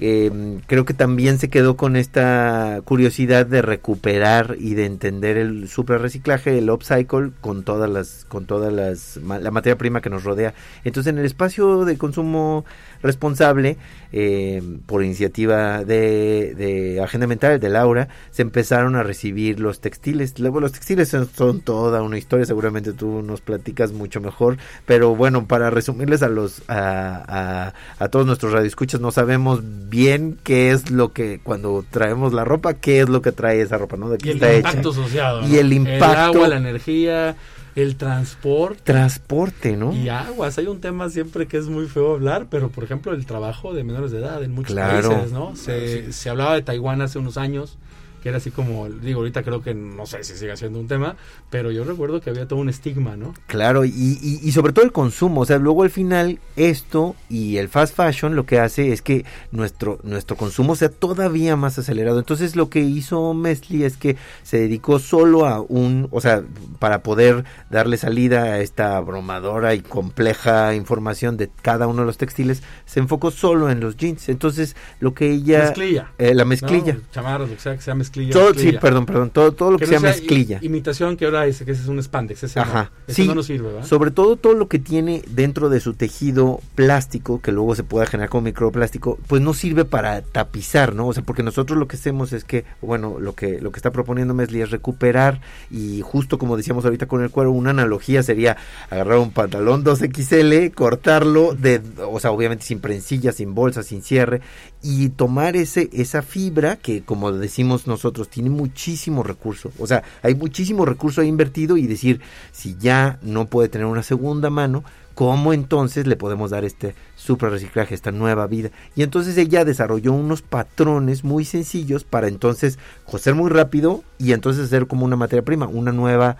eh, 0.01 0.59
creo 0.67 0.85
que 0.85 0.93
también 0.93 1.39
se 1.39 1.49
quedó 1.49 1.75
con 1.75 1.95
esta 1.95 2.81
curiosidad 2.85 3.45
de 3.45 3.61
recuperar 3.61 4.55
y 4.59 4.73
de 4.73 4.85
entender 4.85 5.37
el 5.37 5.67
super 5.67 6.01
reciclaje, 6.01 6.57
el 6.57 6.69
upcycle 6.69 7.31
con 7.41 7.63
todas 7.63 7.89
las, 7.89 8.25
con 8.27 8.45
todas 8.45 8.71
las, 8.71 9.17
la 9.17 9.51
materia 9.51 9.77
prima 9.77 10.01
que 10.01 10.09
nos 10.09 10.23
rodea. 10.23 10.53
Entonces 10.83 11.11
en 11.11 11.19
el 11.19 11.25
espacio 11.25 11.85
de 11.85 11.97
consumo 11.97 12.65
responsable, 13.01 13.77
eh, 14.11 14.61
por 14.85 15.03
iniciativa 15.03 15.83
de, 15.83 16.99
Agenda 17.03 17.27
Mental, 17.27 17.59
de 17.59 17.69
Laura, 17.69 18.07
se 18.31 18.41
empezaron 18.41 18.95
a 18.95 19.03
recibir 19.03 19.59
los 19.59 19.79
textiles. 19.79 20.39
Luego 20.39 20.59
los 20.59 20.71
textiles 20.71 21.09
son, 21.09 21.29
son 21.29 21.61
toda 21.61 22.01
una 22.01 22.17
historia, 22.17 22.45
seguramente 22.45 22.93
tú 22.93 23.21
nos 23.21 23.41
platicas 23.41 23.91
mucho 23.91 24.21
mejor, 24.21 24.57
pero 24.85 25.15
bueno, 25.15 25.45
para 25.45 25.69
resumirles 25.69 26.23
a 26.23 26.29
los 26.29 26.61
a, 26.67 27.73
a, 27.99 28.03
a 28.03 28.07
todos 28.09 28.25
nuestros 28.25 28.53
radioescuchas, 28.53 28.99
no 28.99 29.11
sabemos 29.11 29.61
bien 29.89 30.37
qué 30.43 30.71
es 30.71 30.91
lo 30.91 31.11
que 31.13 31.39
cuando 31.43 31.83
traemos 31.89 32.33
la 32.33 32.45
ropa, 32.45 32.75
qué 32.75 33.01
es 33.01 33.09
lo 33.09 33.21
que 33.21 33.31
trae 33.31 33.61
esa 33.61 33.77
ropa, 33.77 33.97
¿no? 33.97 34.09
De 34.09 34.17
qué 34.17 34.27
Y 34.27 34.31
el 34.31 34.35
está 34.37 34.51
hecha. 34.51 34.69
impacto 34.69 34.89
asociado. 34.91 35.41
Y 35.47 35.51
¿no? 35.53 35.59
el 35.59 35.73
impacto- 35.73 36.05
agua, 36.35 36.47
la 36.47 36.57
energía, 36.57 37.35
el 37.75 37.95
transporte. 37.95 38.81
Transporte, 38.83 39.75
¿no? 39.77 39.93
Y 39.93 40.09
aguas, 40.09 40.57
hay 40.57 40.67
un 40.67 40.81
tema 40.81 41.09
siempre 41.09 41.47
que 41.47 41.57
es 41.57 41.67
muy 41.67 41.87
feo 41.87 42.13
hablar, 42.13 42.47
pero 42.49 42.69
por 42.69 42.83
ejemplo 42.83 43.13
el 43.13 43.25
trabajo 43.25 43.73
de 43.73 43.83
menores 43.83 44.11
de 44.11 44.19
edad 44.19 44.43
en 44.43 44.51
muchos 44.53 44.73
Claro. 44.73 45.09
países, 45.11 45.31
¿no? 45.31 45.55
Se, 45.55 46.11
se 46.11 46.29
hablaba 46.29 46.55
de 46.55 46.61
Taiwán 46.61 47.01
hace 47.01 47.19
unos 47.19 47.37
años, 47.37 47.77
que 48.21 48.29
era 48.29 48.37
así 48.37 48.51
como, 48.51 48.89
digo, 48.89 49.19
ahorita 49.19 49.43
creo 49.43 49.61
que 49.61 49.73
no 49.73 50.05
sé 50.05 50.23
si 50.23 50.35
sigue 50.35 50.55
siendo 50.57 50.79
un 50.79 50.87
tema, 50.87 51.15
pero 51.49 51.71
yo 51.71 51.83
recuerdo 51.83 52.21
que 52.21 52.29
había 52.29 52.47
todo 52.47 52.59
un 52.59 52.69
estigma, 52.69 53.15
¿no? 53.15 53.33
Claro, 53.47 53.85
y, 53.85 53.89
y, 53.89 54.39
y 54.41 54.51
sobre 54.51 54.73
todo 54.73 54.85
el 54.85 54.91
consumo, 54.91 55.41
o 55.41 55.45
sea, 55.45 55.57
luego 55.57 55.83
al 55.83 55.89
final 55.89 56.39
esto 56.55 57.15
y 57.29 57.57
el 57.57 57.69
fast 57.69 57.95
fashion 57.95 58.35
lo 58.35 58.45
que 58.45 58.59
hace 58.59 58.91
es 58.91 59.01
que 59.01 59.25
nuestro, 59.51 59.99
nuestro 60.03 60.35
consumo 60.35 60.75
sea 60.75 60.89
todavía 60.89 61.55
más 61.55 61.77
acelerado. 61.79 62.19
Entonces 62.19 62.55
lo 62.55 62.69
que 62.69 62.81
hizo 62.81 63.33
Mesli 63.33 63.83
es 63.83 63.97
que 63.97 64.17
se 64.43 64.59
dedicó 64.59 64.99
solo 64.99 65.45
a 65.45 65.61
un, 65.61 66.07
o 66.11 66.21
sea, 66.21 66.43
para 66.79 67.03
poder 67.03 67.45
darle 67.69 67.97
salida 67.97 68.43
a 68.43 68.59
esta 68.59 68.97
abrumadora 68.97 69.73
y 69.75 69.81
compleja 69.81 70.75
información 70.75 71.37
de 71.37 71.49
cada 71.61 71.87
uno 71.87 72.01
de 72.01 72.07
los 72.07 72.17
textiles, 72.17 72.61
se 72.85 72.99
enfocó 72.99 73.31
solo 73.31 73.69
en 73.69 73.79
los 73.79 73.97
jeans. 73.97 74.29
Entonces 74.29 74.75
lo 74.99 75.13
que 75.13 75.31
ella... 75.31 75.59
Mezclilla. 75.65 76.11
eh, 76.17 76.33
la 76.33 76.43
¿no? 76.43 76.49
mezclilla. 76.49 76.97
Chamarras, 77.11 77.49
lo 77.49 77.55
que 77.55 77.61
sea, 77.61 77.75
que 77.75 77.81
sea 77.81 77.95
mezclilla. 77.95 78.08
Todo, 78.11 78.49
sí, 78.49 78.55
mezclilla. 78.55 78.79
perdón, 78.79 79.05
perdón, 79.05 79.29
todo, 79.29 79.51
todo 79.51 79.71
lo 79.71 79.77
que, 79.77 79.85
no 79.85 79.91
sea 79.91 79.99
sea 79.99 80.09
mezclilla. 80.09 80.59
Imitación 80.61 81.17
que 81.17 81.25
ahora 81.25 81.43
dice 81.43 81.65
que 81.65 81.71
ese 81.71 81.83
es 81.83 81.87
un 81.87 82.01
spandex, 82.01 82.43
ese 82.43 82.59
Ajá. 82.59 82.91
no. 82.91 83.03
Ese 83.07 83.21
Sí, 83.21 83.27
no 83.27 83.35
nos 83.35 83.45
sirve, 83.45 83.67
¿verdad? 83.67 83.85
Sobre 83.85 84.11
todo 84.11 84.35
todo 84.35 84.53
lo 84.53 84.67
que 84.67 84.79
tiene 84.79 85.21
dentro 85.27 85.69
de 85.69 85.79
su 85.79 85.93
tejido 85.93 86.61
plástico, 86.75 87.41
que 87.41 87.51
luego 87.51 87.75
se 87.75 87.83
pueda 87.83 88.05
generar 88.05 88.29
como 88.29 88.43
microplástico, 88.43 89.19
pues 89.27 89.41
no 89.41 89.53
sirve 89.53 89.85
para 89.85 90.21
tapizar, 90.21 90.95
¿no? 90.95 91.07
O 91.07 91.13
sea, 91.13 91.23
porque 91.23 91.43
nosotros 91.43 91.77
lo 91.77 91.87
que 91.87 91.95
hacemos 91.95 92.33
es 92.33 92.43
que, 92.43 92.65
bueno, 92.81 93.19
lo 93.19 93.33
que, 93.35 93.61
lo 93.61 93.71
que 93.71 93.77
está 93.77 93.91
proponiendo 93.91 94.33
Mesli 94.33 94.61
es 94.61 94.71
recuperar 94.71 95.41
y 95.69 96.01
justo 96.01 96.37
como 96.37 96.57
decíamos 96.57 96.85
ahorita 96.85 97.07
con 97.07 97.23
el 97.23 97.29
cuero, 97.29 97.51
una 97.51 97.71
analogía 97.71 98.23
sería 98.23 98.57
agarrar 98.89 99.19
un 99.19 99.31
pantalón 99.31 99.83
2XL, 99.83 100.73
cortarlo, 100.73 101.53
de, 101.55 101.81
o 102.07 102.19
sea, 102.19 102.31
obviamente 102.31 102.65
sin 102.65 102.79
prencilla, 102.79 103.31
sin 103.31 103.53
bolsa, 103.53 103.83
sin 103.83 104.01
cierre, 104.01 104.41
y 104.81 105.09
tomar 105.09 105.55
ese, 105.55 105.89
esa 105.93 106.21
fibra 106.21 106.77
que, 106.77 107.03
como 107.03 107.31
decimos 107.31 107.87
nosotros, 107.87 107.98
tiene 108.29 108.49
muchísimo 108.49 109.23
recurso. 109.23 109.71
O 109.79 109.87
sea, 109.87 110.03
hay 110.21 110.35
muchísimo 110.35 110.85
recurso 110.85 111.23
invertido 111.23 111.77
y 111.77 111.87
decir, 111.87 112.21
si 112.51 112.75
ya 112.79 113.19
no 113.21 113.45
puede 113.45 113.69
tener 113.69 113.87
una 113.87 114.03
segunda 114.03 114.49
mano, 114.49 114.83
¿cómo 115.15 115.53
entonces 115.53 116.07
le 116.07 116.15
podemos 116.15 116.51
dar 116.51 116.63
este 116.63 116.95
super 117.15 117.51
reciclaje, 117.51 117.93
esta 117.93 118.11
nueva 118.11 118.47
vida? 118.47 118.71
Y 118.95 119.03
entonces 119.03 119.37
ella 119.37 119.65
desarrolló 119.65 120.13
unos 120.13 120.41
patrones 120.41 121.23
muy 121.23 121.45
sencillos 121.45 122.03
para 122.03 122.27
entonces 122.27 122.79
coser 123.05 123.35
muy 123.35 123.49
rápido 123.49 124.03
y 124.17 124.31
entonces 124.31 124.65
hacer 124.65 124.87
como 124.87 125.05
una 125.05 125.15
materia 125.15 125.43
prima, 125.43 125.67
una 125.67 125.91
nueva 125.91 126.37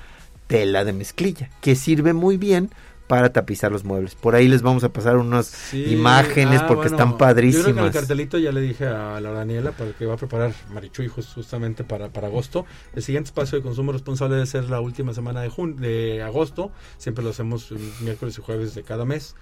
tela 0.48 0.84
de 0.84 0.94
mezclilla, 0.94 1.50
que 1.62 1.76
sirve 1.76 2.14
muy 2.14 2.38
bien 2.38 2.72
para 3.10 3.34
tapizar 3.34 3.72
los 3.72 3.84
muebles. 3.84 4.14
Por 4.14 4.36
ahí 4.36 4.48
les 4.48 4.62
vamos 4.62 4.84
a 4.84 4.94
pasar 4.94 5.18
unas 5.18 5.48
Sí, 5.48 5.84
imágenes 5.94 6.62
ah, 6.62 6.68
porque 6.68 6.90
bueno, 6.90 6.96
están 6.96 7.10
Yo 7.12 7.18
creo 7.18 7.34
que 7.34 7.42
el 7.42 7.52
padrísimas. 7.56 7.92
cartelito 7.92 8.38
ya 8.38 8.52
le 8.52 8.62
dije 8.62 8.86
a 8.86 9.20
la 9.20 9.32
Daniela 9.32 9.72
para 9.72 9.94
que 9.94 10.06
va 10.06 10.14
a 10.14 10.18
preparar 10.18 10.54
Marichuy 10.72 11.08
jus- 11.10 11.34
justamente 11.34 11.84
para, 11.84 12.10
para 12.10 12.28
agosto. 12.28 12.68
El 12.94 13.02
siguiente 13.02 13.30
espacio 13.30 13.58
de 13.58 13.64
consumo 13.64 13.92
responsable 13.94 14.36
debe 14.36 14.46
ser 14.46 14.70
la 14.70 14.80
última 14.80 15.16
semana 15.16 15.42
de, 15.42 15.50
jun 15.50 15.76
de 15.78 16.22
agosto. 16.22 16.72
Siempre 17.00 17.24
lo 17.24 17.32
hacemos 17.32 17.74
miércoles 18.02 18.38
y 18.38 18.42
jueves 18.44 18.76
de 18.76 18.84
cada 18.84 19.06
mes. 19.06 19.36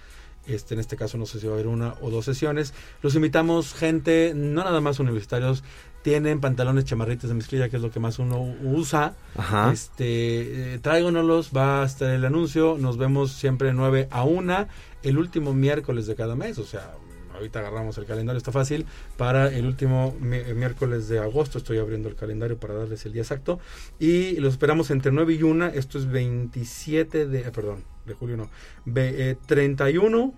Este, 0.46 0.72
en 0.72 0.80
este 0.80 0.96
caso 0.96 1.18
no 1.18 1.26
sé 1.26 1.38
si 1.40 1.46
va 1.46 1.52
a 1.52 1.54
haber 1.56 1.66
una 1.66 1.92
o 2.00 2.08
dos 2.10 2.24
sesiones. 2.24 2.72
Los 3.02 3.14
invitamos, 3.14 3.74
gente, 3.74 4.32
no 4.34 4.64
nada 4.64 4.80
más 4.80 4.98
universitarios, 4.98 5.62
tienen 6.02 6.40
pantalones 6.40 6.84
chamarritas 6.84 7.28
de 7.28 7.34
mezclilla, 7.34 7.68
que 7.68 7.76
es 7.76 7.82
lo 7.82 7.90
que 7.90 8.00
más 8.00 8.18
uno 8.18 8.40
usa. 8.62 9.14
Ajá. 9.36 9.72
Este, 9.72 10.74
eh, 10.74 10.78
tráiganoslos, 10.78 11.50
va 11.56 11.82
a 11.82 11.86
estar 11.86 12.10
el 12.10 12.24
anuncio. 12.24 12.76
Nos 12.78 12.96
vemos 12.98 13.32
siempre 13.32 13.72
9 13.72 14.08
a 14.10 14.24
1, 14.24 14.66
el 15.02 15.18
último 15.18 15.52
miércoles 15.54 16.06
de 16.06 16.14
cada 16.14 16.34
mes. 16.36 16.58
O 16.58 16.64
sea, 16.64 16.92
ahorita 17.34 17.58
agarramos 17.60 17.96
el 17.98 18.04
calendario, 18.06 18.38
está 18.38 18.52
fácil. 18.52 18.86
Para 19.16 19.48
el 19.52 19.66
último 19.66 20.16
mi- 20.20 20.36
eh, 20.38 20.54
miércoles 20.54 21.08
de 21.08 21.18
agosto, 21.18 21.58
estoy 21.58 21.78
abriendo 21.78 22.08
el 22.08 22.14
calendario 22.16 22.58
para 22.58 22.74
darles 22.74 23.04
el 23.06 23.12
día 23.12 23.22
exacto. 23.22 23.60
Y 23.98 24.36
los 24.40 24.54
esperamos 24.54 24.90
entre 24.90 25.12
9 25.12 25.34
y 25.34 25.42
1. 25.42 25.66
Esto 25.66 25.98
es 25.98 26.06
27 26.10 27.26
de, 27.26 27.40
eh, 27.40 27.50
perdón, 27.54 27.84
de 28.06 28.14
julio 28.14 28.36
no, 28.36 28.50
Ve- 28.86 29.30
eh, 29.30 29.36
31. 29.46 30.32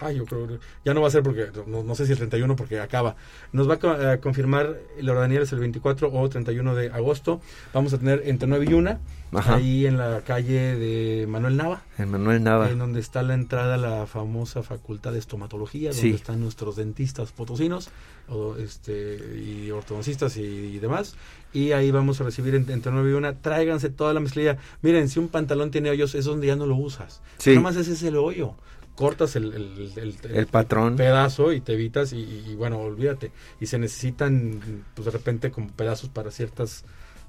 Ay, 0.00 0.16
yo 0.16 0.24
creo 0.24 0.46
ya 0.84 0.94
no 0.94 1.00
va 1.00 1.08
a 1.08 1.10
ser 1.10 1.22
porque 1.22 1.48
no, 1.66 1.82
no 1.82 1.94
sé 1.94 2.06
si 2.06 2.12
el 2.12 2.18
31 2.18 2.56
porque 2.56 2.80
acaba. 2.80 3.16
Nos 3.52 3.68
va 3.68 3.78
a, 3.82 4.12
a 4.12 4.20
confirmar 4.20 4.76
la 5.00 5.14
Daniel 5.14 5.42
es 5.42 5.52
el 5.52 5.58
24 5.60 6.12
o 6.12 6.28
31 6.28 6.74
de 6.74 6.90
agosto. 6.90 7.40
Vamos 7.74 7.92
a 7.92 7.98
tener 7.98 8.22
entre 8.26 8.48
9 8.48 8.66
y 8.68 8.74
1 8.74 8.98
Ajá. 9.32 9.56
ahí 9.56 9.86
en 9.86 9.96
la 9.98 10.20
calle 10.22 10.76
de 10.76 11.26
Manuel 11.26 11.56
Nava, 11.56 11.82
El 11.98 12.06
Manuel 12.06 12.42
Nava. 12.44 12.70
en 12.70 12.78
donde 12.78 13.00
está 13.00 13.22
la 13.22 13.34
entrada 13.34 13.74
a 13.74 13.78
la 13.78 14.06
famosa 14.06 14.62
Facultad 14.62 15.12
de 15.12 15.18
Estomatología, 15.18 15.92
Sí. 15.92 16.02
donde 16.02 16.16
están 16.16 16.40
nuestros 16.40 16.76
dentistas 16.76 17.32
potosinos 17.32 17.90
o, 18.28 18.56
este, 18.56 19.18
y 19.36 19.70
ortodoncistas 19.70 20.36
y, 20.36 20.42
y 20.42 20.78
demás. 20.78 21.16
Y 21.52 21.72
ahí 21.72 21.90
vamos 21.90 22.20
a 22.20 22.24
recibir 22.24 22.54
en- 22.54 22.70
entre 22.70 22.92
9 22.92 23.10
y 23.10 23.14
1. 23.14 23.36
Tráiganse 23.38 23.88
toda 23.90 24.12
la 24.14 24.20
mezclilla. 24.20 24.58
Miren, 24.82 25.08
si 25.08 25.18
un 25.18 25.28
pantalón 25.28 25.70
tiene 25.70 25.90
hoyos, 25.90 26.14
es 26.14 26.24
donde 26.24 26.46
ya 26.48 26.56
no 26.56 26.66
lo 26.66 26.76
usas. 26.76 27.20
Sí. 27.38 27.50
Nada 27.50 27.62
más 27.62 27.76
ese 27.76 27.92
es 27.92 28.02
el 28.02 28.16
hoyo. 28.16 28.54
Cortas 28.96 29.36
el, 29.36 29.52
el, 29.54 30.16
el- 30.34 30.46
patrón. 30.48 30.96
pedazo 30.96 31.52
y 31.52 31.60
te 31.60 31.74
evitas 31.74 32.12
y, 32.12 32.16
y, 32.48 32.54
bueno, 32.56 32.78
olvídate. 32.80 33.30
Y 33.60 33.66
se 33.66 33.78
necesitan 33.78 34.84
pues 34.94 35.04
de 35.04 35.10
repente 35.12 35.50
como 35.52 35.68
pedazos 35.68 36.08
para 36.10 36.30
ciertas 36.32 36.84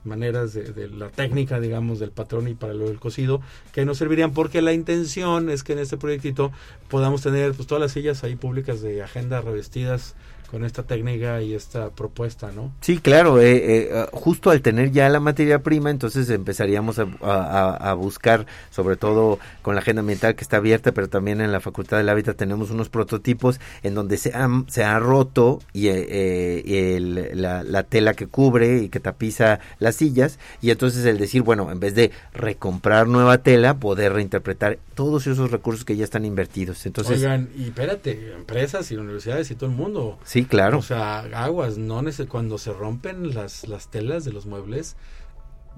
maneras 0.06 0.54
de, 0.54 0.72
de 0.72 0.88
la 0.88 1.10
técnica, 1.10 1.60
digamos, 1.60 2.00
del 2.00 2.12
patrón 2.12 2.48
y 2.48 2.54
para 2.54 2.74
lo 2.74 2.88
del 2.88 3.00
cosido, 3.00 3.42
que 3.74 3.84
nos 3.84 3.98
servirían 3.98 4.32
porque 4.32 4.62
la 4.62 4.72
intención 4.72 5.50
es 5.50 5.64
que 5.64 5.74
en 5.74 5.80
este 5.80 5.98
proyectito 5.98 6.52
podamos 6.88 7.22
tener 7.24 7.52
pues 7.54 7.68
todas 7.68 7.82
las 7.82 7.92
sillas 7.92 8.24
ahí 8.24 8.36
públicas 8.38 8.82
de 8.82 9.04
agenda 9.04 9.42
revestidas 9.42 10.16
con 10.50 10.64
esta 10.64 10.84
técnica 10.84 11.42
y 11.42 11.54
esta 11.54 11.90
propuesta, 11.90 12.52
¿no? 12.56 12.72
Sí, 12.82 13.00
claro, 13.00 13.40
eh, 13.42 13.58
eh, 13.58 14.06
justo 14.14 14.50
al 14.50 14.62
tener 14.62 14.92
ya 14.92 15.10
la 15.10 15.20
materia 15.20 15.60
prima, 15.62 15.90
entonces 15.90 16.30
empezaríamos 16.30 17.00
a, 17.00 17.08
a- 17.22 17.90
a 17.90 17.94
buscar, 17.94 18.46
sobre 18.72 18.96
todo 18.96 19.40
con 19.62 19.76
la 19.76 19.82
agenda 19.82 20.00
ambiental 20.00 20.36
que 20.36 20.44
está 20.44 20.58
abierta, 20.58 20.92
pero 20.94 21.10
también 21.10 21.42
en 21.42 21.52
la 21.52 21.60
Facultad 21.60 21.98
del 21.98 22.10
Hábitat 22.10 22.38
tenemos 22.38 22.72
unos 22.72 22.90
prototipos 22.90 23.60
en 23.84 23.94
donde 23.96 24.18
se, 24.18 24.34
han- 24.34 24.70
se 24.70 24.84
ha 24.84 25.00
roto 25.00 25.60
y, 25.74 25.88
eh, 25.90 26.06
eh, 26.10 26.64
y 26.66 26.76
el- 26.96 27.42
la, 27.42 27.64
la 27.64 27.84
tela 27.84 28.14
que 28.14 28.28
cubre 28.28 28.78
y 28.84 28.90
que 28.90 29.00
tapiza 29.00 29.60
las 29.80 29.96
sillas, 29.96 30.40
y 30.62 30.72
entonces 30.72 31.06
el 31.06 31.18
decir, 31.18 31.42
bueno, 31.42 31.72
en 31.72 31.80
vez 31.80 31.94
de 31.96 32.12
recomprar 32.34 33.08
nueva 33.08 33.40
tela, 33.40 33.80
poder 33.80 34.14
reinterpretar 34.14 34.80
todos 34.96 35.28
esos 35.28 35.52
recursos 35.52 35.84
que 35.86 35.96
ya 35.96 36.04
están 36.04 36.24
invertidos. 36.26 36.86
Entonces, 36.86 37.18
Oigan, 37.20 37.50
y 37.58 37.66
espérate, 37.66 38.34
empresas 38.34 38.92
y 38.92 38.96
universidades 38.96 39.52
y 39.52 39.56
todo 39.56 39.70
el 39.70 39.76
mundo. 39.76 40.18
sí, 40.24 40.37
claro. 40.46 40.80
O 40.80 40.82
sea, 40.82 41.20
aguas, 41.34 41.78
no 41.78 42.02
cuando 42.28 42.58
se 42.58 42.74
rompen 42.74 43.34
las, 43.34 43.68
las 43.68 43.90
telas 43.90 44.26
de 44.26 44.34
los 44.34 44.46
muebles, 44.46 44.96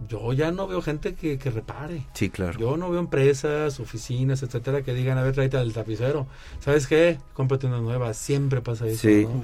yo 0.07 0.31
ya 0.33 0.51
no 0.51 0.67
veo 0.67 0.81
gente 0.81 1.13
que, 1.13 1.37
que 1.37 1.51
repare. 1.51 2.05
Sí, 2.13 2.29
claro. 2.29 2.57
Yo 2.57 2.77
no 2.77 2.89
veo 2.89 2.99
empresas, 2.99 3.79
oficinas, 3.79 4.43
etcétera, 4.43 4.81
que 4.81 4.93
digan, 4.93 5.17
a 5.17 5.23
ver, 5.23 5.33
tráete 5.33 5.57
al 5.57 5.73
tapicero. 5.73 6.27
¿Sabes 6.59 6.87
qué? 6.87 7.19
Cómprate 7.33 7.67
una 7.67 7.81
nueva. 7.81 8.13
Siempre 8.13 8.61
pasa 8.61 8.87
eso, 8.87 9.01
Sí. 9.07 9.25
¿no? 9.25 9.43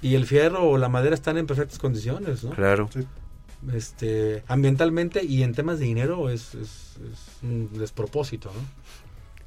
Y 0.00 0.14
el 0.14 0.26
fierro 0.26 0.68
o 0.68 0.78
la 0.78 0.88
madera 0.88 1.14
están 1.14 1.38
en 1.38 1.46
perfectas 1.46 1.78
condiciones, 1.78 2.42
¿no? 2.42 2.50
Claro. 2.50 2.88
Sí. 2.92 3.06
Este, 3.72 4.42
ambientalmente 4.48 5.24
y 5.24 5.44
en 5.44 5.54
temas 5.54 5.78
de 5.78 5.84
dinero 5.84 6.30
es, 6.30 6.56
es, 6.56 6.96
es 7.12 7.42
un 7.42 7.70
despropósito, 7.74 8.50
¿no? 8.52 8.60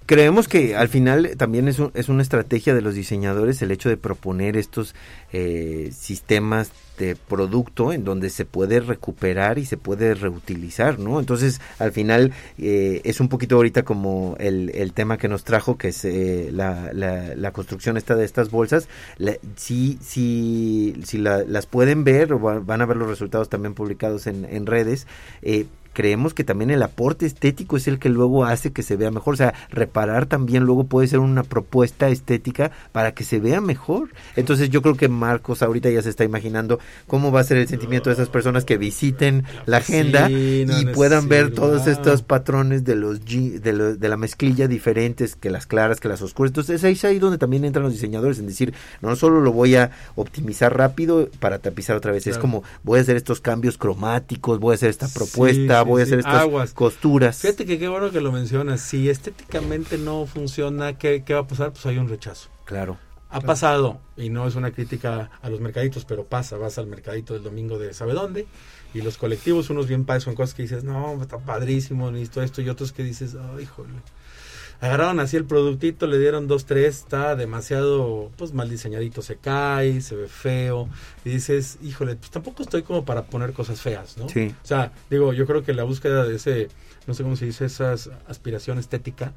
Creemos 0.08 0.47
que 0.47 0.76
al 0.76 0.88
final 0.88 1.32
también 1.36 1.68
es, 1.68 1.80
un- 1.80 1.89
es 1.95 2.10
una 2.10 2.22
estrategia 2.22 2.76
de 2.76 2.82
los 2.82 2.93
diseñadores 2.93 3.60
el 3.64 3.72
hecho 3.72 3.89
de 3.89 3.97
proponer 3.97 4.56
estos 4.56 4.93
eh, 5.34 5.89
sistemas 5.97 6.72
de 6.99 7.16
producto 7.16 7.91
en 7.91 8.03
donde 8.06 8.30
se 8.30 8.45
puede 8.45 8.80
recuperar 8.82 9.58
y 9.58 9.66
se 9.66 9.78
puede 9.78 10.14
reutilizar, 10.14 10.99
¿no? 10.99 11.20
Entonces, 11.20 11.60
al 11.80 11.91
final 11.91 12.34
eh, 12.60 13.01
es 13.03 13.20
un 13.20 13.30
poquito 13.30 13.56
ahorita 13.56 13.82
como 13.84 14.36
el, 14.39 14.70
el 14.76 14.93
tema 14.93 15.18
que 15.18 15.28
nos 15.28 15.43
trajo, 15.43 15.76
que 15.78 15.88
es 15.88 16.06
eh, 16.06 16.49
la, 16.53 16.93
la, 16.93 17.34
la 17.36 17.51
construcción 17.51 17.97
esta 17.97 18.16
de 18.16 18.26
estas 18.26 18.51
bolsas. 18.51 18.88
La- 19.18 19.38
si 19.56 19.97
si, 20.03 20.95
si 21.03 21.18
la- 21.18 21.43
las 21.45 21.66
pueden 21.66 22.03
ver 22.03 22.32
o 22.32 22.39
va- 22.39 22.60
van 22.60 22.82
a 22.82 22.86
ver 22.86 22.97
los 22.97 23.10
resultados 23.10 23.49
también 23.49 23.74
publicados 23.74 24.28
en, 24.28 24.45
en 24.45 24.68
redes, 24.68 25.08
eh, 25.41 25.66
creemos 25.96 26.36
que 26.36 26.43
también 26.43 26.70
el 26.70 26.84
aporte 26.84 27.26
estético 27.26 27.78
es 27.78 27.88
el 27.88 27.98
que 27.98 28.10
luego 28.10 28.46
hace 28.46 28.72
que 28.72 28.84
se 28.84 28.96
vea 28.98 29.10
mejor. 29.10 29.34
O 29.34 29.38
sea, 29.38 29.56
reparar 29.72 30.28
también 30.28 30.64
luego 30.64 30.84
puede 30.84 31.08
ser 31.08 31.20
una 31.20 31.41
propuesta 31.41 32.10
estética 32.10 32.70
para 32.91 33.14
que 33.14 33.24
se 33.24 33.39
vea 33.39 33.62
mejor. 33.62 34.10
Entonces 34.36 34.70
yo 34.70 34.84
creo 34.84 34.96
que 34.96 35.10
Marcos 35.10 35.64
ahorita 35.64 35.89
ya 35.89 36.04
se 36.04 36.10
está 36.10 36.24
imaginando 36.24 36.80
cómo 37.08 37.32
va 37.32 37.39
a 37.39 37.43
ser 37.46 37.58
el 37.58 37.68
sentimiento 37.68 38.10
de 38.10 38.14
esas 38.14 38.30
personas 38.30 38.66
que 38.66 38.78
visiten 38.78 39.43
la 39.66 39.78
agenda 39.78 40.28
Sí, 40.28 40.66
no, 40.68 40.80
y 40.80 40.86
puedan 40.93 41.28
ver 41.30 41.52
todos 41.54 41.88
estos 41.88 42.22
patrones 42.22 42.84
de 42.84 42.96
los 42.96 43.24
de, 43.26 43.74
lo- 43.74 43.96
de 43.96 44.10
la 44.10 44.18
mezclilla 44.18 44.68
diferentes 44.68 45.36
que 45.36 45.50
las 45.50 45.66
claras, 45.66 46.00
que 46.00 46.10
las 46.10 46.22
oscuras. 46.22 46.50
Entonces 46.52 46.84
ahí 46.84 46.93
es 46.93 47.06
ahí 47.06 47.18
donde 47.20 47.38
también 47.38 47.64
entran 47.66 47.84
los 47.84 47.93
diseñadores 47.93 48.38
en 48.39 48.48
decir, 48.48 48.74
no 49.02 49.16
solo 49.16 49.39
lo 49.39 49.54
voy 49.54 49.76
a 49.76 49.91
optimizar 50.16 50.76
rápido 50.78 51.30
para 51.39 51.60
tapizar 51.60 51.96
otra 51.96 52.12
vez, 52.12 52.28
es 52.28 52.38
como 52.38 52.64
voy 52.84 53.00
a 53.00 53.02
hacer 53.02 53.16
estos 53.16 53.39
cambios 53.39 53.78
cromáticos, 53.78 54.60
voy 54.60 54.74
a 54.74 54.76
hacer 54.76 54.89
esta 54.89 55.08
propuesta, 55.08 55.82
sí, 55.86 55.90
voy 55.90 56.02
a 56.02 56.04
hacer 56.04 56.20
estas 56.20 56.42
Aguas. 56.42 56.74
costuras. 56.74 57.38
Fíjate 57.38 57.66
que 57.66 57.80
qué 57.80 57.88
bueno 57.88 58.12
que 58.12 58.22
lo 58.22 58.32
mencionas. 58.32 58.82
Si 58.82 59.10
estéticamente 59.10 59.98
no 59.98 60.26
funciona, 60.26 60.98
¿qué, 60.98 61.24
qué 61.24 61.34
va 61.34 61.42
a 61.42 61.48
pasar? 61.48 61.72
Pues 61.72 61.86
hay 61.86 61.98
un 61.98 62.10
rechazo. 62.10 62.50
Claro. 62.66 62.98
Ha 63.30 63.42
pasado, 63.42 64.00
y 64.16 64.30
no 64.30 64.48
es 64.48 64.56
una 64.56 64.72
crítica 64.72 65.30
a 65.42 65.50
los 65.50 65.60
mercaditos, 65.60 66.06
pero 66.06 66.24
pasa, 66.24 66.56
vas 66.58 66.78
al 66.78 66.88
mercadito 66.88 67.34
del 67.34 67.44
domingo 67.44 67.78
de 67.78 67.94
sabe 67.94 68.14
dónde, 68.14 68.48
y 68.94 69.02
los 69.02 69.18
colectivos, 69.18 69.70
unos 69.70 69.88
bien 69.88 70.06
padres, 70.06 70.24
son 70.24 70.36
cosas 70.36 70.54
que 70.54 70.62
dices, 70.62 70.86
no, 70.86 71.22
está 71.22 71.40
padrísimo, 71.40 72.12
necesito 72.12 72.42
esto, 72.42 72.62
y 72.62 72.70
otros 72.70 72.94
que 72.94 73.04
dices, 73.04 73.36
oh, 73.36 73.60
híjole. 73.60 73.90
Agarraron 74.82 75.20
así 75.20 75.38
el 75.38 75.46
productito, 75.46 76.08
le 76.08 76.20
dieron 76.20 76.48
dos, 76.48 76.66
tres, 76.66 76.98
está 77.00 77.36
demasiado, 77.36 78.32
pues 78.38 78.54
mal 78.54 78.70
diseñadito, 78.70 79.22
se 79.22 79.38
cae, 79.38 80.02
se 80.02 80.16
ve 80.16 80.28
feo, 80.28 80.90
y 81.24 81.30
dices, 81.30 81.78
híjole, 81.82 82.16
pues 82.16 82.32
tampoco 82.32 82.64
estoy 82.64 82.84
como 82.84 83.06
para 83.06 83.24
poner 83.26 83.54
cosas 83.54 83.82
feas, 83.82 84.18
¿no? 84.18 84.30
Sí. 84.30 84.54
O 84.64 84.68
sea, 84.68 84.92
digo, 85.10 85.34
yo 85.34 85.46
creo 85.46 85.64
que 85.64 85.74
la 85.74 85.84
búsqueda 85.84 86.26
de 86.26 86.36
ese, 86.36 86.68
no 87.08 87.14
sé 87.14 87.24
cómo 87.24 87.36
se 87.36 87.46
dice, 87.46 87.66
esa 87.66 87.96
aspiración 88.28 88.78
estética, 88.80 89.34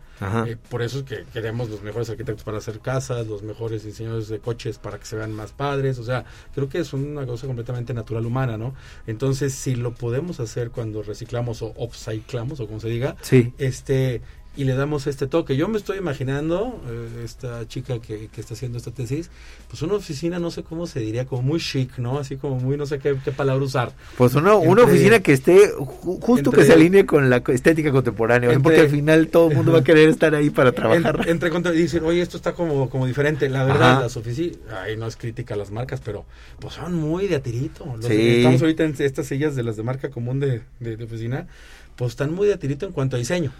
eh, 0.46 0.56
por 0.70 0.82
eso 0.82 0.98
es 0.98 1.04
que 1.04 1.24
queremos 1.32 1.68
los 1.70 1.82
mejores 1.82 2.08
arquitectos 2.10 2.44
para 2.44 2.58
hacer 2.58 2.80
casas, 2.80 3.26
los 3.26 3.42
mejores 3.42 3.84
diseñadores 3.84 4.28
de 4.28 4.38
coches 4.40 4.78
para 4.78 4.98
que 4.98 5.04
se 5.06 5.16
vean 5.16 5.32
más 5.32 5.52
padres. 5.52 5.98
O 5.98 6.04
sea, 6.04 6.24
creo 6.54 6.68
que 6.68 6.78
es 6.78 6.92
una 6.92 7.26
cosa 7.26 7.46
completamente 7.46 7.94
natural 7.94 8.26
humana, 8.26 8.56
¿no? 8.56 8.74
Entonces, 9.06 9.54
si 9.54 9.76
lo 9.76 9.94
podemos 9.94 10.40
hacer 10.40 10.70
cuando 10.70 11.02
reciclamos 11.02 11.62
o 11.62 11.72
upcyclamos, 11.76 12.60
o 12.60 12.66
como 12.66 12.80
se 12.80 12.88
diga, 12.88 13.16
Sí. 13.22 13.52
este 13.58 14.22
y 14.58 14.64
le 14.64 14.74
damos 14.74 15.06
este 15.06 15.28
toque. 15.28 15.56
Yo 15.56 15.68
me 15.68 15.78
estoy 15.78 15.98
imaginando, 15.98 16.82
eh, 16.90 17.22
esta 17.24 17.66
chica 17.68 18.00
que, 18.00 18.26
que 18.26 18.40
está 18.40 18.54
haciendo 18.54 18.76
esta 18.76 18.90
tesis, 18.90 19.30
pues 19.70 19.82
una 19.82 19.94
oficina, 19.94 20.40
no 20.40 20.50
sé 20.50 20.64
cómo 20.64 20.88
se 20.88 20.98
diría, 20.98 21.26
como 21.26 21.42
muy 21.42 21.60
chic, 21.60 21.96
¿no? 21.98 22.18
Así 22.18 22.36
como 22.36 22.56
muy, 22.58 22.76
no 22.76 22.84
sé 22.84 22.98
qué, 22.98 23.16
qué 23.24 23.30
palabra 23.30 23.64
usar. 23.64 23.92
Pues 24.16 24.34
una, 24.34 24.56
una 24.56 24.82
Entre- 24.82 24.84
oficina 24.96 25.20
que 25.20 25.32
esté 25.32 25.72
ju- 25.76 26.20
justo 26.20 26.50
entre- 26.50 26.52
que 26.60 26.64
se 26.64 26.72
alinee 26.72 27.06
con 27.06 27.30
la 27.30 27.36
estética 27.46 27.92
contemporánea, 27.92 28.58
porque 28.58 28.80
al 28.80 28.88
final 28.90 29.28
todo 29.28 29.48
el 29.50 29.56
mundo 29.58 29.70
va 29.72 29.78
a 29.78 29.84
querer 29.84 30.08
estar 30.08 30.34
ahí 30.34 30.50
para 30.50 30.72
trabajar. 30.78 31.20
En- 31.22 31.28
entre 31.30 31.50
contra 31.50 31.72
y 31.72 31.78
dicen, 31.78 32.02
oye, 32.04 32.20
esto 32.20 32.36
está 32.36 32.52
como, 32.52 32.90
como 32.90 33.06
diferente. 33.06 33.48
La 33.48 33.62
verdad, 33.64 33.92
Ajá. 33.92 34.00
las 34.00 34.16
oficinas, 34.16 34.56
ay, 34.82 34.96
no 34.96 35.06
es 35.06 35.16
crítica 35.16 35.54
a 35.54 35.56
las 35.56 35.70
marcas, 35.70 36.00
pero 36.04 36.24
pues 36.58 36.74
son 36.74 36.94
muy 36.94 37.28
de 37.28 37.36
atirito. 37.36 37.86
Los 37.96 38.06
Sí. 38.06 38.38
Estamos 38.38 38.60
ahorita 38.60 38.82
en 38.84 38.96
estas 38.98 39.24
sillas 39.26 39.54
de 39.54 39.62
las 39.62 39.76
de 39.76 39.84
marca 39.84 40.10
común 40.10 40.40
de, 40.40 40.62
de, 40.80 40.96
de 40.96 41.04
oficina, 41.04 41.46
pues 41.94 42.10
están 42.10 42.34
muy 42.34 42.48
de 42.48 42.54
atirito 42.54 42.86
en 42.86 42.92
cuanto 42.92 43.14
a 43.14 43.20
diseño. 43.20 43.52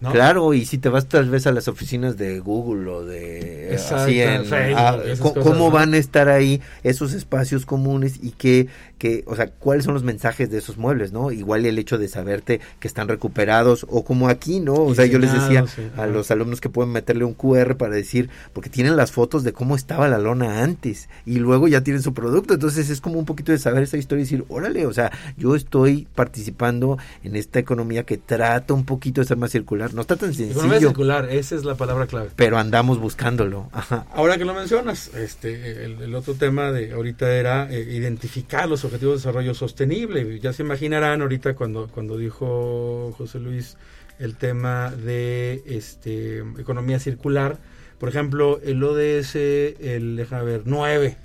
¿No? 0.00 0.12
Claro, 0.12 0.52
y 0.54 0.64
si 0.66 0.78
te 0.78 0.88
vas 0.88 1.06
tal 1.08 1.30
vez 1.30 1.46
a 1.46 1.52
las 1.52 1.68
oficinas 1.68 2.16
de 2.16 2.38
Google 2.40 2.90
o 2.90 3.04
de 3.04 3.72
Exacto, 3.72 3.96
así 4.04 4.20
en- 4.20 4.44
Facebook, 4.44 4.78
ah, 4.78 4.98
co- 5.20 5.34
cosas, 5.34 5.42
cómo 5.44 5.64
¿no? 5.66 5.70
van 5.70 5.94
a 5.94 5.96
estar 5.98 6.28
ahí 6.28 6.60
esos 6.82 7.12
espacios 7.14 7.64
comunes 7.66 8.18
y 8.22 8.32
qué 8.32 8.68
que, 8.98 9.24
o 9.26 9.36
sea, 9.36 9.48
cuáles 9.50 9.84
son 9.84 9.92
los 9.92 10.04
mensajes 10.04 10.50
de 10.50 10.56
esos 10.56 10.78
muebles, 10.78 11.12
¿no? 11.12 11.30
Igual 11.30 11.66
el 11.66 11.78
hecho 11.78 11.98
de 11.98 12.08
saberte 12.08 12.60
que 12.80 12.88
están 12.88 13.08
recuperados 13.08 13.84
o 13.90 14.04
como 14.06 14.30
aquí, 14.30 14.58
¿no? 14.58 14.72
O 14.72 14.94
sea, 14.94 15.04
yo 15.04 15.18
les 15.18 15.34
decía 15.34 15.66
sí, 15.66 15.82
a 15.98 16.06
los 16.06 16.30
alumnos 16.30 16.62
que 16.62 16.70
pueden 16.70 16.92
meterle 16.92 17.24
un 17.26 17.34
QR 17.34 17.76
para 17.76 17.94
decir, 17.94 18.30
porque 18.54 18.70
tienen 18.70 18.96
las 18.96 19.12
fotos 19.12 19.44
de 19.44 19.52
cómo 19.52 19.76
estaba 19.76 20.08
la 20.08 20.16
lona 20.16 20.62
antes 20.62 21.10
y 21.26 21.40
luego 21.40 21.68
ya 21.68 21.82
tienen 21.82 22.02
su 22.02 22.14
producto, 22.14 22.54
entonces 22.54 22.88
es 22.88 23.02
como 23.02 23.18
un 23.18 23.26
poquito 23.26 23.52
de 23.52 23.58
saber 23.58 23.82
esa 23.82 23.98
historia 23.98 24.22
y 24.22 24.24
decir, 24.24 24.44
órale, 24.48 24.86
o 24.86 24.92
sea, 24.94 25.12
yo 25.36 25.56
estoy 25.56 26.08
participando 26.14 26.96
en 27.22 27.36
esta 27.36 27.58
economía 27.58 28.04
que 28.04 28.16
trata 28.16 28.72
un 28.72 28.84
poquito 28.86 29.20
de 29.20 29.26
ser 29.26 29.36
más 29.36 29.50
circular, 29.50 29.85
no 29.94 30.02
está 30.02 30.16
tan 30.16 30.32
Economía 30.32 30.62
sencillo, 30.62 30.88
circular, 30.88 31.28
esa 31.30 31.54
es 31.54 31.64
la 31.64 31.74
palabra 31.74 32.06
clave. 32.06 32.30
pero 32.36 32.58
andamos 32.58 32.98
buscándolo, 32.98 33.68
ajá. 33.72 34.06
Ahora 34.12 34.38
que 34.38 34.44
lo 34.44 34.54
mencionas, 34.54 35.14
este, 35.14 35.84
el, 35.84 36.02
el 36.02 36.14
otro 36.14 36.34
tema 36.34 36.72
de 36.72 36.92
ahorita 36.92 37.34
era 37.34 37.70
eh, 37.70 37.80
identificar 37.80 38.68
los 38.68 38.84
objetivos 38.84 39.14
de 39.14 39.18
desarrollo 39.18 39.54
sostenible. 39.54 40.38
Ya 40.40 40.52
se 40.52 40.62
imaginarán 40.62 41.22
ahorita 41.22 41.54
cuando, 41.54 41.88
cuando 41.88 42.16
dijo 42.18 43.14
José 43.16 43.38
Luis 43.40 43.76
el 44.18 44.36
tema 44.36 44.90
de 44.90 45.62
este, 45.66 46.38
economía 46.58 46.98
circular. 46.98 47.58
Por 47.98 48.08
ejemplo, 48.08 48.60
el 48.62 48.82
ODS, 48.82 49.36
el, 49.36 50.16
déjame 50.16 50.44
ver, 50.44 50.62
9, 50.64 51.16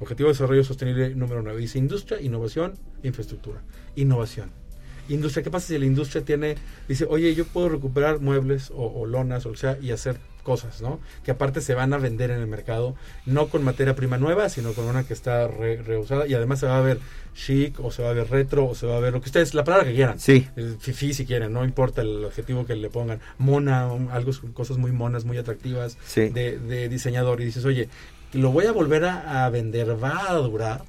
Objetivo 0.00 0.28
de 0.28 0.34
Desarrollo 0.34 0.64
Sostenible 0.64 1.14
número 1.14 1.42
9, 1.42 1.60
dice 1.60 1.78
industria, 1.78 2.20
innovación, 2.20 2.74
infraestructura. 3.02 3.62
Innovación. 3.96 4.50
Industria, 5.08 5.42
¿qué 5.42 5.50
pasa 5.50 5.68
si 5.68 5.78
la 5.78 5.86
industria 5.86 6.22
tiene, 6.24 6.56
dice, 6.88 7.06
oye, 7.08 7.34
yo 7.34 7.44
puedo 7.46 7.68
recuperar 7.68 8.20
muebles 8.20 8.70
o, 8.70 8.86
o 8.86 9.06
lonas 9.06 9.46
o 9.46 9.54
sea 9.56 9.78
y 9.80 9.90
hacer 9.90 10.16
cosas, 10.42 10.80
¿no? 10.80 10.98
Que 11.24 11.30
aparte 11.30 11.60
se 11.60 11.74
van 11.74 11.92
a 11.92 11.98
vender 11.98 12.30
en 12.30 12.40
el 12.40 12.46
mercado, 12.46 12.94
no 13.26 13.48
con 13.48 13.62
materia 13.64 13.94
prima 13.94 14.16
nueva, 14.16 14.48
sino 14.48 14.72
con 14.72 14.86
una 14.86 15.04
que 15.04 15.12
está 15.12 15.46
re- 15.46 15.82
reusada 15.82 16.26
y 16.26 16.32
además 16.32 16.60
se 16.60 16.66
va 16.66 16.78
a 16.78 16.80
ver 16.80 16.98
chic 17.34 17.78
o 17.80 17.90
se 17.90 18.02
va 18.02 18.10
a 18.10 18.12
ver 18.14 18.30
retro 18.30 18.66
o 18.66 18.74
se 18.74 18.86
va 18.86 18.96
a 18.96 19.00
ver 19.00 19.12
lo 19.12 19.20
que 19.20 19.26
ustedes, 19.28 19.52
la 19.52 19.64
palabra 19.64 19.86
que 19.86 19.94
quieran. 19.94 20.18
Sí. 20.18 20.46
El 20.56 20.78
fifi 20.78 21.12
si 21.12 21.26
quieren, 21.26 21.52
no 21.52 21.64
importa 21.64 22.00
el 22.00 22.24
objetivo 22.24 22.64
que 22.64 22.76
le 22.76 22.88
pongan. 22.88 23.20
Mona, 23.36 23.90
algo, 24.10 24.32
cosas 24.54 24.78
muy 24.78 24.90
monas, 24.90 25.24
muy 25.26 25.36
atractivas 25.36 25.98
Sí. 26.06 26.30
de, 26.30 26.58
de 26.58 26.88
diseñador 26.88 27.42
y 27.42 27.44
dices, 27.44 27.66
oye, 27.66 27.88
lo 28.32 28.50
voy 28.50 28.64
a 28.66 28.72
volver 28.72 29.04
a, 29.04 29.44
a 29.44 29.50
vender, 29.50 30.02
va 30.02 30.30
a 30.30 30.34
durar, 30.34 30.82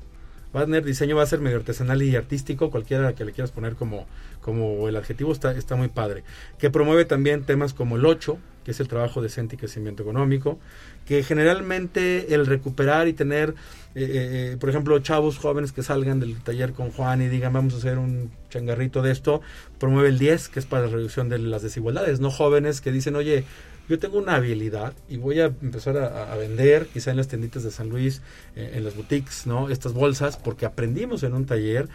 va 0.56 0.62
a 0.62 0.66
tener 0.66 0.84
diseño, 0.84 1.16
va 1.16 1.24
a 1.24 1.28
ser 1.28 1.40
medio 1.40 1.58
artesanal 1.58 2.02
y 2.02 2.16
artístico, 2.16 2.72
cualquiera 2.72 3.14
que 3.14 3.26
le 3.26 3.32
quieras 3.32 3.52
poner 3.52 3.76
como, 3.76 4.08
como 4.42 4.88
el 4.88 4.96
adjetivo 4.96 5.32
está, 5.32 5.52
está 5.54 5.76
muy 5.76 5.88
padre. 5.88 6.24
Que 6.58 6.70
promueve 6.70 7.06
también 7.06 7.44
temas 7.44 7.74
como 7.74 7.98
el 7.98 8.06
8, 8.06 8.38
que 8.64 8.72
es 8.72 8.80
el 8.80 8.88
trabajo 8.88 9.22
decente 9.22 9.56
y 9.56 9.58
crecimiento 9.58 10.04
económico, 10.04 10.60
que 11.06 11.24
generalmente 11.24 12.34
el 12.34 12.46
recuperar 12.46 13.08
y 13.08 13.14
tener, 13.14 13.56
eh, 13.96 14.52
eh, 14.54 14.58
por 14.60 14.70
ejemplo, 14.70 15.00
chavos 15.00 15.38
jóvenes 15.38 15.72
que 15.72 15.82
salgan 15.82 16.20
del 16.20 16.40
taller 16.42 16.74
con 16.74 16.92
Juan 16.92 17.22
y 17.22 17.28
digan 17.30 17.54
vamos 17.54 17.74
a 17.74 17.78
hacer 17.78 17.98
un 17.98 18.32
changarrito 18.50 19.02
de 19.02 19.12
esto, 19.12 19.42
promueve 19.80 20.10
el 20.10 20.20
10, 20.20 20.50
que 20.50 20.60
es 20.60 20.66
para 20.66 20.86
la 20.86 20.92
reducción 20.92 21.30
de 21.30 21.40
las 21.40 21.64
desigualdades, 21.64 22.20
no 22.20 22.30
jóvenes 22.30 22.82
que 22.82 22.92
dicen, 22.92 23.16
oye, 23.16 23.44
yo 23.90 23.98
tengo 23.98 24.20
una 24.20 24.36
habilidad 24.36 24.94
y 25.10 25.18
voy 25.18 25.40
a 25.40 25.46
empezar 25.46 25.98
a, 25.98 26.32
a 26.32 26.38
vender, 26.38 26.86
quizá 26.94 27.10
en 27.10 27.18
las 27.18 27.28
tienditas 27.28 27.64
de 27.64 27.72
San 27.72 27.90
Luis, 27.90 28.22
eh, 28.56 28.74
en 28.76 28.84
las 28.84 28.96
boutiques, 28.96 29.48
¿no? 29.48 29.70
Estas 29.70 29.94
bolsas, 29.94 30.38
porque 30.38 30.68
aprendimos 30.68 31.24
en 31.24 31.34
un 31.34 31.48
taller. 31.48 31.90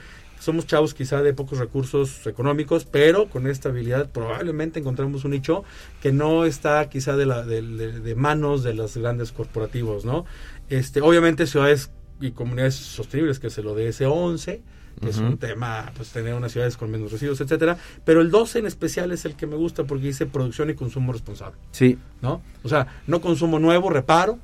Somos 0.44 0.66
chavos 0.66 0.92
quizá 0.92 1.22
de 1.22 1.32
pocos 1.32 1.58
recursos 1.58 2.26
económicos, 2.26 2.84
pero 2.84 3.28
con 3.30 3.46
esta 3.46 3.70
habilidad 3.70 4.10
probablemente 4.10 4.78
encontramos 4.80 5.24
un 5.24 5.30
nicho 5.30 5.64
que 6.02 6.12
no 6.12 6.44
está 6.44 6.88
quizá 6.90 7.16
de, 7.16 7.24
la, 7.26 7.42
de, 7.44 7.62
de- 7.62 8.00
de 8.00 8.14
manos 8.14 8.62
de 8.62 8.74
los 8.74 8.96
grandes 8.96 9.32
corporativos, 9.32 10.04
¿no? 10.04 10.26
Este, 10.68 11.00
obviamente 11.00 11.46
ciudades 11.46 11.90
y 12.20 12.32
comunidades 12.32 12.74
sostenibles, 12.74 13.38
que 13.40 13.46
es 13.46 13.56
el 13.58 13.66
ODS 13.66 14.02
11, 14.02 14.62
que 15.00 15.08
es 15.10 15.18
un 15.18 15.38
tema, 15.38 15.90
pues 15.96 16.10
tener 16.10 16.34
unas 16.34 16.52
ciudades 16.52 16.76
con 16.76 16.88
menos 16.90 17.10
residuos, 17.10 17.40
etcétera, 17.40 17.76
pero 18.04 18.20
el 18.20 18.30
12 18.30 18.60
en 18.60 18.66
especial 18.66 19.10
es 19.12 19.24
el 19.24 19.34
que 19.34 19.46
me 19.46 19.56
gusta 19.56 19.84
porque 19.84 20.04
dice 20.06 20.24
producción 20.26 20.70
y 20.70 20.74
consumo 20.74 21.12
responsable. 21.12 21.56
Sí, 21.72 21.98
¿no? 22.22 22.42
O 22.62 22.68
sea, 22.68 22.86
no 23.06 23.20
consumo 23.20 23.58
nuevo, 23.58 23.90
reparo, 23.90 24.38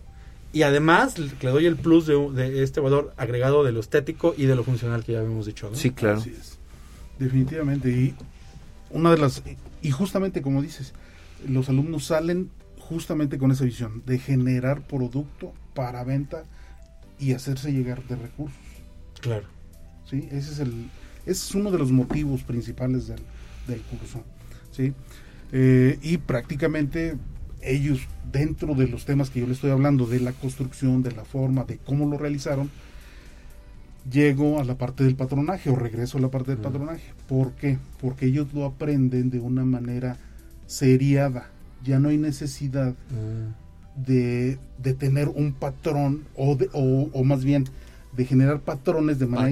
y 0.52 0.62
además 0.62 1.18
le 1.18 1.50
doy 1.50 1.66
el 1.66 1.76
plus 1.76 2.06
de, 2.06 2.16
de 2.32 2.62
este 2.62 2.80
valor 2.80 3.12
agregado 3.16 3.64
de 3.64 3.72
lo 3.72 3.80
estético 3.80 4.34
y 4.36 4.46
de 4.46 4.56
lo 4.56 4.64
funcional 4.64 5.04
que 5.04 5.12
ya 5.12 5.20
habíamos 5.20 5.46
dicho, 5.46 5.70
¿no? 5.70 5.76
sí, 5.76 5.90
claro. 5.90 6.18
Así 6.18 6.30
es. 6.38 6.58
Definitivamente. 7.18 7.90
Y 7.90 8.14
una 8.90 9.10
de 9.10 9.18
las. 9.18 9.42
Y 9.82 9.90
justamente 9.90 10.42
como 10.42 10.62
dices, 10.62 10.94
los 11.46 11.68
alumnos 11.68 12.06
salen 12.06 12.50
justamente 12.78 13.38
con 13.38 13.52
esa 13.52 13.64
visión 13.64 14.02
de 14.06 14.18
generar 14.18 14.80
producto 14.82 15.52
para 15.74 16.02
venta 16.02 16.44
y 17.18 17.34
hacerse 17.34 17.72
llegar 17.72 18.02
de 18.08 18.16
recursos. 18.16 18.58
Claro. 19.20 19.46
¿sí? 20.08 20.28
Ese 20.32 20.52
es 20.52 20.58
el 20.58 20.90
ese 21.26 21.48
es 21.48 21.54
uno 21.54 21.70
de 21.70 21.78
los 21.78 21.92
motivos 21.92 22.42
principales 22.42 23.06
del, 23.06 23.20
del 23.68 23.80
curso, 23.82 24.24
¿sí? 24.72 24.92
Eh, 25.52 25.98
y 26.02 26.16
prácticamente 26.18 27.16
ellos 27.62 28.00
dentro 28.32 28.74
de 28.74 28.88
los 28.88 29.04
temas 29.04 29.30
que 29.30 29.40
yo 29.40 29.46
les 29.46 29.56
estoy 29.56 29.70
hablando 29.70 30.06
de 30.06 30.20
la 30.20 30.32
construcción, 30.32 31.02
de 31.02 31.12
la 31.12 31.24
forma, 31.24 31.64
de 31.64 31.78
cómo 31.78 32.06
lo 32.06 32.16
realizaron, 32.18 32.70
llego 34.10 34.60
a 34.60 34.64
la 34.64 34.76
parte 34.76 35.04
del 35.04 35.14
patronaje 35.14 35.68
o 35.70 35.76
regreso 35.76 36.18
a 36.18 36.20
la 36.20 36.28
parte 36.30 36.52
del 36.52 36.60
Mm. 36.60 36.62
patronaje. 36.62 37.02
¿Por 37.28 37.52
qué? 37.52 37.78
Porque 38.00 38.26
ellos 38.26 38.48
lo 38.54 38.64
aprenden 38.64 39.30
de 39.30 39.40
una 39.40 39.64
manera 39.64 40.16
seriada. 40.66 41.48
Ya 41.84 41.98
no 41.98 42.08
hay 42.08 42.16
necesidad 42.18 42.94
de, 43.96 44.58
de 44.78 44.94
tener 44.94 45.28
un 45.28 45.52
patrón 45.52 46.24
o, 46.36 46.54
de, 46.56 46.70
o, 46.72 47.10
o 47.12 47.24
más 47.24 47.44
bien 47.44 47.64
de 48.16 48.24
generar 48.24 48.60
patrones 48.60 49.18
de 49.18 49.26
manera 49.26 49.50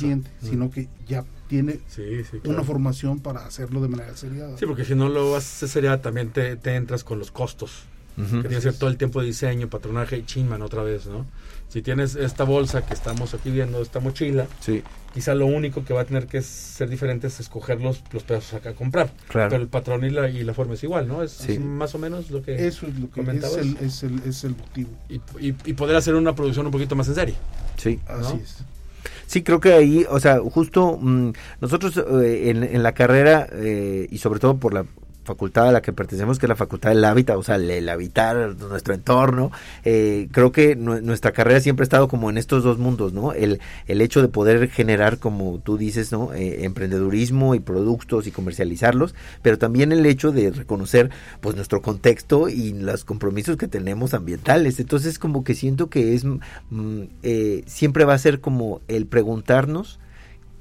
independiente, 0.00 0.30
Mm. 0.42 0.46
sino 0.50 0.70
que 0.70 0.88
ya 1.06 1.24
tiene 1.50 1.80
Sí, 1.88 2.24
sí, 2.24 2.38
claro. 2.38 2.50
una 2.58 2.62
formación 2.64 3.18
para 3.18 3.44
hacerlo 3.44 3.82
de 3.82 3.88
manera 3.88 4.16
seriada. 4.16 4.56
Sí, 4.56 4.64
porque 4.64 4.84
si 4.86 4.94
no 4.94 5.08
lo 5.10 5.36
haces 5.36 5.70
sería 5.70 6.00
también 6.00 6.30
te, 6.30 6.56
te 6.56 6.76
entras 6.76 7.04
con 7.04 7.18
los 7.18 7.30
costos. 7.30 7.82
Ujú. 8.16 8.26
Que 8.42 8.48
tiene 8.48 8.56
que 8.56 8.60
ser 8.62 8.74
todo 8.74 8.90
el 8.90 8.96
tiempo 8.96 9.20
de 9.20 9.26
diseño, 9.26 9.68
patronaje 9.68 10.16
y 10.18 10.24
chinman 10.24 10.62
otra 10.62 10.82
vez, 10.82 11.06
¿no? 11.06 11.26
Si 11.68 11.80
tienes 11.82 12.16
esta 12.16 12.44
bolsa 12.44 12.84
que 12.84 12.92
estamos 12.94 13.32
aquí 13.34 13.50
viendo, 13.50 13.80
esta 13.80 14.00
mochila, 14.00 14.46
Sí, 14.58 14.82
quizá 15.14 15.34
lo 15.34 15.46
único 15.46 15.84
que 15.84 15.94
va 15.94 16.00
a 16.02 16.04
tener 16.04 16.26
que 16.26 16.42
ser 16.42 16.88
diferente 16.90 17.28
es 17.28 17.38
escoger 17.40 17.80
los, 17.80 18.02
los 18.12 18.24
pedazos 18.24 18.54
acá 18.54 18.70
a 18.70 18.74
comprar. 18.74 19.12
Claro. 19.28 19.50
Pero 19.50 19.62
el 19.62 19.68
patrón 19.68 20.04
y 20.04 20.10
la, 20.10 20.28
y 20.28 20.42
la 20.42 20.52
forma 20.54 20.74
es 20.74 20.82
igual, 20.82 21.06
¿no? 21.06 21.22
Es, 21.22 21.30
Sí. 21.32 21.52
es 21.52 21.60
más 21.60 21.94
o 21.94 21.98
menos 21.98 22.30
lo 22.30 22.42
que... 22.42 22.66
Eso 22.66 22.86
es 22.86 22.94
lo 22.98 23.08
que 23.10 23.20
es 23.20 23.26
¿Comentabas? 23.26 23.56
el, 23.58 23.76
es, 23.80 24.02
el, 24.02 24.20
es 24.26 24.44
el 24.44 24.56
motivo. 24.56 24.90
y, 25.08 25.14
y- 25.40 25.54
y 25.64 25.72
poder 25.74 25.96
hacer 25.96 26.14
una 26.16 26.34
producción 26.34 26.66
un 26.66 26.72
poquito 26.72 26.96
más 26.96 27.06
en 27.08 27.14
serie. 27.14 27.34
sí. 27.78 28.00
Así 28.06 28.34
¿No? 28.34 28.40
es. 28.42 28.56
Sí, 29.30 29.44
creo 29.44 29.60
que 29.60 29.72
ahí, 29.74 30.04
o 30.10 30.18
sea, 30.18 30.40
justo 30.40 30.98
mm, 31.00 31.30
nosotros 31.60 31.96
eh, 32.20 32.50
en, 32.50 32.64
en 32.64 32.82
la 32.82 32.94
carrera 32.94 33.46
eh, 33.52 34.08
y 34.10 34.18
sobre 34.18 34.40
todo 34.40 34.56
por 34.58 34.74
la 34.74 34.84
facultad 35.34 35.68
a 35.68 35.72
la 35.72 35.80
que 35.82 35.92
pertenecemos, 35.92 36.38
que 36.38 36.46
es 36.46 36.48
la 36.48 36.56
facultad 36.56 36.90
del 36.90 37.04
hábitat, 37.04 37.36
o 37.36 37.42
sea, 37.42 37.56
el, 37.56 37.70
el 37.70 37.88
habitar 37.88 38.56
nuestro 38.56 38.94
entorno, 38.94 39.50
eh, 39.84 40.28
creo 40.32 40.50
que 40.52 40.74
nu- 40.76 41.00
nuestra 41.00 41.32
carrera 41.32 41.60
siempre 41.60 41.84
ha 41.84 41.88
estado 41.90 42.08
como 42.08 42.30
en 42.30 42.36
estos 42.38 42.64
dos 42.64 42.78
mundos, 42.78 43.12
¿no? 43.12 43.32
El, 43.32 43.60
el 43.86 44.00
hecho 44.00 44.22
de 44.22 44.28
poder 44.28 44.68
generar, 44.68 45.18
como 45.18 45.58
tú 45.60 45.76
dices, 45.78 46.10
¿no? 46.12 46.32
Eh, 46.34 46.64
emprendedurismo 46.64 47.54
y 47.54 47.60
productos 47.60 48.26
y 48.26 48.30
comercializarlos, 48.32 49.14
pero 49.42 49.56
también 49.58 49.92
el 49.92 50.04
hecho 50.06 50.32
de 50.32 50.50
reconocer, 50.50 51.10
pues, 51.40 51.54
nuestro 51.56 51.80
contexto 51.82 52.48
y 52.48 52.72
los 52.72 53.04
compromisos 53.04 53.56
que 53.56 53.68
tenemos 53.68 54.14
ambientales. 54.14 54.80
Entonces, 54.80 55.18
como 55.18 55.44
que 55.44 55.54
siento 55.54 55.88
que 55.90 56.14
es, 56.14 56.24
mm, 56.24 57.02
eh, 57.22 57.62
siempre 57.66 58.04
va 58.04 58.14
a 58.14 58.18
ser 58.18 58.40
como 58.40 58.80
el 58.88 59.06
preguntarnos 59.06 59.98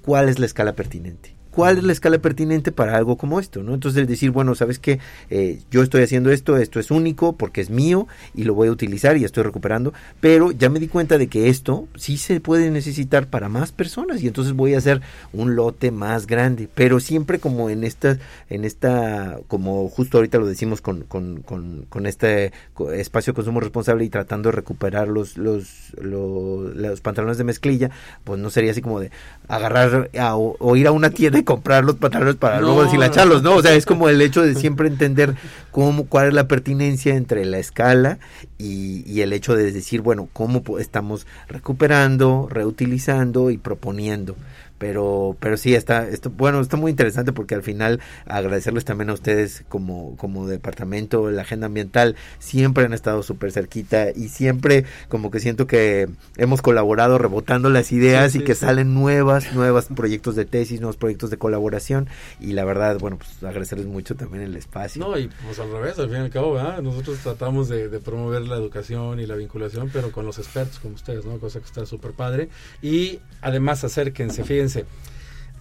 cuál 0.04 0.30
es 0.30 0.40
la 0.40 0.46
escala 0.46 0.74
pertinente. 0.74 1.39
¿Cuál 1.52 1.80
es 1.80 1.84
la 1.84 1.92
escala 1.92 2.20
pertinente 2.20 2.72
para 2.72 2.96
algo 2.96 3.18
como 3.18 3.40
esto? 3.40 3.64
¿no? 3.64 3.74
Entonces 3.74 4.08
decir, 4.08 4.32
bueno, 4.32 4.56
¿sabes 4.56 4.80
qué? 4.80 5.00
Eh, 5.30 5.60
yo 5.72 5.82
estoy 5.82 6.04
haciendo 6.04 6.32
esto, 6.32 6.58
esto 6.58 6.80
es 6.80 6.92
único 6.92 7.34
porque 7.34 7.62
es 7.62 7.70
mío 7.70 8.08
y 8.36 8.44
lo 8.44 8.54
voy 8.54 8.68
a 8.68 8.72
utilizar 8.72 9.18
y 9.18 9.24
estoy 9.24 9.44
recuperando, 9.44 9.94
pero 10.22 10.52
ya 10.52 10.70
me 10.70 10.80
di 10.80 10.88
cuenta 10.88 11.18
de 11.18 11.28
que 11.28 11.50
esto 11.50 11.88
sí 11.96 12.18
se 12.18 12.40
puede 12.40 12.70
necesitar 12.72 13.28
para 13.28 13.50
más 13.50 13.72
personas 13.72 14.22
y 14.22 14.28
entonces 14.28 14.54
voy 14.54 14.76
a 14.76 14.78
hacer 14.78 15.02
un 15.34 15.56
lote 15.56 15.92
más 15.92 16.28
grande, 16.28 16.70
pero 16.74 17.00
siempre 17.00 17.40
como 17.40 17.70
en 17.70 17.84
esta, 17.84 18.18
en 18.50 18.66
esta, 18.66 19.40
como 19.48 19.90
justo 19.90 20.18
ahorita 20.18 20.38
lo 20.38 20.46
decimos 20.46 20.82
con, 20.82 21.02
con, 21.02 21.42
con, 21.42 21.86
con 21.90 22.06
este 22.06 22.52
espacio 22.94 23.34
de 23.34 23.36
consumo 23.36 23.60
responsable 23.60 24.06
y 24.06 24.10
tratando 24.10 24.50
de 24.50 24.56
recuperar 24.56 25.08
los, 25.08 25.38
los, 25.38 25.94
los, 26.00 26.76
los 26.76 27.02
pantalones 27.02 27.38
de 27.38 27.44
mezclilla, 27.44 27.90
pues 28.24 28.40
no 28.40 28.50
sería 28.50 28.72
así 28.72 28.82
como 28.82 29.00
de 29.00 29.12
agarrar 29.48 30.10
o, 30.34 30.56
o 30.60 30.76
ir 30.76 30.88
a 30.88 30.92
una 30.92 31.10
tienda 31.10 31.39
y 31.40 31.44
comprar 31.44 31.84
los 31.84 31.96
pantalones 31.96 32.36
para 32.36 32.56
No, 32.56 32.68
luego 32.68 32.84
deshilacharlos, 32.84 33.44
no. 33.44 33.56
O 33.56 33.62
sea, 33.62 33.74
es 33.74 33.86
como 33.86 34.10
el 34.10 34.22
hecho 34.22 34.42
de 34.42 34.56
siempre 34.60 34.88
entender 34.88 35.36
cómo, 35.72 36.06
cuál 36.06 36.28
es 36.28 36.34
la 36.34 36.48
pertinencia 36.48 37.16
entre 37.16 37.46
la 37.46 37.58
escala 37.58 38.20
y, 38.58 39.04
y 39.12 39.22
el 39.22 39.34
hecho 39.34 39.56
de 39.56 39.72
decir, 39.72 40.02
bueno, 40.02 40.30
cómo 40.34 40.62
estamos 40.80 41.26
recuperando, 41.48 42.48
reutilizando 42.50 43.50
y 43.50 43.58
proponiendo. 43.58 44.36
Pero 44.80 45.38
pero 45.40 45.58
sí 45.58 45.76
está 45.76 46.08
esto 46.08 46.32
bueno 46.32 46.60
está 46.62 46.78
muy 46.78 46.90
interesante 46.90 47.34
porque 47.34 47.54
al 47.54 47.62
final 47.62 48.00
agradecerles 48.26 48.86
también 48.86 49.12
a 49.12 49.14
ustedes 49.14 49.64
como 49.70 50.16
como 50.18 50.48
departamento 50.48 51.30
la 51.30 51.44
agenda 51.44 51.68
ambiental 51.68 52.16
siempre 52.40 52.86
han 52.86 52.94
estado 52.94 53.22
súper 53.22 53.52
cerquita 53.52 54.08
y 54.16 54.30
siempre 54.30 54.86
como 55.10 55.30
que 55.30 55.40
siento 55.40 55.68
que 55.68 56.10
hemos 56.38 56.62
colaborado 56.62 57.18
rebotando 57.18 57.70
las 57.70 57.92
ideas 57.92 58.34
y 58.36 58.44
que 58.44 58.56
salen 58.56 58.96
nuevas 58.96 59.54
nuevos 59.54 59.86
proyectos 59.96 60.36
de 60.36 60.46
tesis 60.46 60.80
nuevos 60.80 60.98
proyectos 60.98 61.30
de 61.30 61.38
colaboración 61.38 62.08
y 62.40 62.54
la 62.54 62.64
verdad 62.64 62.98
bueno 63.00 63.18
pues 63.18 63.44
agradecerles 63.44 63.86
mucho 63.86 64.16
también 64.16 64.44
el 64.44 64.56
espacio. 64.56 65.06
No 65.06 65.18
y 65.18 65.30
pues 65.46 65.60
al 65.60 65.72
revés 65.72 66.00
al 66.00 66.08
fin 66.08 66.20
y 66.20 66.22
al 66.22 66.30
cabo 66.30 66.54
¿verdad? 66.54 66.82
nosotros 66.82 67.20
tratamos 67.20 67.68
de, 67.68 67.90
de 67.90 68.00
promover 68.00 68.44
la 68.44 68.56
educación 68.56 69.20
y 69.20 69.26
la 69.26 69.36
vinculación 69.36 69.90
pero 69.92 70.12
con 70.12 70.26
los 70.26 70.40
expertos 70.40 70.80
como 70.80 70.96
ustedes 70.96 71.26
no 71.26 71.38
cosa 71.38 71.60
que 71.60 71.66
está 71.66 71.86
súper 71.86 72.12
padre 72.14 72.48
y 72.82 73.20
además 73.42 73.84
acérquense 73.84 74.46
fíjense 74.46 74.69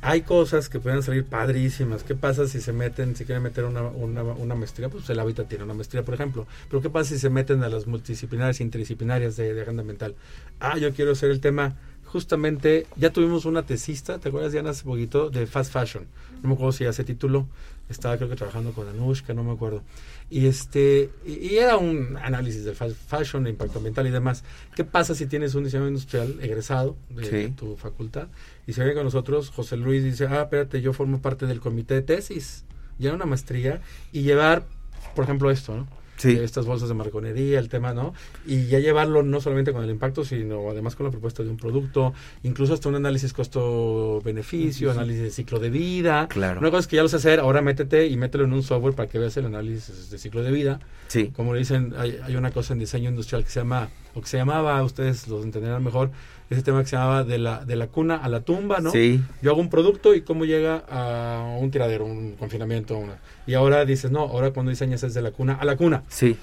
hay 0.00 0.22
cosas 0.22 0.68
que 0.68 0.78
pueden 0.78 1.02
salir 1.02 1.24
padrísimas. 1.24 2.04
¿Qué 2.04 2.14
pasa 2.14 2.46
si 2.46 2.60
se 2.60 2.72
meten, 2.72 3.16
si 3.16 3.24
quieren 3.24 3.42
meter 3.42 3.64
una, 3.64 3.82
una, 3.82 4.54
maestría? 4.54 4.88
Pues 4.88 5.08
el 5.10 5.18
hábitat 5.18 5.48
tiene 5.48 5.64
una 5.64 5.74
maestría, 5.74 6.04
por 6.04 6.14
ejemplo. 6.14 6.46
Pero 6.70 6.80
¿qué 6.80 6.90
pasa 6.90 7.10
si 7.10 7.18
se 7.18 7.30
meten 7.30 7.64
a 7.64 7.68
las 7.68 7.86
multidisciplinarias 7.86 8.60
interdisciplinarias 8.60 9.36
de, 9.36 9.60
agenda 9.60 9.82
mental? 9.82 10.14
Ah, 10.60 10.78
yo 10.78 10.92
quiero 10.92 11.12
hacer 11.12 11.30
el 11.30 11.40
tema 11.40 11.76
justamente, 12.04 12.86
ya 12.96 13.12
tuvimos 13.12 13.44
una 13.44 13.64
tesista, 13.64 14.18
¿te 14.18 14.28
acuerdas, 14.30 14.52
Diana, 14.52 14.70
hace 14.70 14.84
poquito, 14.84 15.28
de 15.28 15.46
fast 15.46 15.72
fashion? 15.72 16.06
No 16.42 16.48
me 16.48 16.54
acuerdo 16.54 16.72
si 16.72 16.84
ya 16.84 16.92
se 16.92 17.04
tituló, 17.04 17.46
estaba 17.90 18.16
creo 18.16 18.30
que 18.30 18.36
trabajando 18.36 18.72
con 18.72 18.88
Anushka, 18.88 19.34
no 19.34 19.44
me 19.44 19.52
acuerdo. 19.52 19.82
Y 20.30 20.46
este 20.46 21.10
y, 21.24 21.56
era 21.56 21.76
un 21.78 22.18
análisis 22.18 22.64
del 22.64 22.74
fashion, 22.74 23.46
impacto 23.46 23.78
ambiental 23.78 24.06
y 24.06 24.10
demás. 24.10 24.44
¿Qué 24.74 24.84
pasa 24.84 25.14
si 25.14 25.26
tienes 25.26 25.54
un 25.54 25.64
diseño 25.64 25.88
industrial 25.88 26.38
egresado 26.42 26.96
de, 27.10 27.48
tu 27.48 27.76
facultad 27.76 28.28
y 28.66 28.74
se 28.74 28.84
ve 28.84 28.94
con 28.94 29.04
nosotros, 29.04 29.50
José 29.50 29.76
Luis 29.76 30.04
dice, 30.04 30.26
ah, 30.26 30.42
espérate, 30.42 30.82
yo 30.82 30.92
formo 30.92 31.22
parte 31.22 31.46
del 31.46 31.60
comité 31.60 31.94
de 31.94 32.02
tesis, 32.02 32.64
ya 32.98 33.14
una 33.14 33.24
maestría 33.24 33.80
y 34.12 34.22
llevar, 34.22 34.66
por 35.14 35.24
ejemplo, 35.24 35.50
esto, 35.50 35.76
¿no? 35.76 35.88
Estas 36.24 36.66
bolsas 36.66 36.88
de 36.88 36.94
marconería, 36.94 37.58
el 37.58 37.68
tema, 37.68 37.92
¿no? 37.94 38.14
Y 38.46 38.66
ya 38.66 38.78
llevarlo 38.78 39.22
no 39.22 39.40
solamente 39.40 39.72
con 39.72 39.84
el 39.84 39.90
impacto, 39.90 40.24
sino 40.24 40.70
además 40.70 40.96
con 40.96 41.06
la 41.06 41.10
propuesta 41.10 41.42
de 41.42 41.50
un 41.50 41.56
producto, 41.56 42.12
incluso 42.42 42.74
hasta 42.74 42.88
un 42.88 42.96
análisis 42.96 43.32
costo-beneficio, 43.32 44.90
análisis 44.90 45.22
de 45.22 45.30
ciclo 45.30 45.58
de 45.58 45.70
vida. 45.70 46.28
Claro. 46.28 46.60
Una 46.60 46.70
cosa 46.70 46.80
es 46.80 46.86
que 46.86 46.96
ya 46.96 47.02
lo 47.02 47.08
sé 47.08 47.16
hacer, 47.16 47.40
ahora 47.40 47.62
métete 47.62 48.06
y 48.06 48.16
mételo 48.16 48.44
en 48.44 48.52
un 48.52 48.62
software 48.62 48.94
para 48.94 49.08
que 49.08 49.18
veas 49.18 49.36
el 49.36 49.46
análisis 49.46 50.10
de 50.10 50.18
ciclo 50.18 50.42
de 50.42 50.50
vida. 50.50 50.80
Sí. 51.08 51.32
Como 51.34 51.52
le 51.52 51.60
dicen, 51.60 51.94
hay, 51.96 52.18
hay 52.22 52.36
una 52.36 52.50
cosa 52.50 52.72
en 52.72 52.80
diseño 52.80 53.10
industrial 53.10 53.44
que 53.44 53.50
se 53.50 53.60
llama, 53.60 53.88
o 54.14 54.20
que 54.20 54.26
se 54.26 54.36
llamaba, 54.36 54.82
ustedes 54.82 55.28
los 55.28 55.44
entenderán 55.44 55.82
mejor, 55.82 56.10
ese 56.50 56.62
tema 56.62 56.80
que 56.80 56.88
se 56.88 56.96
llamaba 56.96 57.24
de 57.24 57.38
la, 57.38 57.64
de 57.64 57.76
la 57.76 57.88
cuna 57.88 58.16
a 58.16 58.28
la 58.28 58.40
tumba, 58.40 58.80
¿no? 58.80 58.90
Sí. 58.90 59.22
Yo 59.42 59.50
hago 59.50 59.60
un 59.60 59.70
producto 59.70 60.14
y 60.14 60.22
cómo 60.22 60.44
llega 60.44 60.84
a 60.88 61.56
un 61.58 61.70
tiradero, 61.70 62.06
un 62.06 62.32
confinamiento. 62.32 62.96
Una, 62.96 63.18
y 63.46 63.54
ahora 63.54 63.84
dices, 63.84 64.10
no, 64.10 64.20
ahora 64.20 64.52
cuando 64.52 64.70
diseñas 64.70 65.02
es 65.02 65.14
de 65.14 65.22
la 65.22 65.30
cuna 65.30 65.54
a 65.54 65.64
la 65.64 65.76
cuna. 65.76 66.04
Sí 66.08 66.36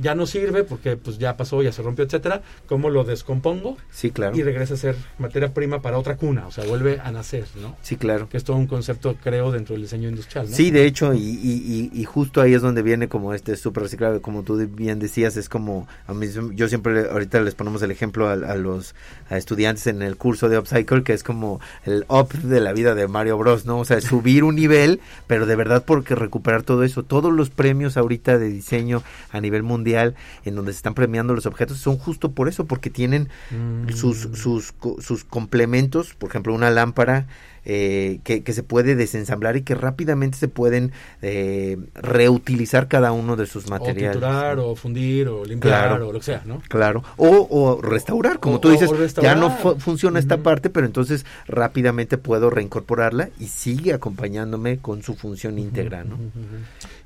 ya 0.00 0.14
no 0.14 0.26
sirve 0.26 0.64
porque 0.64 0.96
pues 0.96 1.18
ya 1.18 1.36
pasó, 1.36 1.62
ya 1.62 1.72
se 1.72 1.82
rompió, 1.82 2.04
etcétera, 2.04 2.42
¿cómo 2.66 2.90
lo 2.90 3.04
descompongo? 3.04 3.76
Sí, 3.90 4.10
claro. 4.10 4.36
Y 4.36 4.42
regresa 4.42 4.74
a 4.74 4.76
ser 4.76 4.96
materia 5.18 5.52
prima 5.52 5.82
para 5.82 5.98
otra 5.98 6.16
cuna, 6.16 6.46
o 6.46 6.50
sea, 6.50 6.64
vuelve 6.64 7.00
a 7.00 7.10
nacer, 7.10 7.46
¿no? 7.60 7.76
Sí, 7.82 7.96
claro. 7.96 8.28
Que 8.28 8.36
es 8.36 8.44
todo 8.44 8.56
un 8.56 8.66
concepto, 8.66 9.16
creo, 9.22 9.52
dentro 9.52 9.74
del 9.74 9.82
diseño 9.82 10.08
industrial, 10.08 10.50
¿no? 10.50 10.56
Sí, 10.56 10.70
de 10.70 10.86
hecho, 10.86 11.14
y, 11.14 11.18
y, 11.18 11.90
y 11.92 12.04
justo 12.04 12.40
ahí 12.40 12.54
es 12.54 12.62
donde 12.62 12.82
viene 12.82 13.08
como 13.08 13.34
este 13.34 13.56
súper 13.56 13.84
reciclable, 13.84 14.20
como 14.20 14.42
tú 14.42 14.56
bien 14.68 14.98
decías, 14.98 15.36
es 15.36 15.48
como, 15.48 15.86
a 16.06 16.14
mí, 16.14 16.26
yo 16.54 16.68
siempre, 16.68 17.08
ahorita 17.10 17.40
les 17.40 17.54
ponemos 17.54 17.82
el 17.82 17.90
ejemplo 17.90 18.28
a, 18.28 18.54
los 18.54 18.94
estudiantes 19.30 19.86
en 19.86 20.02
el 20.02 20.16
curso 20.16 20.48
de 20.48 20.58
Upcycle, 20.58 21.02
que 21.02 21.12
es 21.12 21.22
como 21.22 21.60
el 21.84 22.04
up 22.08 22.32
de 22.32 22.60
la 22.60 22.72
vida 22.72 22.94
de 22.94 23.08
Mario 23.08 23.36
Bros, 23.38 23.66
¿no? 23.66 23.78
O 23.78 23.84
sea, 23.84 24.00
subir 24.00 24.44
un 24.44 24.54
nivel, 24.54 25.00
pero 25.26 25.46
de 25.46 25.56
verdad 25.56 25.84
porque 25.86 26.14
recuperar 26.14 26.62
todo 26.62 26.84
eso, 26.84 27.02
todos 27.02 27.32
los 27.32 27.50
premios 27.50 27.96
ahorita 27.96 28.38
de 28.38 28.48
diseño 28.48 29.02
a 29.30 29.40
nivel 29.40 29.62
mundial, 29.62 29.83
en 29.84 30.54
donde 30.54 30.72
se 30.72 30.78
están 30.78 30.94
premiando 30.94 31.34
los 31.34 31.46
objetos 31.46 31.78
son 31.78 31.98
justo 31.98 32.32
por 32.32 32.48
eso, 32.48 32.66
porque 32.66 32.90
tienen 32.90 33.28
mm. 33.50 33.90
sus, 33.90 34.28
sus, 34.34 34.74
sus 35.00 35.24
complementos, 35.24 36.14
por 36.14 36.30
ejemplo, 36.30 36.54
una 36.54 36.70
lámpara 36.70 37.26
eh, 37.64 38.20
que, 38.24 38.42
que, 38.42 38.52
se 38.52 38.62
puede 38.62 38.94
desensamblar 38.94 39.56
y 39.56 39.62
que 39.62 39.74
rápidamente 39.74 40.38
se 40.38 40.48
pueden 40.48 40.92
eh, 41.22 41.78
reutilizar 41.94 42.88
cada 42.88 43.12
uno 43.12 43.36
de 43.36 43.46
sus 43.46 43.68
materiales. 43.68 44.16
O 44.16 44.20
triturar, 44.20 44.58
o 44.58 44.76
fundir, 44.76 45.28
o 45.28 45.44
limpiar, 45.44 46.00
o 46.02 46.12
lo 46.12 46.18
que 46.18 46.24
sea, 46.24 46.42
¿no? 46.44 46.62
Claro, 46.68 47.02
o, 47.16 47.48
o 47.50 47.80
restaurar, 47.80 48.40
como 48.40 48.60
tú 48.60 48.70
dices, 48.70 48.90
ya 49.20 49.34
no 49.34 49.50
funciona 49.50 50.18
esta 50.18 50.38
parte, 50.38 50.70
pero 50.70 50.86
entonces 50.86 51.24
rápidamente 51.46 52.18
puedo 52.18 52.50
reincorporarla 52.50 53.30
y 53.38 53.46
sigue 53.46 53.92
acompañándome 53.92 54.78
con 54.78 55.02
su 55.02 55.14
función 55.14 55.58
íntegra, 55.58 56.04
¿no? 56.04 56.18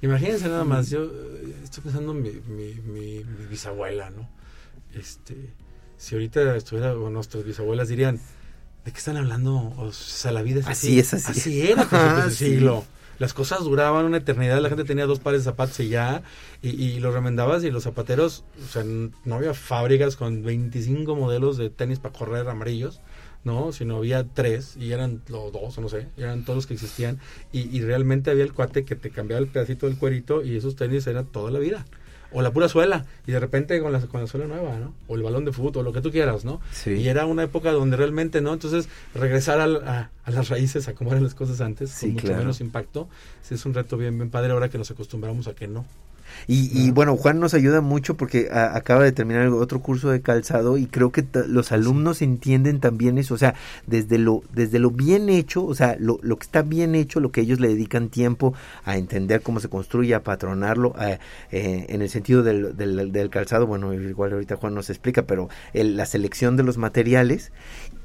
Imagínense 0.01 0.49
nada 0.49 0.65
más, 0.65 0.91
yo 0.91 1.05
eh, 1.05 1.55
estoy 1.65 1.85
pensando 1.85 2.13
en 2.13 2.23
mi, 2.23 2.31
mi, 2.49 2.75
mi, 2.75 3.25
bisabuela, 3.49 4.11
¿no? 4.11 4.29
Este, 4.95 5.51
si 5.97 6.15
ahorita 6.15 6.57
estuviera, 6.57 6.95
o 6.95 7.11
nuestras 7.11 7.45
bisabuelas 7.45 7.89
dirían, 7.89 8.21
¿de 8.89 8.93
qué 8.93 8.99
están 8.99 9.19
hablando? 9.19 9.75
O 9.77 9.93
sea, 9.93 10.33
la 10.33 10.41
vida 10.41 10.61
es 10.61 10.67
así. 10.67 10.99
Así 10.99 10.99
es, 10.99 11.15
así. 11.15 11.31
Así 11.31 11.71
era 11.71 11.85
pues, 11.85 12.37
siglo. 12.37 12.87
Las 13.19 13.35
cosas 13.35 13.61
duraban 13.61 14.07
una 14.07 14.17
eternidad, 14.17 14.63
la 14.63 14.71
gente 14.71 14.85
tenía 14.85 15.05
dos 15.05 15.19
pares 15.19 15.43
de 15.43 15.51
zapatos 15.51 15.79
y 15.81 15.91
ya, 15.91 16.23
y, 16.63 16.71
y 16.71 16.99
los 16.99 17.13
remendabas 17.13 17.65
y 17.65 17.71
los 17.71 17.83
zapateros, 17.83 18.45
o 18.65 18.67
sea, 18.67 18.85
no 18.85 19.35
había 19.35 19.53
fábricas 19.53 20.17
con 20.17 20.43
25 20.43 21.17
modelos 21.17 21.59
de 21.59 21.69
tenis 21.69 21.99
para 21.99 22.17
correr 22.17 22.49
amarillos, 22.49 23.01
¿no? 23.45 23.73
Sino 23.73 23.99
había 23.99 24.25
tres 24.25 24.75
y 24.79 24.93
eran 24.93 25.21
los 25.29 25.53
dos, 25.53 25.77
o 25.77 25.81
no 25.83 25.91
sé, 25.91 26.07
eran 26.17 26.45
todos 26.45 26.57
los 26.57 26.67
que 26.67 26.75
existían 26.75 27.19
y, 27.53 27.77
y 27.77 27.83
realmente 27.83 28.31
había 28.31 28.45
el 28.45 28.55
cuate 28.55 28.87
que 28.87 28.97
te 28.97 29.11
cambiaba 29.11 29.43
el 29.43 29.49
pedacito 29.49 29.87
del 29.87 29.99
cuerito 29.99 30.43
y 30.43 30.57
esos 30.57 30.77
tenis 30.77 31.07
eran 31.07 31.27
toda 31.27 31.51
la 31.51 31.59
vida 31.59 31.85
o 32.33 32.43
la 32.43 32.53
pura 32.53 32.69
suela, 32.69 33.07
y 33.27 33.33
de 33.33 33.41
repente 33.41 33.81
con 33.81 33.93
la, 33.93 34.01
con 34.01 34.21
la 34.21 34.27
suela 34.27 34.47
nueva, 34.47 34.79
¿no? 34.79 34.95
O 35.07 35.17
el 35.17 35.23
balón 35.23 35.45
de 35.45 35.53
fútbol, 35.53 35.79
o 35.79 35.83
lo 35.83 35.93
que 35.93 36.01
tú 36.01 36.11
quieras, 36.11 36.45
¿no? 36.45 36.61
Sí. 36.73 36.93
Y 36.93 37.09
era 37.09 37.27
una 37.27 37.45
época 37.45 37.73
donde 37.73 37.97
realmente, 37.97 38.41
¿no? 38.41 38.53
Entonces, 38.53 38.89
regresar 39.15 39.61
a, 39.61 40.11
a, 40.25 40.31
las 40.31 40.49
raíces, 40.49 40.89
a 40.89 40.95
cómo 40.95 41.11
eran 41.11 41.25
las 41.25 41.35
cosas 41.35 41.61
antes, 41.61 41.97
con 41.99 42.13
mucho 42.13 42.35
menos 42.35 42.61
impacto, 42.61 43.09
sí 43.43 43.55
es 43.55 43.65
un 43.65 43.75
reto 43.75 43.97
bien, 43.97 44.17
bien 44.19 44.31
padre 44.31 44.53
ahora 44.53 44.69
que 44.69 44.79
nos 44.79 44.91
acostumbramos 44.91 45.49
a 45.49 45.55
que 45.55 45.69
no. 45.69 45.85
Y, 46.47 46.91
bueno, 46.93 47.17
Juan 47.17 47.41
nos 47.41 47.55
ayuda 47.55 47.81
mucho 47.81 48.17
porque 48.17 48.49
acaba 48.51 49.05
de 49.05 49.13
terminar 49.13 49.49
otro 49.49 49.81
curso 49.81 50.11
de 50.11 50.23
calzado 50.23 50.79
y 50.79 50.87
creo 50.87 51.13
que 51.13 51.27
los 51.47 51.73
alumnos 51.73 52.23
entienden 52.23 52.81
también 52.81 53.19
eso, 53.19 53.35
o 53.35 53.39
sea, 53.39 53.55
desde 53.87 54.19
lo, 54.19 54.43
desde 54.55 54.79
lo 54.79 54.91
bien 54.91 55.29
hecho, 55.29 55.65
o 55.65 55.75
sea, 55.75 55.97
lo, 55.99 56.19
lo 56.23 56.37
que 56.37 56.45
está 56.45 56.63
bien 56.63 56.95
hecho, 56.95 57.21
lo 57.21 57.33
que 57.33 57.43
ellos 57.43 57.61
le 57.61 57.69
dedican 57.69 58.09
tiempo 58.09 58.55
a 58.85 58.97
entender 58.97 59.43
cómo 59.43 59.61
se 59.61 59.69
construye, 59.69 60.15
a 60.15 60.23
patronarlo, 60.23 60.95
eh, 61.01 61.19
en 61.89 62.03
el 62.03 62.09
sentido 62.09 62.43
del, 62.43 62.77
del, 62.77 63.31
calzado, 63.31 63.67
bueno, 63.67 63.93
igual 63.93 64.33
ahorita 64.33 64.57
Juan 64.57 64.75
nos 64.75 64.91
explica, 64.91 65.23
pero 65.23 65.49
la 65.75 66.07
selección 66.07 66.57
de 66.57 66.63
los 66.63 66.79
materiales 66.79 67.53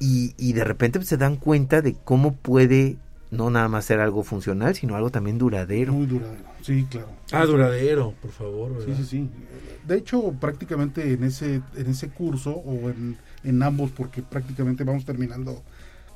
y, 0.00 0.34
y 0.36 0.52
de 0.52 0.64
repente 0.64 1.02
se 1.02 1.16
dan 1.16 1.36
cuenta 1.36 1.80
de 1.80 1.94
cómo 2.04 2.34
puede 2.34 2.98
no 3.36 3.50
nada 3.50 3.68
más 3.68 3.84
ser 3.84 4.00
algo 4.00 4.22
funcional, 4.22 4.74
sino 4.74 4.96
algo 4.96 5.10
también 5.10 5.38
duradero. 5.38 5.92
Muy 5.92 6.06
duradero, 6.06 6.44
sí, 6.62 6.86
claro. 6.90 7.08
Ah, 7.32 7.44
duradero, 7.44 8.14
por 8.20 8.30
favor. 8.30 8.82
Sí, 8.84 8.94
sí, 8.96 9.04
sí. 9.04 9.30
De 9.86 9.96
hecho, 9.96 10.32
prácticamente 10.40 11.12
en 11.12 11.24
ese, 11.24 11.62
en 11.76 11.86
ese 11.88 12.08
curso, 12.08 12.52
o 12.52 12.90
en, 12.90 13.16
en 13.42 13.62
ambos, 13.62 13.90
porque 13.90 14.22
prácticamente 14.22 14.84
vamos 14.84 15.04
terminando 15.04 15.62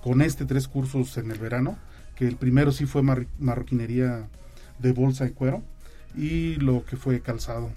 con 0.03 0.23
este 0.23 0.45
tres 0.45 0.69
cursos 0.69 1.17
en 1.19 1.31
el 1.31 1.39
verano, 1.39 1.77
que 2.15 2.27
el 2.27 2.37
primero 2.37 2.73
sí 2.73 2.87
fue 2.87 3.03
marroquinería 3.03 4.29
de 4.79 4.93
bolsa 4.93 5.25
de 5.25 5.33
cuero 5.33 5.63
y 6.17 6.55
lo 6.57 6.85
que 6.85 6.97
fue 6.97 7.21
calzado. 7.21 7.71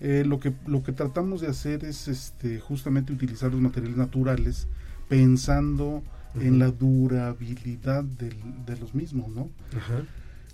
Eh, 0.00 0.24
lo 0.26 0.40
que 0.40 0.52
lo 0.66 0.82
que 0.82 0.92
tratamos 0.92 1.42
de 1.42 1.48
hacer 1.48 1.84
es 1.84 2.08
este 2.08 2.58
justamente 2.58 3.12
utilizar 3.12 3.50
los 3.52 3.60
materiales 3.60 3.98
naturales 3.98 4.66
pensando 5.08 6.02
en 6.38 6.58
la 6.58 6.70
durabilidad 6.70 8.04
de 8.04 8.76
los 8.78 8.94
mismos, 8.94 9.28
¿no? 9.28 9.48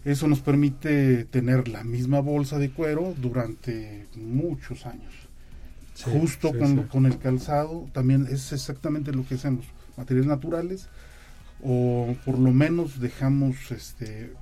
Eso 0.05 0.29
nos 0.29 0.41
permite 0.41 1.25
tener 1.25 1.69
la 1.69 1.83
misma 1.83 2.21
bolsa 2.21 2.59
de 2.59 2.71
cuero 2.71 3.15
durante 3.21 4.07
muchos 4.15 4.87
años. 4.87 5.13
Justo 6.05 6.53
con, 6.57 6.85
con, 6.85 7.07
el 7.07 7.19
calzado 7.19 7.89
también 7.93 8.27
es 8.31 8.53
exactamente 8.53 9.13
lo 9.13 9.27
que 9.27 9.35
hacemos, 9.35 9.65
materiales 9.97 10.29
naturales 10.29 10.89
o 11.63 12.15
por 12.25 12.39
lo 12.39 12.53
menos 12.53 13.01
dejamos 13.01 13.71
este 13.71 14.33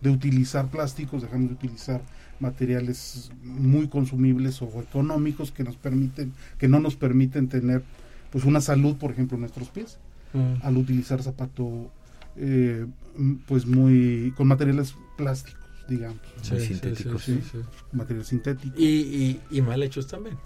de 0.00 0.10
utilizar 0.10 0.68
plásticos, 0.68 1.20
dejamos 1.22 1.48
de 1.48 1.54
utilizar 1.54 2.00
materiales 2.40 3.30
muy 3.44 3.88
consumibles 3.88 4.62
o 4.62 4.80
económicos 4.80 5.52
que 5.52 5.62
nos 5.62 5.76
permiten 5.76 6.32
que 6.58 6.68
no 6.68 6.80
nos 6.80 6.96
permiten 6.96 7.48
tener 7.48 7.82
pues 8.30 8.44
una 8.44 8.60
salud, 8.60 8.96
por 8.96 9.10
ejemplo, 9.10 9.36
en 9.36 9.42
nuestros 9.42 9.68
pies. 9.68 9.98
Mm. 10.32 10.62
al 10.62 10.76
utilizar 10.76 11.22
zapato 11.22 11.90
eh, 12.36 12.86
pues 13.46 13.66
muy 13.66 14.32
con 14.36 14.46
materiales 14.46 14.94
plásticos 15.16 15.60
digamos 15.88 16.20
sintéticos. 16.42 17.28
materiales 17.92 18.28
sintéticos 18.28 18.78
y, 18.78 19.40
y, 19.50 19.60
mal 19.60 19.82
hechos 19.82 20.06
también. 20.06 20.38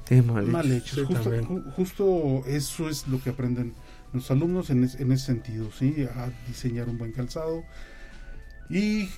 Mal, 0.51 0.72
hechos. 0.72 1.07
Justo, 1.07 1.62
justo, 1.76 2.43
eso 2.47 2.89
es 2.89 3.07
lo 3.09 3.22
que 3.22 3.30
aprenden 3.30 3.74
los 4.14 4.30
alumnos 4.30 4.70
en, 4.70 4.89
en 4.99 5.12
ese 5.12 5.26
sentido, 5.26 5.70
¿sí? 5.78 6.07
A 6.16 6.30
diseñar 6.49 6.89
un 6.89 6.97
buen 6.97 7.12
calzado. 7.12 7.62
Y 8.70 9.09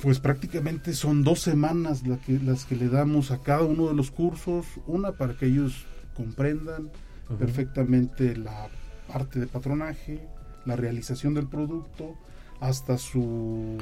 pues 0.00 0.18
prácticamente 0.18 0.94
son 0.94 1.22
dos 1.22 1.40
semanas 1.40 2.02
que, 2.24 2.38
las 2.40 2.64
que 2.64 2.74
le 2.74 2.88
damos 2.88 3.30
a 3.30 3.42
cada 3.42 3.62
uno 3.62 3.88
de 3.88 3.94
los 3.94 4.10
cursos, 4.10 4.66
una 4.86 5.12
para 5.12 5.36
que 5.36 5.46
ellos 5.46 5.84
comprendan 6.14 6.90
perfectamente 7.38 8.36
la 8.36 8.68
parte 9.10 9.40
de 9.40 9.46
patronaje, 9.46 10.20
la 10.64 10.76
realización 10.76 11.34
del 11.34 11.48
producto, 11.48 12.16
hasta 12.60 12.98
su 12.98 13.78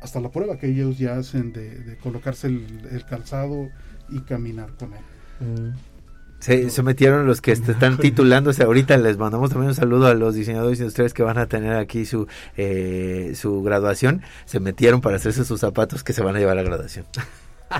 hasta 0.00 0.20
la 0.20 0.30
prueba 0.30 0.58
que 0.58 0.68
ellos 0.68 0.98
ya 0.98 1.16
hacen 1.16 1.52
de, 1.52 1.96
colocarse 2.02 2.46
el, 2.46 3.04
calzado 3.08 3.68
y 4.08 4.20
caminar 4.20 4.70
con 4.78 4.92
él. 4.94 5.00
Mm. 5.40 5.76
Se, 6.38 6.82
metieron 6.84 7.26
los 7.26 7.40
que 7.40 7.50
están 7.50 7.98
titulándose 7.98 8.62
ahorita. 8.62 8.96
Les 8.96 9.18
mandamos 9.18 9.50
también 9.50 9.70
un 9.70 9.74
saludo 9.74 10.06
a 10.06 10.14
los 10.14 10.36
diseñadores 10.36 10.78
industriales 10.78 11.12
que 11.12 11.24
van 11.24 11.36
a 11.36 11.46
tener 11.46 11.74
aquí 11.74 12.06
su, 12.06 12.28
eh, 12.56 13.32
su 13.34 13.60
graduación. 13.62 14.22
Se 14.44 14.60
metieron 14.60 15.00
para 15.00 15.16
hacerse 15.16 15.44
sus 15.44 15.58
zapatos 15.58 16.04
que 16.04 16.12
se 16.12 16.22
van 16.22 16.36
a 16.36 16.38
llevar 16.38 16.56
a 16.56 16.62
la 16.62 16.68
graduación. 16.68 17.06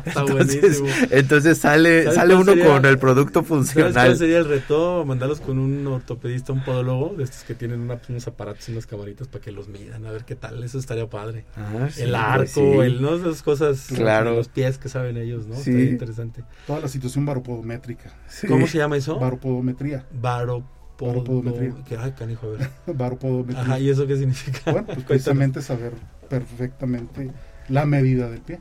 Entonces, 0.04 0.82
entonces 1.10 1.58
sale, 1.58 2.12
sale 2.12 2.34
uno 2.34 2.52
con 2.64 2.84
el 2.84 2.98
producto 2.98 3.42
funcional. 3.42 3.92
¿sabes 3.92 4.08
cuál 4.08 4.18
sería 4.18 4.38
el 4.38 4.48
reto? 4.48 5.04
Mandarlos 5.06 5.40
con 5.40 5.58
un 5.58 5.86
ortopedista, 5.86 6.52
un 6.52 6.64
podólogo, 6.64 7.14
de 7.16 7.24
estos 7.24 7.42
que 7.44 7.54
tienen 7.54 7.90
unos 8.08 8.28
aparatos 8.28 8.68
y 8.68 8.72
unas 8.72 8.86
camaritas 8.86 9.28
para 9.28 9.42
que 9.42 9.52
los 9.52 9.68
midan, 9.68 10.06
a 10.06 10.10
ver 10.10 10.24
qué 10.24 10.36
tal. 10.36 10.62
Eso 10.62 10.78
estaría 10.78 11.08
padre. 11.08 11.44
Ah, 11.56 11.88
el 11.96 12.14
arco, 12.14 12.82
el, 12.82 13.00
¿no? 13.00 13.14
Esas 13.14 13.42
cosas, 13.42 13.88
claro. 13.94 14.34
los 14.34 14.48
pies 14.48 14.78
que 14.78 14.88
saben 14.88 15.16
ellos, 15.16 15.46
¿no? 15.46 15.56
Sí. 15.56 15.70
interesante. 15.70 16.44
Toda 16.66 16.80
la 16.80 16.88
situación 16.88 17.24
baropodométrica. 17.24 18.12
¿Cómo 18.46 18.66
se 18.66 18.78
llama 18.78 18.96
eso? 18.96 19.18
Baropodometría. 19.18 20.06
Baropodometría. 20.12 21.74
Que, 21.86 21.96
ay, 21.96 22.12
canijo, 22.12 22.46
a 22.46 22.50
ver. 22.50 22.70
baropodometría. 22.94 23.60
Ajá, 23.60 23.78
¿y 23.78 23.90
eso 23.90 24.06
qué 24.06 24.16
significa? 24.16 24.70
Bueno, 24.70 24.86
pues 24.86 25.04
precisamente 25.06 25.62
saber 25.62 25.92
perfectamente 26.28 27.30
la 27.68 27.86
medida 27.86 28.28
del 28.28 28.40
pie. 28.40 28.60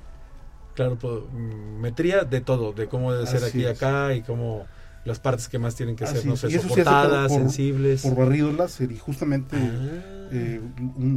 Claro, 0.78 1.28
metría 1.80 2.24
de 2.24 2.40
todo, 2.40 2.72
de 2.72 2.86
cómo 2.88 3.12
debe 3.12 3.26
ser 3.26 3.44
aquí 3.44 3.62
y 3.62 3.66
acá 3.66 4.14
y 4.14 4.22
cómo 4.22 4.68
las 5.06 5.20
partes 5.20 5.50
que 5.50 5.58
más 5.58 5.74
tienen 5.74 5.96
que 5.96 6.06
ser, 6.06 6.24
no 6.24 6.38
sé, 6.38 6.52
soportadas, 6.52 7.34
sensibles. 7.34 8.04
Por 8.04 8.16
barrido 8.16 8.52
láser 8.52 8.92
y 8.92 9.00
justamente 9.00 9.58
ah. 9.58 10.30
eh, 10.32 10.62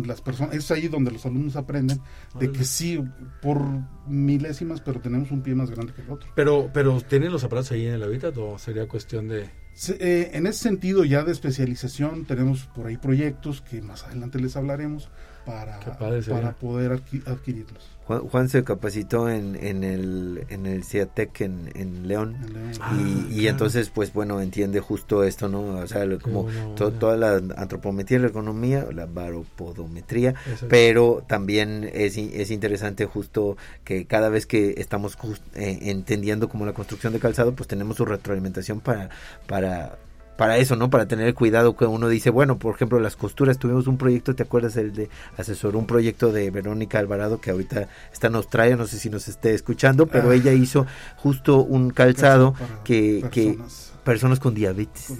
las 0.06 0.22
personas, 0.22 0.54
es 0.54 0.70
ahí 0.70 0.88
donde 0.88 1.10
los 1.10 1.26
alumnos 1.26 1.56
aprenden 1.56 2.00
de 2.38 2.50
que 2.50 2.64
sí, 2.64 3.04
por 3.42 3.60
milésimas, 4.06 4.80
pero 4.80 4.98
tenemos 4.98 5.30
un 5.30 5.42
pie 5.42 5.54
más 5.54 5.70
grande 5.70 5.92
que 5.92 6.00
el 6.00 6.10
otro. 6.10 6.30
Pero, 6.34 6.70
pero 6.72 6.98
¿tienen 7.02 7.30
los 7.30 7.44
aparatos 7.44 7.72
ahí 7.72 7.86
en 7.86 7.92
el 7.92 8.02
hábitat 8.02 8.34
o 8.38 8.58
sería 8.58 8.88
cuestión 8.88 9.28
de...? 9.28 9.50
Eh, 9.98 10.30
en 10.32 10.46
ese 10.46 10.60
sentido 10.60 11.04
ya 11.04 11.22
de 11.22 11.32
especialización 11.32 12.24
tenemos 12.24 12.64
por 12.74 12.86
ahí 12.86 12.96
proyectos 12.96 13.60
que 13.60 13.82
más 13.82 14.04
adelante 14.04 14.40
les 14.40 14.56
hablaremos 14.56 15.10
para, 15.50 15.80
para 16.28 16.52
poder 16.52 16.92
adquirirlos. 16.92 18.00
Juan, 18.18 18.48
se 18.48 18.64
capacitó 18.64 19.30
en, 19.30 19.54
en 19.54 19.84
el 19.84 20.44
en 20.48 20.66
el 20.66 20.82
CIATEC 20.82 21.42
en, 21.42 22.08
León, 22.08 22.36
ah, 22.80 22.92
y, 23.30 23.46
entonces 23.46 23.88
pues 23.90 24.12
bueno 24.12 24.40
entiende 24.40 24.80
justo 24.80 25.22
esto 25.22 25.48
no 25.48 25.60
o 25.60 25.86
sea 25.86 26.04
como 26.18 26.48
toda 26.74 27.16
la 27.16 27.36
antropometría 27.56 28.18
la 28.18 28.26
economía 28.26 28.84
la 28.92 29.06
baropodometría 29.06 30.34
pero 30.68 31.22
también 31.28 31.88
es, 31.92 32.16
es 32.16 32.50
interesante 32.50 33.06
justo 33.06 33.56
que 33.84 34.06
cada 34.06 34.28
vez 34.28 34.44
que 34.46 34.74
estamos 34.78 35.16
eh, 35.54 35.78
entendiendo 35.82 36.48
como 36.48 36.66
la 36.66 36.72
construcción 36.72 37.12
de 37.12 37.20
calzado 37.20 37.54
pues 37.54 37.68
tenemos 37.68 37.96
su 37.96 38.04
retroalimentación 38.04 38.80
para 38.80 39.10
para 39.46 39.98
para 40.36 40.56
eso, 40.56 40.76
¿no? 40.76 40.88
Para 40.90 41.06
tener 41.06 41.34
cuidado 41.34 41.76
que 41.76 41.84
uno 41.84 42.08
dice, 42.08 42.30
bueno, 42.30 42.58
por 42.58 42.74
ejemplo, 42.74 42.98
las 42.98 43.16
costuras, 43.16 43.58
tuvimos 43.58 43.86
un 43.86 43.98
proyecto, 43.98 44.34
¿te 44.34 44.42
acuerdas? 44.42 44.76
El 44.76 44.92
de 44.92 45.10
asesor, 45.36 45.76
un 45.76 45.86
proyecto 45.86 46.32
de 46.32 46.50
Verónica 46.50 46.98
Alvarado, 46.98 47.40
que 47.40 47.50
ahorita 47.50 47.88
está 48.12 48.28
en 48.28 48.36
Australia, 48.36 48.76
no 48.76 48.86
sé 48.86 48.98
si 48.98 49.10
nos 49.10 49.28
esté 49.28 49.54
escuchando, 49.54 50.06
pero 50.06 50.30
ah. 50.30 50.34
ella 50.34 50.52
hizo 50.52 50.86
justo 51.16 51.62
un 51.62 51.90
calzado 51.90 52.54
que, 52.84 53.24
que 53.30 53.58
personas 54.00 54.40
con 54.40 54.54
diabetes. 54.54 55.10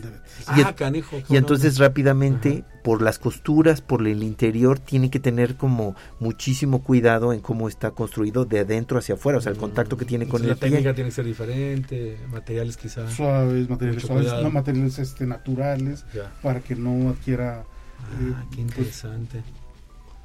y, 0.56 0.62
ah, 0.62 0.74
y 1.28 1.36
entonces 1.36 1.78
rápidamente, 1.78 2.64
por 2.82 3.02
las 3.02 3.18
costuras, 3.18 3.80
por 3.80 4.06
el 4.06 4.22
interior, 4.22 4.78
tiene 4.78 5.10
que 5.10 5.20
tener 5.20 5.56
como 5.56 5.94
muchísimo 6.18 6.82
cuidado 6.82 7.32
en 7.32 7.40
cómo 7.40 7.68
está 7.68 7.90
construido 7.92 8.44
de 8.44 8.60
adentro 8.60 8.98
hacia 8.98 9.14
afuera, 9.14 9.38
o 9.38 9.40
sea, 9.40 9.52
el 9.52 9.58
mm, 9.58 9.60
contacto 9.60 9.96
que 9.96 10.04
tiene 10.04 10.26
con 10.28 10.42
el 10.42 10.48
La 10.48 10.56
técnica 10.56 10.94
tiene 10.94 11.10
que 11.10 11.14
ser 11.14 11.24
diferente, 11.24 12.18
materiales 12.30 12.76
quizás. 12.76 13.12
Suaves, 13.12 13.68
materiales 13.68 14.02
suaves, 14.02 14.32
no 14.42 14.50
materiales 14.50 14.98
este, 14.98 15.26
naturales, 15.26 16.04
para 16.42 16.60
que 16.60 16.74
no 16.74 17.10
adquiera... 17.10 17.64
Ah, 18.02 18.44
qué 18.50 18.56
pues, 18.56 18.58
interesante. 18.58 19.42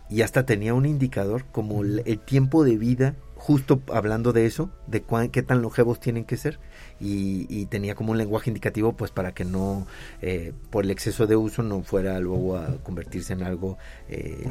y 0.10 0.22
hasta 0.22 0.46
tenía 0.46 0.74
un 0.74 0.86
indicador 0.86 1.44
como 1.52 1.84
el, 1.84 2.20
tiempo 2.20 2.64
de 2.64 2.78
vida, 2.78 3.16
justo 3.36 3.82
hablando 3.94 4.32
de 4.32 4.46
eso, 4.46 4.70
de 4.88 5.04
qué 5.30 5.44
tan 5.44 5.62
longevos 5.62 6.00
tienen 6.00 6.24
que 6.24 6.38
ser 6.38 6.58
y, 7.00 7.66
tenía 7.66 7.96
como 7.96 8.12
un 8.12 8.18
lenguaje 8.18 8.50
indicativo 8.50 8.94
pues 8.94 9.12
para 9.12 9.34
que 9.34 9.44
no 9.44 9.88
eh, 10.22 10.54
por 10.70 10.86
el 10.86 10.92
exceso 10.92 11.28
de 11.28 11.36
uso 11.36 11.64
no 11.64 11.82
fuera 11.84 12.20
luego 12.20 12.58
a 12.58 12.78
convertirse 12.84 13.34
en 13.34 13.44
algo 13.44 13.78
eh, 14.08 14.48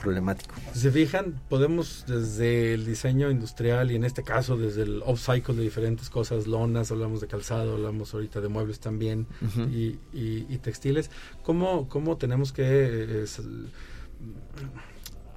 problemático. 0.00 0.54
Si 0.72 0.80
se 0.80 0.90
fijan, 0.90 1.40
podemos 1.48 2.04
desde 2.06 2.74
el 2.74 2.84
diseño 2.84 3.30
industrial 3.30 3.90
y 3.90 3.96
en 3.96 4.04
este 4.04 4.22
caso 4.22 4.56
desde 4.56 4.82
el 4.82 5.02
off-cycle 5.04 5.54
de 5.54 5.62
diferentes 5.62 6.10
cosas, 6.10 6.46
lonas, 6.46 6.90
hablamos 6.90 7.20
de 7.20 7.26
calzado, 7.26 7.74
hablamos 7.74 8.14
ahorita 8.14 8.40
de 8.40 8.48
muebles 8.48 8.80
también 8.80 9.26
y, 9.70 9.98
y, 10.12 10.58
textiles, 10.58 11.10
¿cómo, 11.42 11.88
cómo 11.88 12.16
tenemos 12.16 12.52
que... 12.52 13.24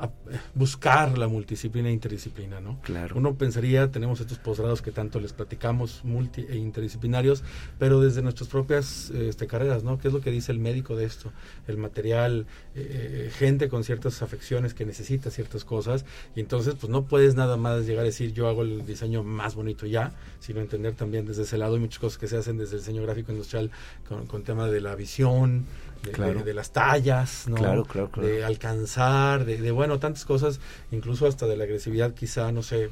Eh, 0.04 0.38
buscar 0.54 1.18
la 1.18 1.28
multidisciplina 1.28 1.89
e 1.89 1.93
interdisciplina, 1.93 2.60
¿no? 2.60 2.80
Claro. 2.82 3.16
Uno 3.18 3.36
pensaría, 3.36 3.91
tenemos 3.91 4.20
estos 4.20 4.38
posgrados 4.38 4.82
que 4.82 4.91
tanto 4.91 5.20
les 5.20 5.34
platicamos, 5.34 6.01
multi 6.04 6.45
e 6.49 6.58
interdisciplinarios, 6.58 7.43
pero 7.80 7.99
desde 7.99 8.22
nuestras 8.22 8.49
propias 8.49 9.10
este, 9.12 9.47
carreras, 9.47 9.84
¿no? 9.84 9.97
¿Qué 9.97 10.10
es 10.10 10.14
lo 10.14 10.22
que 10.22 10.32
dice 10.32 10.51
el 10.51 10.60
médico 10.60 10.95
de 10.95 11.06
esto? 11.06 11.32
El 11.68 11.78
material, 11.78 12.45
eh, 12.76 13.32
gente 13.34 13.70
con 13.70 13.84
ciertas 13.84 14.22
afecciones 14.22 14.74
que 14.74 14.86
necesita 14.86 15.32
ciertas 15.32 15.66
cosas, 15.66 16.06
y 16.36 16.39
entonces, 16.39 16.76
pues 16.76 16.89
no 16.89 17.06
puedes 17.06 17.36
nada 17.36 17.58
más 17.58 17.86
llegar 17.86 18.04
a 18.04 18.06
decir 18.06 18.34
yo 18.34 18.47
hago 18.47 18.64
el 18.64 18.86
diseño 18.86 19.24
más 19.24 19.56
bonito 19.56 19.86
ya, 19.86 20.14
sino 20.39 20.60
entender 20.60 20.95
también 20.95 21.26
desde 21.26 21.43
ese 21.43 21.58
lado, 21.58 21.76
hay 21.76 21.82
muchas 21.82 21.99
cosas 21.99 22.18
que 22.18 22.28
se 22.28 22.38
hacen 22.38 22.58
desde 22.58 22.76
el 22.76 22.82
diseño 22.82 23.04
gráfico 23.04 23.32
industrial 23.32 23.72
con, 24.08 24.26
con 24.28 24.43
tema 24.43 24.68
de 24.68 24.82
la 24.82 24.95
visión, 24.95 25.66
de, 26.04 26.54
las 26.54 26.72
tallas, 26.72 27.47
¿no? 27.47 27.56
Claro, 27.56 27.86
claro, 27.86 28.10
De 28.16 28.43
alcanzar, 28.43 29.45
de, 29.45 29.72
bueno, 29.72 29.99
tantas 29.99 30.26
cosas, 30.26 30.60
incluso 30.91 31.28
hasta 31.28 31.47
de 31.47 31.58
la 31.58 31.64
agresividad, 31.64 32.14
quizá, 32.14 32.51
no 32.51 32.62
sé, 32.62 32.89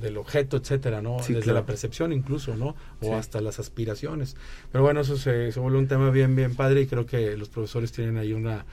del 0.00 0.16
objeto, 0.16 0.56
etcétera, 0.56 1.02
¿no? 1.02 1.16
Desde 1.26 1.52
la 1.52 1.66
percepción 1.66 2.12
incluso, 2.12 2.56
¿no? 2.56 2.76
O 3.00 3.16
hasta 3.16 3.40
las 3.40 3.58
aspiraciones. 3.58 4.36
Pero 4.70 4.84
bueno, 4.84 5.00
eso 5.00 5.16
se, 5.16 5.52
se 5.52 5.60
vuelve 5.60 5.78
un 5.78 5.88
tema 5.88 6.10
bien, 6.10 6.36
bien 6.36 6.54
padre 6.54 6.82
y 6.82 6.86
creo 6.86 7.06
que 7.06 7.36
los 7.36 7.48
profesores 7.48 7.92
tienen 7.92 8.18
ahí 8.18 8.32
una 8.32 8.64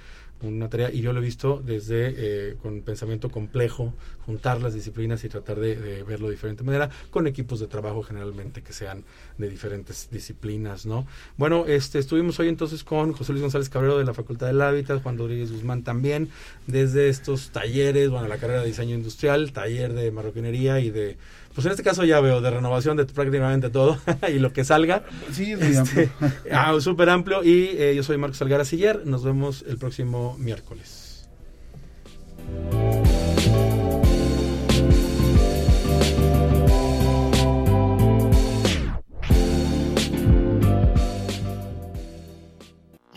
una 0.44 0.70
tarea 0.70 0.92
y 0.92 1.02
yo 1.02 1.14
lo 1.14 1.20
he 1.20 1.24
visto 1.24 1.62
desde 1.66 2.14
eh, 2.16 2.56
con 2.62 2.82
pensamiento 2.82 3.30
complejo, 3.30 3.94
juntar 4.26 4.62
las 4.62 4.74
disciplinas 4.74 5.24
y 5.24 5.30
tratar 5.30 5.60
de, 5.60 6.04
verlo 6.04 6.28
de 6.28 6.34
diferente 6.34 6.64
manera 6.64 6.90
con 7.10 7.28
equipos 7.28 7.60
de 7.60 7.68
trabajo 7.68 8.04
generalmente 8.04 8.62
que 8.62 8.74
sean 8.74 9.04
de 9.38 9.50
diferentes 9.50 10.10
disciplinas, 10.12 10.86
¿no? 10.86 11.08
Bueno, 11.38 11.66
este 11.68 12.00
estuvimos 12.00 12.40
hoy 12.40 12.50
entonces 12.50 12.84
con 12.84 13.14
José 13.14 13.32
Luis 13.32 13.42
González 13.42 13.70
Cabrero 13.70 13.98
de 13.98 14.06
la 14.06 14.14
Facultad 14.14 14.48
del 14.48 14.62
Hábitat, 14.62 15.02
Juan 15.02 15.18
Rodríguez 15.18 15.52
Guzmán 15.52 15.84
también, 15.84 16.30
desde 16.68 17.10
estos 17.10 17.50
talleres, 17.50 18.10
bueno, 18.10 18.28
la 18.28 18.38
carrera 18.38 18.62
de 18.62 18.68
diseño 18.68 18.96
industrial, 18.96 19.52
taller 19.52 19.94
de 19.94 20.12
marroquinería 20.12 20.80
y 20.80 20.90
de 20.90 21.18
pues 21.54 21.66
en 21.66 21.72
este 21.72 21.84
caso 21.84 22.04
ya 22.04 22.20
veo 22.20 22.42
de 22.42 22.50
renovación 22.50 22.98
de 22.98 23.06
prácticamente 23.06 23.70
todo 23.70 23.98
y 24.30 24.40
lo 24.40 24.54
que 24.54 24.64
salga. 24.64 25.04
Sí, 25.32 25.52
es 25.52 25.60
muy 25.60 25.76
amplio. 25.76 26.04
Este, 26.04 26.52
ah, 26.52 26.74
súper 26.80 27.10
amplio. 27.10 27.44
Y 27.44 27.70
eh, 27.78 27.94
yo 27.96 28.04
soy 28.04 28.18
Marcos 28.18 28.38
Salgara 28.38 28.66
Siller. 28.66 29.06
Nos 29.06 29.24
vemos 29.24 29.64
el 29.68 29.78
próximo 29.78 30.36
miércoles. 30.40 31.30